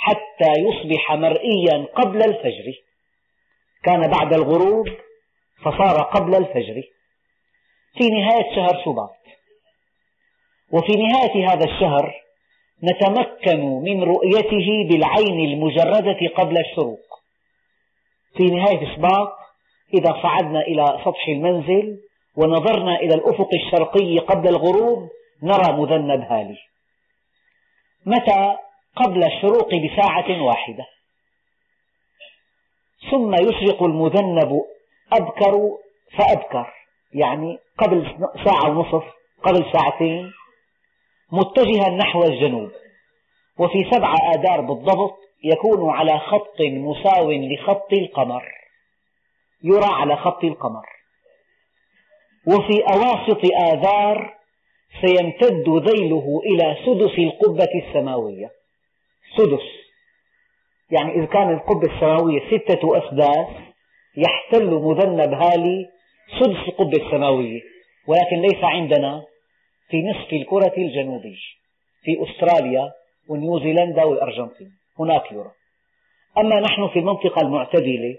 حتى 0.00 0.52
يصبح 0.58 1.12
مرئيا 1.12 1.86
قبل 1.94 2.16
الفجر. 2.16 2.72
كان 3.84 4.00
بعد 4.00 4.34
الغروب 4.34 4.86
فصار 5.64 6.02
قبل 6.02 6.34
الفجر. 6.34 6.82
في 7.98 8.08
نهاية 8.08 8.54
شهر 8.56 8.82
شباط. 8.84 9.16
وفي 10.72 10.92
نهاية 10.92 11.48
هذا 11.48 11.64
الشهر 11.64 12.14
نتمكن 12.84 13.60
من 13.60 14.02
رؤيته 14.02 14.88
بالعين 14.88 15.52
المجردة 15.52 16.28
قبل 16.36 16.58
الشروق. 16.58 17.06
في 18.36 18.44
نهاية 18.44 18.96
شباط 18.96 19.36
إذا 19.94 20.22
صعدنا 20.22 20.60
إلى 20.60 20.84
سطح 21.04 21.28
المنزل 21.28 22.00
ونظرنا 22.36 22.96
إلى 22.96 23.14
الأفق 23.14 23.48
الشرقي 23.54 24.18
قبل 24.18 24.48
الغروب 24.48 25.08
نرى 25.42 25.72
مذنب 25.72 26.20
هالي. 26.20 26.58
متى 28.06 28.56
قبل 28.96 29.24
الشروق 29.24 29.74
بساعة 29.74 30.42
واحدة. 30.42 30.86
ثم 33.10 33.34
يشرق 33.34 33.82
المذنب 33.82 34.62
أبكر 35.12 35.78
فأبكر. 36.18 36.72
يعني 37.14 37.58
قبل 37.78 38.06
ساعة 38.44 38.70
ونصف 38.70 39.04
قبل 39.42 39.72
ساعتين. 39.72 40.32
متجها 41.32 41.90
نحو 41.90 42.22
الجنوب. 42.22 42.70
وفي 43.58 43.90
سبع 43.90 44.14
آذار 44.34 44.60
بالضبط 44.60 45.18
يكون 45.44 45.90
على 45.90 46.18
خط 46.18 46.60
مساو 46.60 47.30
لخط 47.30 47.92
القمر. 47.92 48.44
يرى 49.64 49.88
على 49.92 50.16
خط 50.16 50.44
القمر. 50.44 50.86
وفي 52.46 52.82
أواسط 52.94 53.40
آذار 53.72 54.34
سيمتد 55.00 55.68
ذيله 55.68 56.40
إلى 56.46 56.76
سدس 56.86 57.18
القبة 57.18 57.86
السماوية. 57.86 58.59
سدس. 59.36 59.66
يعني 60.90 61.14
إذا 61.14 61.24
كان 61.24 61.50
القبة 61.50 61.94
السماوية 61.94 62.40
ستة 62.46 62.98
أسداس 62.98 63.46
يحتل 64.16 64.70
مذنب 64.70 65.32
هالي 65.32 65.88
سدس 66.40 66.68
القبة 66.68 67.06
السماوية. 67.06 67.60
ولكن 68.06 68.36
ليس 68.36 68.64
عندنا 68.64 69.24
في 69.90 70.02
نصف 70.02 70.32
الكرة 70.32 70.74
الجنوبي 70.78 71.38
في 72.02 72.16
أستراليا 72.24 72.92
ونيوزيلندا 73.28 74.04
والأرجنتين. 74.04 74.72
هناك 74.98 75.32
يرى 75.32 75.50
أما 76.38 76.60
نحن 76.60 76.88
في 76.88 76.98
المنطقة 76.98 77.42
المعتدلة 77.42 78.16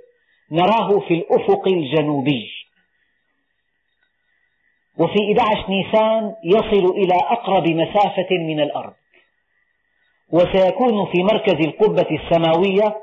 نراه 0.52 1.00
في 1.00 1.14
الأفق 1.14 1.68
الجنوبي 1.68 2.50
وفي 4.98 5.20
11 5.40 5.70
نيسان 5.70 6.36
يصل 6.44 6.86
إلى 6.96 7.16
أقرب 7.16 7.68
مسافة 7.68 8.28
من 8.32 8.60
الأرض. 8.60 8.94
وسيكون 10.32 11.06
في 11.12 11.24
مركز 11.24 11.66
القبة 11.68 12.08
السماوية 12.12 12.96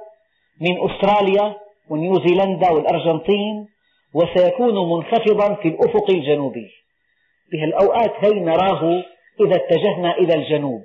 من 0.60 0.90
أستراليا 0.90 1.56
ونيوزيلندا 1.90 2.70
والأرجنتين 2.70 3.68
وسيكون 4.14 4.74
منخفضا 4.90 5.54
في 5.54 5.68
الأفق 5.68 6.10
الجنوبي. 6.10 6.70
بهالأوقات 7.52 8.12
هي 8.24 8.40
نراه 8.40 9.04
إذا 9.40 9.56
اتجهنا 9.56 10.16
إلى 10.18 10.34
الجنوب. 10.34 10.82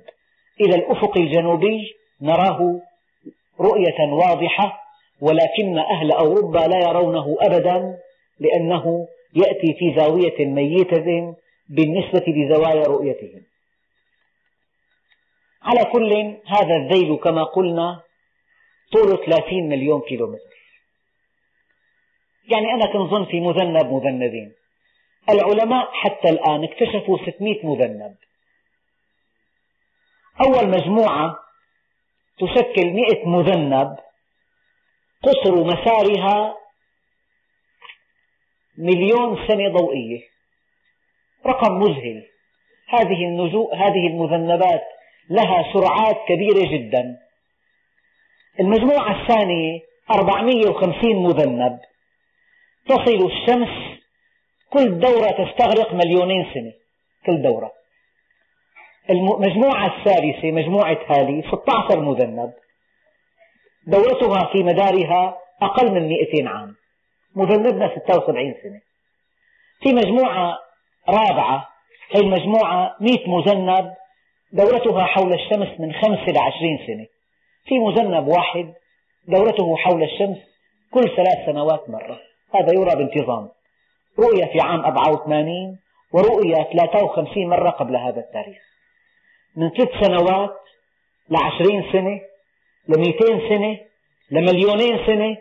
إلى 0.61 0.75
الأفق 0.75 1.17
الجنوبي 1.17 1.79
نراه 2.21 2.79
رؤية 3.59 4.11
واضحة 4.13 4.79
ولكن 5.21 5.77
أهل 5.77 6.11
أوروبا 6.11 6.59
لا 6.59 6.89
يرونه 6.89 7.35
أبدا 7.41 7.97
لأنه 8.39 9.07
يأتي 9.35 9.73
في 9.79 9.95
زاوية 9.97 10.45
ميتة 10.45 11.35
بالنسبة 11.69 12.23
لزوايا 12.27 12.83
رؤيتهم. 12.87 13.41
على 15.63 15.85
كل 15.85 16.37
هذا 16.47 16.75
الذيل 16.75 17.15
كما 17.15 17.43
قلنا 17.43 18.01
طوله 18.91 19.25
30 19.25 19.69
مليون 19.69 20.01
كيلومتر. 20.01 20.53
يعني 22.51 22.73
أنا 22.73 22.85
كنت 22.85 23.11
ظن 23.11 23.25
في 23.25 23.39
مذنب 23.39 23.93
مذنبين. 23.93 24.53
العلماء 25.29 25.91
حتى 25.91 26.29
الآن 26.29 26.63
اكتشفوا 26.63 27.17
600 27.17 27.65
مذنب. 27.65 28.15
أول 30.45 30.69
مجموعة 30.69 31.39
تشكل 32.39 32.91
100 32.91 33.27
مذنب 33.27 33.97
قصر 35.23 35.63
مسارها 35.63 36.57
مليون 38.77 39.47
سنة 39.47 39.69
ضوئية. 39.69 40.21
رقم 41.45 41.73
مذهل. 41.73 42.29
هذه 42.87 43.25
النجوم 43.25 43.73
هذه 43.73 44.07
المذنبات 44.07 44.83
لها 45.29 45.73
سرعات 45.73 46.17
كبيرة 46.27 46.71
جدا. 46.77 47.17
المجموعة 48.59 49.21
الثانية 49.21 49.79
450 50.11 51.23
مذنب. 51.23 51.79
تصل 52.87 53.25
الشمس 53.31 53.99
كل 54.69 54.99
دورة 54.99 55.27
تستغرق 55.27 55.93
مليونين 55.93 56.45
سنة. 56.53 56.73
كل 57.25 57.41
دورة. 57.41 57.71
المجموعة 59.09 59.97
الثالثة 59.97 60.51
مجموعة 60.51 60.97
هالي 61.07 61.43
16 61.51 61.99
مذنب. 61.99 62.53
دورتها 63.87 64.51
في 64.51 64.63
مدارها 64.63 65.37
أقل 65.61 65.91
من 65.91 66.09
200 66.09 66.47
عام. 66.47 66.75
مذنبنا 67.35 67.95
76 67.95 68.55
سنة. 68.63 68.81
في 69.81 69.93
مجموعة 69.93 70.59
رابعة 71.09 71.69
هي 72.11 72.19
المجموعة 72.19 72.95
مئة 72.99 73.29
مذنب. 73.29 73.93
دورتها 74.53 75.03
حول 75.03 75.33
الشمس 75.33 75.79
من 75.79 75.93
خمس 75.93 76.19
إلى 76.29 76.39
عشرين 76.39 76.79
سنة. 76.87 77.05
في 77.65 77.79
مذنب 77.79 78.27
واحد 78.27 78.73
دورته 79.27 79.77
حول 79.77 80.03
الشمس 80.03 80.37
كل 80.91 81.01
ثلاث 81.01 81.45
سنوات 81.45 81.89
مرة. 81.89 82.19
هذا 82.55 82.73
يرى 82.73 82.95
بانتظام. 82.95 83.49
رؤية 84.19 84.45
في 84.45 84.59
عام 84.61 84.85
84 84.85 85.79
ورؤية 86.13 86.63
53 86.63 87.49
مرة 87.49 87.69
قبل 87.69 87.95
هذا 87.95 88.19
التاريخ. 88.19 88.57
من 89.55 89.69
ست 89.69 89.91
سنوات 90.05 90.59
لعشرين 91.29 91.91
سنة 91.91 92.21
لمئتين 92.87 93.49
سنة 93.49 93.79
لمليونين 94.31 95.05
سنة 95.05 95.37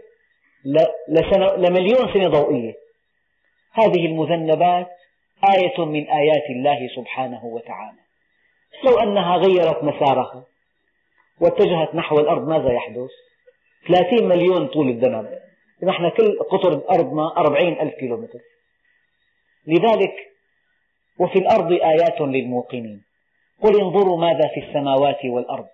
لمليون 1.56 2.12
سنة 2.14 2.28
ضوئية. 2.28 2.74
هذه 3.72 4.06
المذنبات 4.06 4.90
آية 5.56 5.84
من 5.84 6.08
آيات 6.08 6.50
الله 6.50 6.88
سبحانه 6.96 7.44
وتعالى. 7.44 8.01
لو 8.84 8.98
أنها 8.98 9.36
غيرت 9.36 9.84
مسارها 9.84 10.44
واتجهت 11.40 11.94
نحو 11.94 12.18
الأرض 12.18 12.48
ماذا 12.48 12.72
يحدث؟ 12.72 13.10
30 13.88 14.28
مليون 14.28 14.66
طول 14.66 14.88
الذنب 14.88 15.38
نحن 15.82 16.08
كل 16.08 16.38
قطر 16.50 16.82
أرضنا 16.90 17.36
40 17.36 17.72
ألف 17.80 17.94
كيلومتر. 17.94 18.38
لذلك 19.66 20.14
وفي 21.18 21.38
الأرض 21.38 21.72
آيات 21.72 22.20
للموقنين. 22.20 23.02
قل 23.62 23.80
انظروا 23.80 24.18
ماذا 24.18 24.48
في 24.54 24.60
السماوات 24.60 25.24
والأرض. 25.24 25.66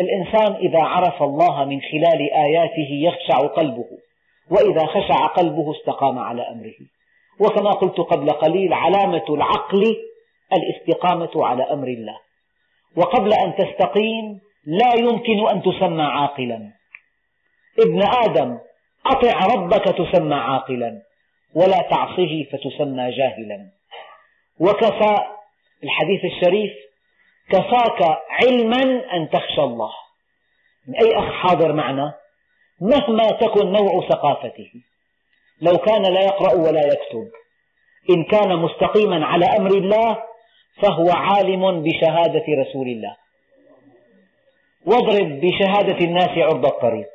الإنسان 0.00 0.54
إذا 0.54 0.82
عرف 0.82 1.22
الله 1.22 1.64
من 1.64 1.80
خلال 1.80 2.32
آياته 2.32 2.88
يخشع 2.90 3.46
قلبه 3.46 3.88
وإذا 4.50 4.86
خشع 4.86 5.26
قلبه 5.26 5.72
استقام 5.72 6.18
على 6.18 6.42
أمره. 6.42 6.74
وكما 7.40 7.70
قلت 7.70 8.00
قبل 8.00 8.30
قليل 8.30 8.72
علامة 8.72 9.24
العقل 9.30 9.96
الاستقامة 10.56 11.30
على 11.36 11.62
أمر 11.62 11.88
الله. 11.88 12.18
وقبل 12.96 13.32
أن 13.32 13.56
تستقيم 13.56 14.40
لا 14.66 14.94
يمكن 14.98 15.48
أن 15.48 15.62
تسمى 15.62 16.02
عاقلا. 16.02 16.72
ابن 17.78 18.02
آدم 18.02 18.58
أطع 19.06 19.38
ربك 19.54 19.84
تسمى 19.84 20.34
عاقلا 20.34 21.02
ولا 21.54 21.78
تعصه 21.90 22.44
فتسمى 22.52 23.10
جاهلا. 23.10 23.70
وكفى 24.60 25.16
الحديث 25.84 26.24
الشريف 26.24 26.72
كفاك 27.50 28.18
علما 28.30 29.12
أن 29.12 29.30
تخشى 29.30 29.62
الله. 29.62 29.90
أي 31.02 31.18
أخ 31.18 31.32
حاضر 31.32 31.72
معنا؟ 31.72 32.14
مهما 32.80 33.28
تكن 33.28 33.72
نوع 33.72 34.08
ثقافته. 34.08 34.70
لو 35.60 35.78
كان 35.78 36.02
لا 36.02 36.20
يقرأ 36.20 36.54
ولا 36.54 36.86
يكتب. 36.86 37.30
إن 38.10 38.24
كان 38.24 38.56
مستقيما 38.56 39.26
على 39.26 39.46
أمر 39.46 39.70
الله 39.70 40.22
فهو 40.80 41.10
عالم 41.10 41.82
بشهادة 41.82 42.44
رسول 42.48 42.88
الله. 42.88 43.16
واضرب 44.86 45.40
بشهادة 45.40 46.04
الناس 46.04 46.28
عرض 46.28 46.66
الطريق. 46.66 47.08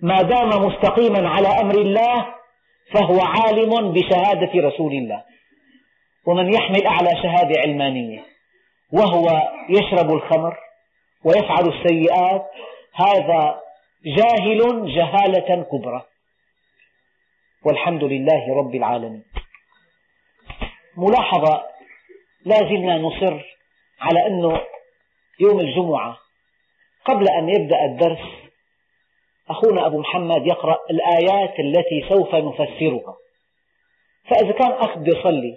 ما 0.00 0.22
دام 0.22 0.48
مستقيما 0.48 1.28
على 1.28 1.48
أمر 1.48 1.74
الله 1.74 2.34
فهو 2.94 3.20
عالم 3.20 3.92
بشهادة 3.92 4.68
رسول 4.68 4.92
الله. 4.92 5.24
ومن 6.26 6.54
يحمل 6.54 6.86
أعلى 6.86 7.10
شهادة 7.22 7.60
علمانية 7.60 8.24
وهو 8.92 9.26
يشرب 9.68 10.12
الخمر 10.12 10.56
ويفعل 11.24 11.68
السيئات 11.68 12.50
هذا 12.94 13.60
جاهل 14.04 14.94
جهالة 14.94 15.62
كبرى. 15.62 16.06
والحمد 17.64 18.04
لله 18.04 18.54
رب 18.54 18.74
العالمين. 18.74 19.24
ملاحظة 20.96 21.69
لا 22.44 22.56
زلنا 22.56 22.98
نصر 22.98 23.40
على 24.00 24.26
أنه 24.26 24.60
يوم 25.40 25.60
الجمعة 25.60 26.18
قبل 27.04 27.28
أن 27.28 27.48
يبدأ 27.48 27.84
الدرس 27.84 28.28
أخونا 29.50 29.86
أبو 29.86 29.98
محمد 29.98 30.46
يقرأ 30.46 30.78
الآيات 30.90 31.60
التي 31.60 32.08
سوف 32.08 32.34
نفسرها. 32.34 33.16
فإذا 34.30 34.52
كان 34.52 34.72
أخ 34.72 34.90
يصلي 34.96 35.56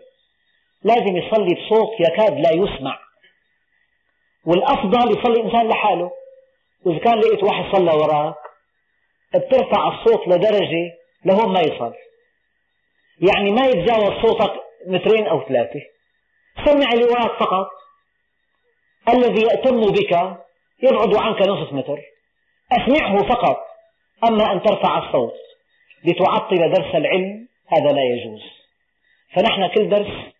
لازم 0.84 1.18
يصلي 1.18 1.56
بصوت 1.56 2.00
يكاد 2.00 2.40
لا 2.40 2.52
يسمع. 2.52 3.00
والأفضل 4.46 5.20
يصلي 5.20 5.40
الإنسان 5.40 5.68
لحاله. 5.68 6.12
وإذا 6.86 7.00
كان 7.00 7.20
لقيت 7.20 7.44
واحد 7.44 7.76
صلى 7.76 7.92
وراك 7.92 8.36
بترفع 9.36 9.88
الصوت 9.88 10.28
لدرجة 10.28 10.94
لهون 11.26 11.54
ما 11.54 11.60
يصل 11.60 11.94
يعني 13.30 13.52
ما 13.52 13.66
يتجاوز 13.66 14.22
صوتك 14.22 14.54
مترين 14.88 15.28
أو 15.28 15.48
ثلاثة. 15.48 15.82
سمع 16.66 16.90
وراك 16.96 17.40
فقط. 17.40 17.68
الذي 19.14 19.42
يأتم 19.42 19.82
بك 19.82 20.12
يبعد 20.84 21.16
عنك 21.16 21.42
نصف 21.42 21.74
متر. 21.74 22.00
أسمعه 22.72 23.18
فقط. 23.18 23.58
أما 24.30 24.52
أن 24.52 24.62
ترفع 24.62 25.08
الصوت 25.08 25.34
لتعطل 26.06 26.72
درس 26.72 26.96
العلم 26.96 27.48
هذا 27.68 27.92
لا 27.92 28.02
يجوز. 28.04 28.42
فنحن 29.36 29.68
كل 29.68 29.90
درس 29.90 30.34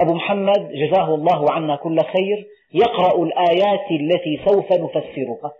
أبو 0.00 0.14
محمد 0.14 0.72
جزاه 0.72 1.14
الله 1.14 1.52
عنا 1.52 1.76
كل 1.76 2.00
خير 2.00 2.46
يقرأ 2.74 3.22
الآيات 3.22 3.90
التي 3.90 4.42
سوف 4.46 4.72
نفسرها. 4.72 5.52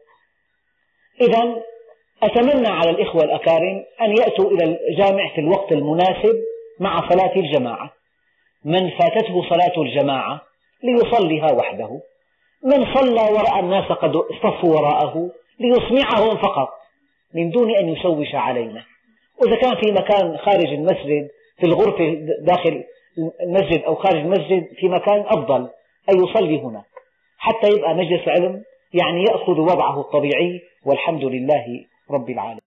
إذا 1.20 1.62
أتمنى 2.22 2.68
على 2.68 2.90
الإخوة 2.90 3.24
الأكارم 3.24 3.84
أن 4.01 4.11
يأتوا 4.11 4.51
إلى 4.51 4.64
الجامع 4.90 5.34
في 5.34 5.40
الوقت 5.40 5.72
المناسب 5.72 6.34
مع 6.80 7.09
صلاة 7.09 7.36
الجماعة. 7.36 7.92
من 8.64 8.90
فاتته 8.90 9.42
صلاة 9.50 9.82
الجماعة 9.82 10.40
ليصليها 10.82 11.52
وحده. 11.52 12.00
من 12.64 12.94
صلى 12.94 13.20
ورأى 13.32 13.60
الناس 13.60 13.84
قد 13.84 14.16
اصطفوا 14.16 14.76
وراءه 14.76 15.30
ليسمعهم 15.60 16.36
فقط 16.36 16.68
من 17.34 17.50
دون 17.50 17.76
أن 17.76 17.88
يشوش 17.88 18.34
علينا. 18.34 18.84
وإذا 19.42 19.56
كان 19.56 19.74
في 19.74 19.92
مكان 19.92 20.36
خارج 20.38 20.66
المسجد 20.66 21.28
في 21.60 21.66
الغرفة 21.66 22.14
داخل 22.40 22.84
المسجد 23.42 23.82
أو 23.82 23.94
خارج 23.94 24.16
المسجد 24.20 24.66
في 24.76 24.88
مكان 24.88 25.20
أفضل 25.20 25.68
أن 26.10 26.24
يصلي 26.24 26.60
هناك. 26.60 26.84
حتى 27.38 27.68
يبقى 27.76 27.94
مجلس 27.94 28.28
علم 28.28 28.62
يعني 28.94 29.22
يأخذ 29.22 29.60
وضعه 29.60 30.00
الطبيعي 30.00 30.60
والحمد 30.86 31.24
لله 31.24 31.84
رب 32.10 32.30
العالمين. 32.30 32.63